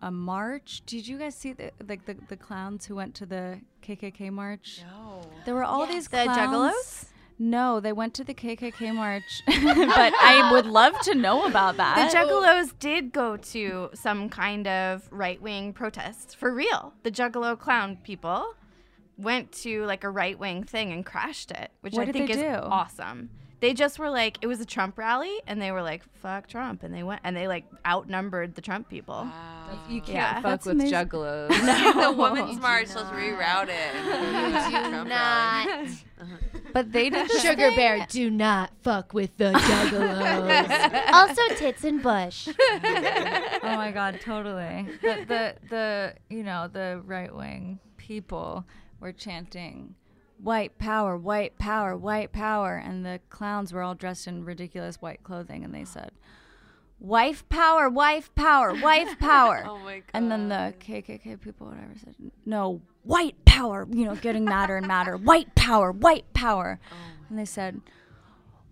a 0.00 0.10
march 0.10 0.82
did 0.86 1.08
you 1.08 1.18
guys 1.18 1.34
see 1.34 1.52
the 1.52 1.72
like 1.88 2.06
the, 2.06 2.16
the 2.28 2.36
clowns 2.36 2.86
who 2.86 2.94
went 2.94 3.14
to 3.16 3.26
the 3.26 3.60
kkk 3.82 4.30
march 4.30 4.82
no. 4.90 5.22
there 5.44 5.54
were 5.54 5.64
all 5.64 5.86
these 5.86 6.08
The 6.08 6.24
clowns. 6.24 6.38
Juggalos? 6.38 7.04
no 7.40 7.78
they 7.80 7.92
went 7.92 8.14
to 8.14 8.24
the 8.24 8.34
kkk 8.34 8.94
march 8.94 9.42
but 9.46 10.12
i 10.22 10.48
would 10.52 10.66
love 10.66 10.98
to 11.00 11.14
know 11.14 11.46
about 11.46 11.76
that. 11.78 12.10
The 12.10 12.16
Juggalos 12.16 12.72
did 12.78 13.12
go 13.12 13.36
to 13.36 13.90
some 13.94 14.28
kind 14.28 14.66
of 14.66 15.08
right 15.10 15.40
wing 15.40 15.72
protest 15.72 16.36
for 16.36 16.52
real. 16.52 16.94
The 17.04 17.10
Juggalo 17.12 17.56
clown 17.58 17.96
people 18.02 18.54
went 19.16 19.50
to 19.52 19.84
like 19.84 20.02
a 20.04 20.10
right 20.10 20.38
wing 20.38 20.62
thing 20.64 20.92
and 20.92 21.04
crashed 21.06 21.50
it, 21.50 21.70
which 21.80 21.94
What 21.94 22.08
I 22.08 22.12
think 22.12 22.30
is 22.30 22.36
do? 22.38 22.46
awesome. 22.48 23.30
They 23.60 23.74
just 23.74 23.98
were 23.98 24.08
like, 24.10 24.38
it 24.40 24.46
was 24.46 24.60
a 24.60 24.64
Trump 24.64 24.96
rally, 24.98 25.36
and 25.46 25.60
they 25.60 25.72
were 25.72 25.82
like, 25.82 26.02
"Fuck 26.20 26.46
Trump," 26.46 26.84
and 26.84 26.94
they 26.94 27.02
went 27.02 27.20
and 27.24 27.36
they 27.36 27.48
like 27.48 27.64
outnumbered 27.84 28.54
the 28.54 28.60
Trump 28.60 28.88
people. 28.88 29.26
You 29.88 30.00
can't 30.00 30.14
Yeah. 30.14 30.34
fuck 30.34 30.42
That's 30.44 30.66
with 30.66 30.74
amazing. 30.76 30.94
juggalos. 30.96 31.48
the 32.02 32.12
women's 32.12 32.60
march. 32.60 32.94
Let's 32.94 33.10
reroute 33.10 33.68
it. 33.68 33.92
Trump 34.70 35.08
rally. 35.10 35.88
Uh-huh. 36.20 36.36
But 36.72 36.90
they 36.92 37.10
did 37.10 37.28
this 37.28 37.42
Sugar 37.42 37.68
thing- 37.68 37.76
Bear, 37.76 38.06
do 38.10 38.28
not 38.28 38.72
fuck 38.82 39.14
with 39.14 39.36
the 39.36 39.52
juggalos. 39.52 41.12
also, 41.12 41.42
tits 41.54 41.84
and 41.84 42.02
bush. 42.02 42.48
oh 42.58 43.60
my 43.62 43.92
god, 43.92 44.20
totally. 44.20 44.88
The 45.00 45.24
the 45.28 45.54
the 45.70 46.14
you 46.28 46.42
know 46.42 46.68
the 46.72 47.00
right 47.04 47.32
wing 47.34 47.78
people 47.96 48.64
were 49.00 49.12
chanting 49.12 49.94
white 50.42 50.78
power, 50.78 51.16
white 51.16 51.58
power, 51.58 51.96
white 51.96 52.32
power, 52.32 52.76
and 52.76 53.04
the 53.04 53.20
clowns 53.30 53.72
were 53.72 53.82
all 53.82 53.94
dressed 53.94 54.26
in 54.26 54.44
ridiculous 54.44 54.96
white 54.96 55.22
clothing, 55.22 55.64
and 55.64 55.74
they 55.74 55.84
said. 55.84 56.12
Wife 57.00 57.48
power, 57.48 57.88
wife 57.88 58.34
power, 58.34 58.74
wife 58.74 59.18
power. 59.20 59.64
Oh 59.64 59.78
my 59.78 59.98
god. 59.98 60.04
And 60.14 60.32
then 60.32 60.48
the 60.48 60.74
KKK 60.80 61.40
people, 61.40 61.68
whatever, 61.68 61.92
said, 61.96 62.14
no, 62.44 62.80
white 63.04 63.44
power, 63.44 63.86
you 63.90 64.04
know, 64.04 64.16
getting 64.16 64.44
madder 64.44 64.76
and 64.76 64.86
madder. 64.86 65.16
White 65.28 65.54
power, 65.54 65.92
white 65.92 66.32
power. 66.32 66.80
Oh 66.90 66.96
and 67.28 67.38
they 67.38 67.44
said, 67.44 67.80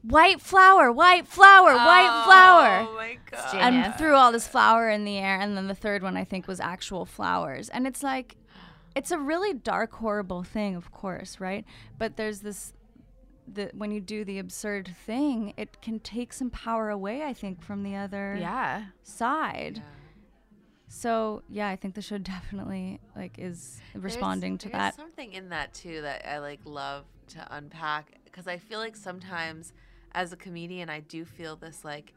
white 0.03 0.41
flower, 0.41 0.91
white 0.91 1.27
flower, 1.27 1.75
white 1.75 2.11
oh 2.11 2.25
flower. 2.25 2.87
Oh 2.89 2.95
my 2.95 3.19
god. 3.31 3.55
And 3.55 3.95
threw 3.95 4.15
all 4.15 4.33
this 4.33 4.49
flour 4.49 4.91
in 4.91 5.05
the 5.05 5.19
air. 5.19 5.39
And 5.41 5.57
then 5.57 5.69
the 5.69 5.75
third 5.75 6.03
one, 6.03 6.17
I 6.17 6.25
think, 6.25 6.49
was 6.49 6.59
actual 6.59 7.05
flowers. 7.05 7.69
And 7.69 7.87
it's 7.87 8.03
like, 8.03 8.37
it's 8.97 9.13
a 9.13 9.19
really 9.19 9.53
dark, 9.55 9.93
horrible 9.95 10.43
thing, 10.43 10.75
of 10.75 10.91
course, 10.91 11.39
right? 11.39 11.65
But 11.99 12.17
there's 12.17 12.41
this. 12.41 12.73
that 13.55 13.75
when 13.77 13.93
you 13.93 14.01
do 14.01 14.25
the 14.25 14.41
absurd 14.41 14.89
thing, 15.07 15.53
it 15.57 15.81
can 15.81 16.01
take 16.01 16.33
some 16.33 16.51
power 16.51 16.91
away, 16.91 17.23
I 17.23 17.33
think, 17.33 17.63
from 17.63 17.85
the 17.85 17.95
other 17.95 18.37
Yeah. 18.41 18.87
side. 19.05 19.83
So 20.89 21.43
yeah, 21.49 21.69
I 21.69 21.77
think 21.77 21.95
the 21.95 22.03
show 22.03 22.19
definitely 22.37 23.01
like 23.15 23.39
is 23.39 23.81
responding 23.95 24.59
to 24.59 24.69
there's 24.69 24.81
that. 24.81 24.95
something 24.95 25.33
in 25.33 25.49
that 25.51 25.75
too 25.75 26.01
that 26.03 26.27
I 26.29 26.39
like 26.39 26.61
love 26.65 27.05
to 27.29 27.47
unpack 27.51 28.19
because 28.25 28.47
I 28.47 28.59
feel 28.59 28.79
like 28.79 28.97
sometimes 28.97 29.73
as 30.13 30.33
a 30.33 30.37
comedian 30.37 30.89
I 30.89 31.01
do 31.01 31.25
feel 31.25 31.57
this 31.57 31.85
like 31.85 32.13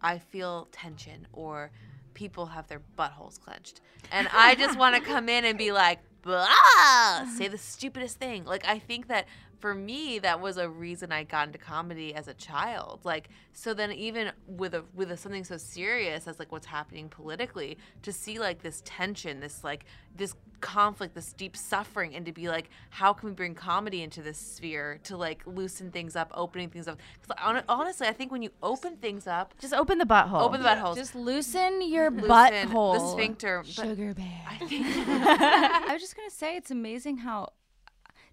I 0.00 0.18
feel 0.18 0.68
tension 0.72 1.26
or 1.32 1.70
people 2.14 2.46
have 2.46 2.68
their 2.68 2.82
buttholes 2.98 3.40
clenched 3.40 3.80
and 4.10 4.28
I 4.32 4.54
just 4.54 4.78
want 4.78 4.94
to 4.96 5.00
come 5.00 5.28
in 5.28 5.44
and 5.44 5.56
be 5.56 5.72
like 5.72 6.00
blah, 6.22 7.26
say 7.36 7.48
the 7.48 7.58
stupidest 7.58 8.18
thing. 8.18 8.44
Like 8.44 8.66
I 8.66 8.78
think 8.78 9.08
that 9.08 9.26
for 9.62 9.74
me 9.74 10.18
that 10.18 10.40
was 10.40 10.56
a 10.58 10.68
reason 10.68 11.12
I 11.12 11.22
got 11.22 11.46
into 11.46 11.58
comedy 11.58 12.14
as 12.14 12.28
a 12.28 12.34
child. 12.34 13.00
Like 13.04 13.30
so 13.54 13.72
then 13.72 13.92
even 13.92 14.32
with 14.46 14.74
a 14.74 14.84
with 14.92 15.10
a, 15.12 15.16
something 15.16 15.44
so 15.44 15.56
serious 15.56 16.26
as 16.26 16.38
like 16.40 16.50
what's 16.52 16.66
happening 16.66 17.08
politically 17.08 17.78
to 18.02 18.12
see 18.12 18.38
like 18.38 18.60
this 18.62 18.82
tension, 18.84 19.40
this 19.40 19.62
like 19.64 19.84
this 20.14 20.34
conflict, 20.60 21.14
this 21.14 21.32
deep 21.32 21.56
suffering 21.56 22.14
and 22.14 22.26
to 22.26 22.32
be 22.32 22.48
like 22.48 22.70
how 22.90 23.12
can 23.12 23.28
we 23.28 23.34
bring 23.34 23.54
comedy 23.54 24.02
into 24.02 24.20
this 24.20 24.38
sphere 24.38 24.98
to 25.04 25.16
like 25.16 25.42
loosen 25.46 25.90
things 25.90 26.16
up, 26.16 26.30
opening 26.34 26.68
things 26.68 26.88
up. 26.88 26.98
Cuz 27.26 27.62
honestly, 27.68 28.08
I 28.08 28.12
think 28.12 28.32
when 28.32 28.42
you 28.42 28.50
open 28.62 28.96
things 28.96 29.26
up, 29.28 29.54
Just 29.60 29.74
open 29.74 29.98
the 29.98 30.04
butthole. 30.04 30.42
open 30.42 30.60
the 30.60 30.68
butthole. 30.68 30.96
Just 30.96 31.14
loosen 31.14 31.82
your 31.82 32.10
loosen 32.10 32.28
butthole. 32.28 32.94
the 32.98 33.12
sphincter. 33.12 33.62
Sugar 33.64 34.12
Bear. 34.14 34.42
I 34.50 34.58
think 34.66 34.86
I 34.96 35.90
was 35.92 36.02
just 36.02 36.16
gonna 36.16 36.30
say 36.30 36.56
it's 36.56 36.70
amazing 36.72 37.18
how, 37.18 37.50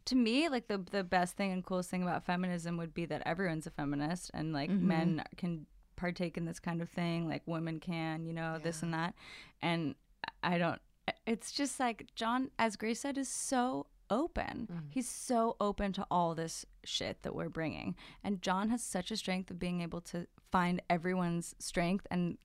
to 0.10 0.16
me, 0.16 0.49
like 0.49 0.68
the 0.68 0.84
the 0.91 1.03
best 1.03 1.38
thing 1.38 1.51
and 1.51 1.64
coolest 1.64 1.89
thing 1.89 2.01
about 2.01 2.26
feminism 2.26 2.78
would 2.78 2.93
be 2.93 3.05
that 3.05 3.22
everyone's 3.26 3.68
a 3.68 3.72
feminist 3.72 4.32
and 4.34 4.53
like 4.53 4.70
mm-hmm. 4.70 4.88
men 4.88 5.24
can 5.38 5.68
partake 5.95 6.36
in 6.36 6.45
this 6.45 6.60
kind 6.60 6.82
of 6.82 6.89
thing, 6.89 7.28
like 7.28 7.43
women 7.45 7.80
can, 7.80 8.26
you 8.26 8.34
know, 8.34 8.57
this 8.62 8.82
and 8.82 8.93
that, 8.93 9.14
and 9.62 9.93
I 10.41 10.57
don't. 10.57 10.82
It's 11.28 11.51
just 11.51 11.80
like 11.80 12.07
John, 12.16 12.49
as 12.57 12.76
Grace 12.76 12.99
said, 12.99 13.18
is 13.20 13.30
so 13.30 13.86
open. 14.10 14.68
Mm-hmm. 14.72 14.86
He's 14.89 15.07
so 15.07 15.55
open 15.60 15.93
to 15.93 16.07
all 16.10 16.34
this 16.34 16.66
shit 16.84 17.22
that 17.22 17.36
we're 17.36 17.49
bringing, 17.49 17.95
and 18.24 18.41
John 18.41 18.70
has 18.70 18.82
such 18.82 19.12
a 19.12 19.18
strength 19.18 19.51
of 19.51 19.60
being 19.60 19.82
able 19.82 20.01
to 20.01 20.26
find 20.51 20.82
everyone's 20.89 21.53
strength 21.60 22.07
and 22.10 22.39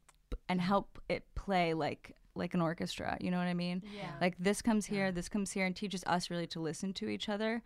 and 0.51 0.61
help 0.61 0.99
it 1.09 1.35
play 1.35 1.73
like 1.73 2.15
like 2.35 2.55
an 2.55 2.61
orchestra. 2.61 3.17
You 3.21 3.31
know 3.31 3.39
what 3.39 3.47
I 3.47 3.55
mean? 3.55 3.83
Yeah. 3.97 4.11
Like 4.21 4.37
this 4.39 4.63
comes 4.63 4.87
here, 4.87 5.13
this 5.13 5.29
comes 5.29 5.53
here, 5.53 5.67
and 5.67 5.75
teaches 5.75 6.05
us 6.07 6.31
really 6.31 6.47
to 6.49 6.61
listen 6.61 6.93
to 6.95 7.09
each 7.09 7.29
other, 7.29 7.63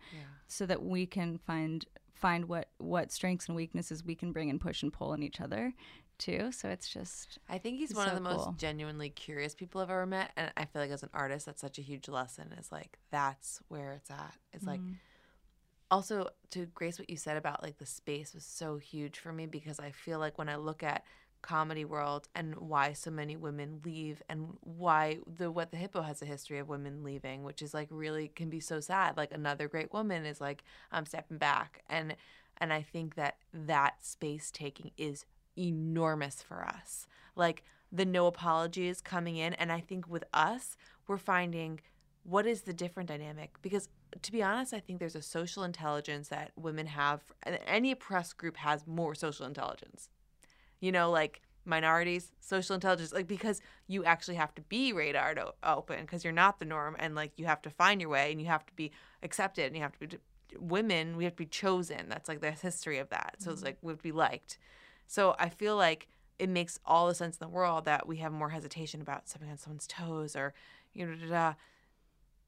so 0.47 0.65
that 0.65 0.83
we 0.83 1.05
can 1.05 1.37
find 1.37 1.85
find 2.13 2.45
what 2.45 2.69
what 2.79 3.11
strengths 3.11 3.47
and 3.47 3.55
weaknesses 3.55 4.03
we 4.03 4.15
can 4.15 4.31
bring 4.31 4.49
and 4.49 4.59
push 4.59 4.83
and 4.83 4.91
pull 4.91 5.13
in 5.13 5.23
each 5.23 5.39
other, 5.41 5.73
too. 6.19 6.51
So 6.51 6.69
it's 6.69 6.87
just 6.89 7.39
I 7.49 7.57
think 7.57 7.79
he's 7.79 7.95
one 7.95 8.07
of 8.07 8.11
so 8.11 8.15
the 8.15 8.21
most 8.21 8.57
genuinely 8.57 9.09
curious 9.09 9.55
people 9.55 9.81
I've 9.81 9.89
ever 9.89 10.05
met. 10.05 10.31
And 10.37 10.51
I 10.55 10.65
feel 10.65 10.81
like 10.81 10.91
as 10.91 11.01
an 11.01 11.09
artist, 11.13 11.47
that's 11.47 11.61
such 11.61 11.79
a 11.79 11.81
huge 11.81 12.07
lesson 12.07 12.53
is 12.59 12.71
like, 12.71 12.99
that's 13.09 13.61
where 13.69 13.93
it's 13.93 14.11
at. 14.11 14.35
It's 14.53 14.65
like, 14.65 14.81
mm-hmm. 14.81 14.93
also 15.89 16.29
to 16.51 16.65
Grace, 16.67 16.99
what 16.99 17.09
you 17.09 17.17
said 17.17 17.37
about 17.37 17.63
like 17.63 17.77
the 17.77 17.85
space 17.85 18.33
was 18.33 18.43
so 18.43 18.77
huge 18.77 19.17
for 19.17 19.31
me 19.31 19.45
because 19.47 19.79
I 19.79 19.91
feel 19.91 20.19
like 20.19 20.37
when 20.37 20.49
I 20.49 20.57
look 20.57 20.83
at 20.83 21.03
comedy 21.41 21.85
world 21.85 22.27
and 22.35 22.55
why 22.55 22.93
so 22.93 23.09
many 23.09 23.35
women 23.35 23.81
leave 23.83 24.21
and 24.29 24.57
why 24.61 25.17
the 25.25 25.49
what 25.49 25.71
the 25.71 25.77
hippo 25.77 26.01
has 26.01 26.21
a 26.21 26.25
history 26.25 26.59
of 26.59 26.67
women 26.67 27.03
leaving 27.03 27.43
which 27.43 27.61
is 27.61 27.73
like 27.73 27.87
really 27.89 28.27
can 28.27 28.49
be 28.49 28.59
so 28.59 28.79
sad. 28.79 29.17
Like 29.17 29.31
another 29.31 29.67
great 29.67 29.93
woman 29.93 30.25
is 30.25 30.41
like 30.41 30.63
i'm 30.91 31.05
stepping 31.05 31.37
back. 31.37 31.81
And 31.89 32.15
and 32.57 32.73
i 32.73 32.81
think 32.81 33.15
that 33.15 33.37
that 33.53 34.05
space 34.05 34.51
taking 34.51 34.91
is 34.97 35.25
enormous 35.57 36.41
for 36.41 36.63
us. 36.63 37.07
Like 37.35 37.63
the 37.91 38.05
no 38.05 38.27
apologies 38.27 39.01
coming 39.01 39.37
in. 39.37 39.53
And 39.53 39.71
i 39.71 39.79
think 39.79 40.07
with 40.07 40.25
us 40.33 40.77
we're 41.07 41.17
finding 41.17 41.79
what 42.23 42.45
is 42.45 42.61
the 42.61 42.73
different 42.73 43.09
dynamic? 43.09 43.55
Because 43.61 43.89
to 44.21 44.31
be 44.31 44.41
honest 44.41 44.73
i 44.73 44.79
think 44.79 44.99
there's 44.99 45.15
a 45.15 45.21
social 45.21 45.63
intelligence 45.63 46.29
that 46.29 46.51
women 46.55 46.87
have 46.87 47.21
any 47.67 47.91
oppressed 47.91 48.37
group 48.37 48.57
has 48.57 48.87
more 48.87 49.13
social 49.13 49.45
intelligence 49.45 50.09
you 50.79 50.91
know, 50.91 51.11
like 51.11 51.41
minorities, 51.65 52.31
social 52.39 52.75
intelligence, 52.75 53.13
like 53.13 53.27
because 53.27 53.61
you 53.87 54.03
actually 54.03 54.35
have 54.35 54.53
to 54.55 54.61
be 54.63 54.93
radar 54.93 55.35
to 55.35 55.53
open 55.63 56.01
because 56.01 56.23
you're 56.23 56.33
not 56.33 56.59
the 56.59 56.65
norm 56.65 56.95
and 56.99 57.15
like 57.15 57.31
you 57.37 57.45
have 57.45 57.61
to 57.61 57.69
find 57.69 58.01
your 58.01 58.09
way 58.09 58.31
and 58.31 58.41
you 58.41 58.47
have 58.47 58.65
to 58.65 58.73
be 58.73 58.91
accepted 59.23 59.67
and 59.67 59.75
you 59.75 59.81
have 59.81 59.91
to 59.93 60.07
be 60.07 60.17
women, 60.57 61.15
we 61.15 61.23
have 61.25 61.33
to 61.33 61.37
be 61.37 61.45
chosen. 61.45 62.09
That's 62.09 62.27
like 62.27 62.41
the 62.41 62.51
history 62.51 62.97
of 62.97 63.09
that. 63.09 63.35
So 63.39 63.51
it's 63.51 63.59
mm-hmm. 63.59 63.67
like 63.67 63.77
we 63.81 63.91
have 63.91 63.99
to 63.99 64.03
be 64.03 64.11
liked. 64.11 64.57
So 65.05 65.35
I 65.39 65.49
feel 65.49 65.75
like 65.75 66.07
it 66.39 66.49
makes 66.49 66.79
all 66.85 67.07
the 67.07 67.15
sense 67.15 67.37
in 67.37 67.45
the 67.45 67.53
world 67.53 67.85
that 67.85 68.07
we 68.07 68.17
have 68.17 68.31
more 68.31 68.49
hesitation 68.49 69.01
about 69.01 69.27
stepping 69.27 69.49
on 69.49 69.57
someone's 69.57 69.87
toes 69.87 70.35
or 70.35 70.53
you 70.93 71.05
know, 71.05 71.13
da, 71.13 71.21
da, 71.21 71.29
da. 71.29 71.53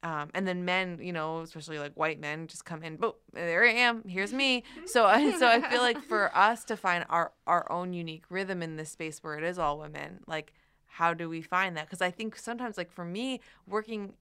Um, 0.04 0.30
and 0.34 0.48
then 0.48 0.64
men, 0.64 0.98
you 1.00 1.12
know, 1.12 1.40
especially 1.40 1.78
like 1.78 1.94
white 1.94 2.18
men, 2.18 2.48
just 2.48 2.64
come 2.64 2.82
in. 2.82 2.96
Boom, 2.96 3.12
there 3.32 3.64
I 3.64 3.72
am. 3.72 4.02
Here's 4.06 4.32
me. 4.32 4.64
So, 4.86 5.06
I 5.06 5.38
so 5.38 5.46
I 5.46 5.60
feel 5.60 5.80
like 5.80 6.02
for 6.02 6.36
us 6.36 6.64
to 6.64 6.76
find 6.76 7.04
our 7.08 7.32
our 7.46 7.70
own 7.70 7.92
unique 7.92 8.24
rhythm 8.28 8.62
in 8.62 8.76
this 8.76 8.90
space 8.90 9.22
where 9.22 9.38
it 9.38 9.44
is 9.44 9.58
all 9.58 9.78
women, 9.78 10.20
like 10.26 10.52
how 10.86 11.14
do 11.14 11.28
we 11.28 11.40
find 11.40 11.76
that? 11.76 11.86
Because 11.86 12.02
I 12.02 12.10
think 12.10 12.36
sometimes, 12.36 12.76
like 12.76 12.90
for 12.90 13.04
me, 13.04 13.40
working, 13.66 14.12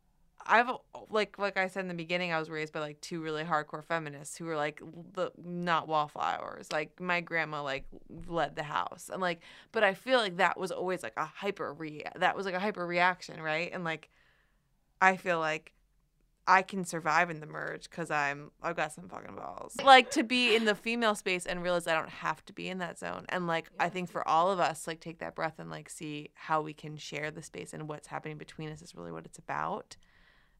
I've 0.46 0.70
like 1.10 1.38
like 1.38 1.58
I 1.58 1.68
said 1.68 1.82
in 1.82 1.88
the 1.88 1.94
beginning, 1.94 2.32
I 2.32 2.40
was 2.40 2.50
raised 2.50 2.72
by 2.74 2.80
like 2.80 3.02
two 3.02 3.22
really 3.22 3.44
hardcore 3.44 3.84
feminists 3.84 4.38
who 4.38 4.46
were 4.46 4.56
like 4.56 4.82
the 5.14 5.32
not 5.44 5.88
wallflowers. 5.88 6.72
Like 6.72 7.00
my 7.02 7.22
grandma 7.22 7.64
like 7.64 7.86
led 8.28 8.56
the 8.56 8.64
house, 8.64 9.10
and 9.12 9.22
like, 9.22 9.42
but 9.72 9.84
I 9.84 9.94
feel 9.94 10.20
like 10.20 10.38
that 10.38 10.60
was 10.60 10.72
always 10.72 11.04
like 11.04 11.14
a 11.18 11.26
hyper 11.26 11.74
re 11.74 12.04
that 12.16 12.38
was 12.38 12.46
like 12.46 12.56
a 12.56 12.60
hyper 12.60 12.86
reaction, 12.86 13.42
right? 13.42 13.72
And 13.74 13.84
like. 13.84 14.10
I 15.02 15.18
feel 15.18 15.40
like 15.40 15.74
I 16.48 16.62
can 16.64 16.86
survive 16.86 17.30
in 17.30 17.40
the 17.40 17.46
merge 17.46 17.90
because 17.90 18.12
I'm 18.12 18.52
I've 18.62 18.76
got 18.76 18.92
some 18.92 19.08
fucking 19.08 19.36
balls. 19.36 19.76
Like 19.84 20.12
to 20.12 20.24
be 20.24 20.56
in 20.56 20.66
the 20.66 20.76
female 20.76 21.16
space 21.16 21.46
and 21.46 21.62
realize 21.62 21.88
I 21.88 21.94
don't 21.94 22.10
have 22.10 22.44
to 22.46 22.54
be 22.54 22.70
in 22.70 22.80
that 22.80 23.00
zone. 23.00 23.26
And 23.30 23.48
like 23.48 23.70
I 23.80 23.90
think 23.90 24.10
for 24.10 24.28
all 24.28 24.52
of 24.52 24.60
us, 24.60 24.88
like 24.88 25.00
take 25.00 25.20
that 25.20 25.36
breath 25.36 25.60
and 25.60 25.70
like 25.70 25.90
see 25.90 26.30
how 26.34 26.62
we 26.62 26.74
can 26.74 26.98
share 26.98 27.32
the 27.32 27.44
space 27.44 27.74
and 27.74 27.88
what's 27.88 28.08
happening 28.08 28.38
between 28.38 28.70
us 28.70 28.82
is 28.82 28.96
really 28.96 29.12
what 29.12 29.26
it's 29.26 29.40
about, 29.40 29.98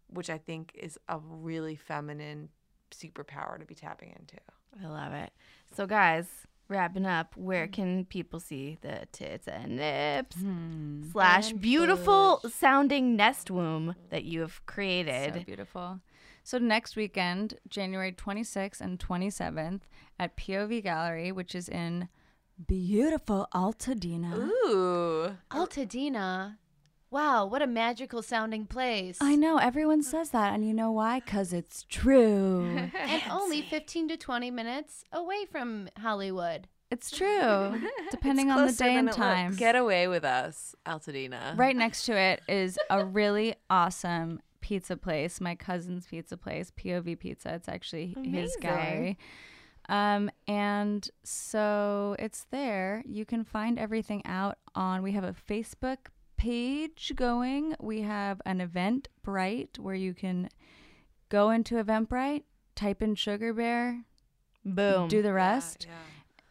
which 0.08 0.30
I 0.30 0.38
think 0.38 0.72
is 0.80 0.98
a 1.08 1.20
really 1.20 1.76
feminine 1.76 2.50
superpower 2.92 3.60
to 3.60 3.66
be 3.66 3.76
tapping 3.76 4.10
into. 4.10 4.38
I 4.82 4.88
love 4.88 5.14
it. 5.14 5.32
So, 5.76 5.86
guys, 5.86 6.28
wrapping 6.72 7.06
up, 7.06 7.36
where 7.36 7.68
mm. 7.68 7.74
can 7.74 8.06
people 8.06 8.40
see 8.40 8.78
the 8.82 9.06
tits 9.12 9.48
and 9.48 9.76
nips 9.76 10.38
hmm. 10.38 11.04
slash 11.12 11.52
beautiful 11.54 12.42
sounding 12.50 13.16
nest 13.16 13.52
womb 13.52 13.96
that 14.10 14.24
you 14.24 14.40
have 14.40 14.66
created? 14.66 15.36
so 15.36 15.40
beautiful. 15.42 16.00
So 16.44 16.58
next 16.58 16.96
weekend, 16.96 17.60
January 17.70 18.12
26th 18.12 18.82
and 18.82 18.98
27th 18.98 19.82
at 20.18 20.36
POV 20.36 20.82
Gallery, 20.82 21.32
which 21.32 21.54
is 21.54 21.70
in 21.70 22.08
beautiful 22.68 23.48
Altadena. 23.54 24.34
Ooh. 24.36 25.38
Altadena. 25.52 26.58
Wow, 27.12 27.46
what 27.46 27.62
a 27.62 27.68
magical 27.68 28.22
sounding 28.24 28.66
place. 28.66 29.18
I 29.22 29.36
know 29.36 29.58
everyone 29.58 30.02
says 30.02 30.30
that, 30.32 30.54
and 30.54 30.66
you 30.66 30.74
know 30.74 30.92
why? 30.92 31.20
Cause 31.20 31.54
it's 31.54 31.84
true. 31.90 32.90
And 32.96 33.22
only 33.30 33.62
15 33.62 34.08
to 34.10 34.18
20 34.18 34.50
minutes 34.52 35.04
away 35.12 35.46
from 35.46 35.90
Hollywood. 35.98 36.68
it's 36.90 37.12
true. 37.12 37.82
Depending 38.12 38.50
on 38.50 38.66
the 38.66 38.74
day 38.74 38.96
and 38.96 39.12
time. 39.12 39.56
Get 39.56 39.76
away 39.76 40.08
with 40.08 40.24
us, 40.24 40.74
Altadena. 40.86 41.58
Right 41.58 41.76
next 41.76 42.06
to 42.06 42.18
it 42.18 42.42
is 42.48 42.80
a 42.90 43.06
really 43.06 43.56
awesome 43.70 44.40
pizza 44.62 44.96
place, 44.96 45.42
my 45.42 45.56
cousin's 45.56 46.06
pizza 46.08 46.38
place, 46.38 46.72
POV 46.72 47.20
Pizza. 47.20 47.54
It's 47.56 47.68
actually 47.68 48.08
his 48.08 48.18
Amazing. 48.18 48.62
gallery. 48.62 49.18
Um, 49.90 50.30
and 50.48 51.10
so 51.24 52.16
it's 52.20 52.46
there. 52.52 53.04
You 53.06 53.26
can 53.26 53.44
find 53.44 53.78
everything 53.80 54.22
out 54.26 54.58
on, 54.76 55.02
we 55.02 55.12
have 55.14 55.24
a 55.24 55.34
Facebook 55.50 55.98
page 56.42 57.12
going. 57.16 57.76
We 57.80 58.02
have 58.02 58.42
an 58.46 58.60
Eventbrite 58.60 59.78
where 59.78 59.94
you 59.96 60.14
can 60.16 60.50
go 61.30 61.52
into 61.52 61.76
Eventbrite, 61.76 62.44
type 62.76 63.02
in 63.04 63.14
Sugar 63.16 63.54
Bear, 63.54 64.04
Boom. 64.66 65.08
do 65.08 65.22
the 65.22 65.34
rest. 65.34 65.86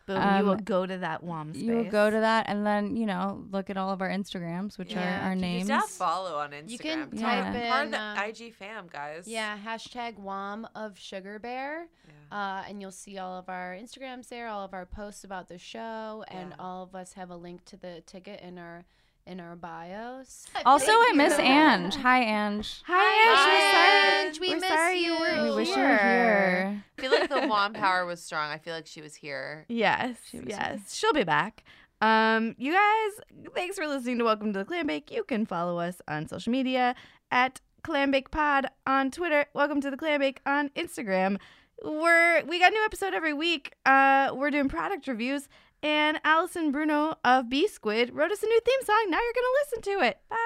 Boom. 0.07 0.16
you 0.38 0.45
will 0.45 0.53
um, 0.53 0.59
go 0.64 0.86
to 0.86 0.99
that 0.99 1.22
WOM 1.22 1.53
space. 1.55 1.62
You 1.62 1.74
will 1.76 1.91
go 1.91 2.11
to 2.11 2.18
that 2.20 2.47
and 2.49 2.66
then, 2.66 2.97
you 2.97 3.07
know, 3.07 3.45
look 3.51 3.70
at 3.70 3.76
all 3.76 3.91
of 3.91 4.01
our 4.01 4.09
Instagrams, 4.09 4.76
which 4.78 4.93
Yeah. 4.93 5.20
are 5.24 5.28
our 5.28 5.34
You 5.34 5.41
names. 5.41 5.68
just 5.68 5.97
follow 5.99 6.36
on 6.38 6.51
Instagram. 6.51 6.70
You 6.70 6.78
can 6.78 7.09
It's 7.12 7.20
type 7.20 7.45
part- 7.45 7.57
in, 7.57 7.70
part 7.70 7.84
of 7.86 7.91
the 7.93 8.01
um, 8.01 8.18
IG 8.18 8.55
fam, 8.55 8.88
guys. 8.93 9.28
Yeah, 9.28 9.57
hashtag 9.64 10.18
WOM 10.18 10.66
of 10.74 10.99
Sugar 10.99 11.38
Bear. 11.38 11.86
Uh, 12.32 12.62
and 12.68 12.80
you'll 12.80 12.91
see 12.93 13.18
all 13.18 13.38
of 13.38 13.49
our 13.49 13.76
Instagrams 13.80 14.28
there, 14.28 14.47
all 14.49 14.64
of 14.64 14.72
our 14.72 14.86
posts 14.86 15.22
about 15.24 15.49
the 15.49 15.59
show, 15.59 16.24
and 16.28 16.55
all 16.61 16.82
of 16.84 16.95
us 16.95 17.12
have 17.14 17.30
a 17.30 17.36
link 17.36 17.64
to 17.66 17.76
the 17.76 18.03
ticket 18.07 18.41
in 18.41 18.57
our 18.59 18.84
in 19.31 19.39
our 19.39 19.55
bios. 19.55 20.45
Also, 20.66 20.91
I 20.91 21.12
miss 21.14 21.39
you. 21.39 21.45
Ange. 21.45 21.95
Hi, 21.97 22.20
Ange. 22.22 22.83
Hi, 22.85 24.24
Ange. 24.24 24.26
Ange, 24.26 24.41
we 24.41 24.49
We're 24.51 24.57
miss 24.57 24.68
sorry 24.68 24.99
you. 24.99 25.12
you. 25.12 25.20
weren't 25.20 25.43
We 25.45 25.51
wish 25.55 25.68
you 25.68 25.76
were 25.76 25.97
here. 25.97 26.83
I 26.99 27.01
feel 27.01 27.11
like 27.12 27.28
the 27.28 27.47
wand 27.49 27.76
power 27.76 28.05
was 28.05 28.20
strong. 28.20 28.51
I 28.51 28.59
feel 28.59 28.74
like 28.74 28.89
she 28.89 29.01
was 29.01 29.14
here. 29.14 29.66
Yes, 29.68 30.16
was 30.35 30.43
yes. 30.47 30.95
She'll 30.97 31.12
be 31.12 31.22
back. 31.22 31.62
Um, 32.03 32.57
you 32.59 32.72
guys, 32.72 33.20
thanks 33.55 33.76
for 33.76 33.87
listening 33.87 34.18
to 34.18 34.24
Welcome 34.24 34.53
to 34.53 34.59
the 34.59 34.64
Clam 34.64 34.89
Bake. 34.89 35.12
You 35.12 35.22
can 35.22 35.47
follow 35.47 35.78
us 35.78 36.03
on 36.09 36.26
social 36.26 36.51
media 36.51 36.97
at 37.31 37.61
Clam 37.85 38.11
Bake 38.11 38.33
Pod 38.33 38.66
on 38.85 39.12
Twitter. 39.12 39.47
Welcome 39.55 39.81
to 39.83 39.93
the 39.93 39.97
Clam 39.97 40.18
Bake 40.18 40.41
on 40.45 40.70
Instagram. 40.70 41.39
We're 41.85 42.43
we 42.47 42.59
got 42.59 42.72
a 42.72 42.74
new 42.74 42.85
episode 42.85 43.14
every 43.14 43.33
week. 43.33 43.74
Uh, 43.87 44.31
we're 44.35 44.51
doing 44.51 44.68
product 44.68 45.07
reviews, 45.07 45.49
and 45.83 46.20
Allison 46.24 46.70
Bruno 46.72 47.16
of 47.24 47.49
B 47.49 47.66
Squid 47.66 48.14
wrote 48.14 48.31
us 48.31 48.43
a 48.43 48.47
new 48.47 48.61
theme 48.64 48.83
song. 48.85 49.07
Now 49.09 49.18
you're 49.18 49.33
gonna 49.33 49.49
listen 49.64 49.83
to 49.83 50.01
it. 50.07 50.18
Bye. 50.28 50.37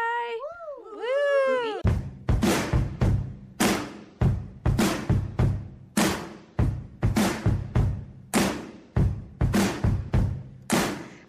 Woo. 0.94 1.80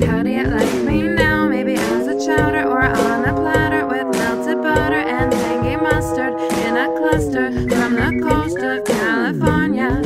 How 0.08 0.24
do 0.24 0.30
you 0.30 0.44
like 0.44 0.84
me 0.84 1.02
now? 1.04 1.48
Maybe 1.48 1.74
as 1.76 2.08
a 2.08 2.26
chowder 2.26 2.68
or 2.68 2.84
on 2.84 3.26
a 3.26 3.34
platter 3.34 3.86
with 3.88 4.16
melted 4.18 4.62
butter 4.62 4.96
and 4.96 5.32
tangy 5.32 5.76
mustard 5.76 6.34
in 6.40 6.78
a 6.78 6.88
cluster 6.98 7.52
from 7.70 7.96
the 7.96 8.22
coast 8.24 8.58
of 8.60 8.86
California. 8.86 10.02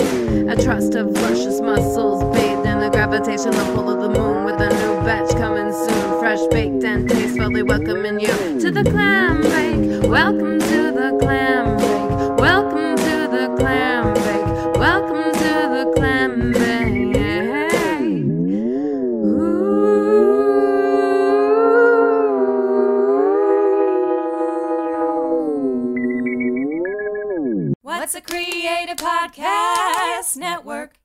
A 0.50 0.56
trust 0.56 0.96
of 0.96 1.10
luscious 1.10 1.62
mussels 1.62 2.24
bathed 2.36 2.49
in 3.28 3.52
the 3.52 3.72
pull 3.76 3.90
of 3.90 4.00
the 4.00 4.08
moon 4.18 4.46
with 4.46 4.56
a 4.62 4.70
new 4.70 5.06
batch 5.06 5.30
coming 5.32 5.74
soon. 5.74 6.20
Fresh 6.20 6.40
baked 6.52 6.86
and 6.86 7.10
tastefully 7.10 7.64
welcoming 7.64 8.18
you 8.18 8.60
to 8.62 8.72
the 8.72 8.82
clam 8.82 9.42
bake. 9.42 10.10
Welcome 10.10 10.58
to 10.58 10.92
the 10.94 11.18
clam 11.20 11.76
bake. 11.76 12.40
Welcome 12.40 12.96
to 12.96 13.28
the 13.30 13.54
clam 13.58 14.14
bake. 14.14 14.78
Welcome 14.78 15.34
to 15.34 15.68
the 15.76 15.92
clam 15.98 16.54
bake. 16.54 16.70
What's 27.82 28.16
a 28.16 28.22
Creative 28.22 28.96
Podcast 28.96 30.38
Network? 30.38 30.99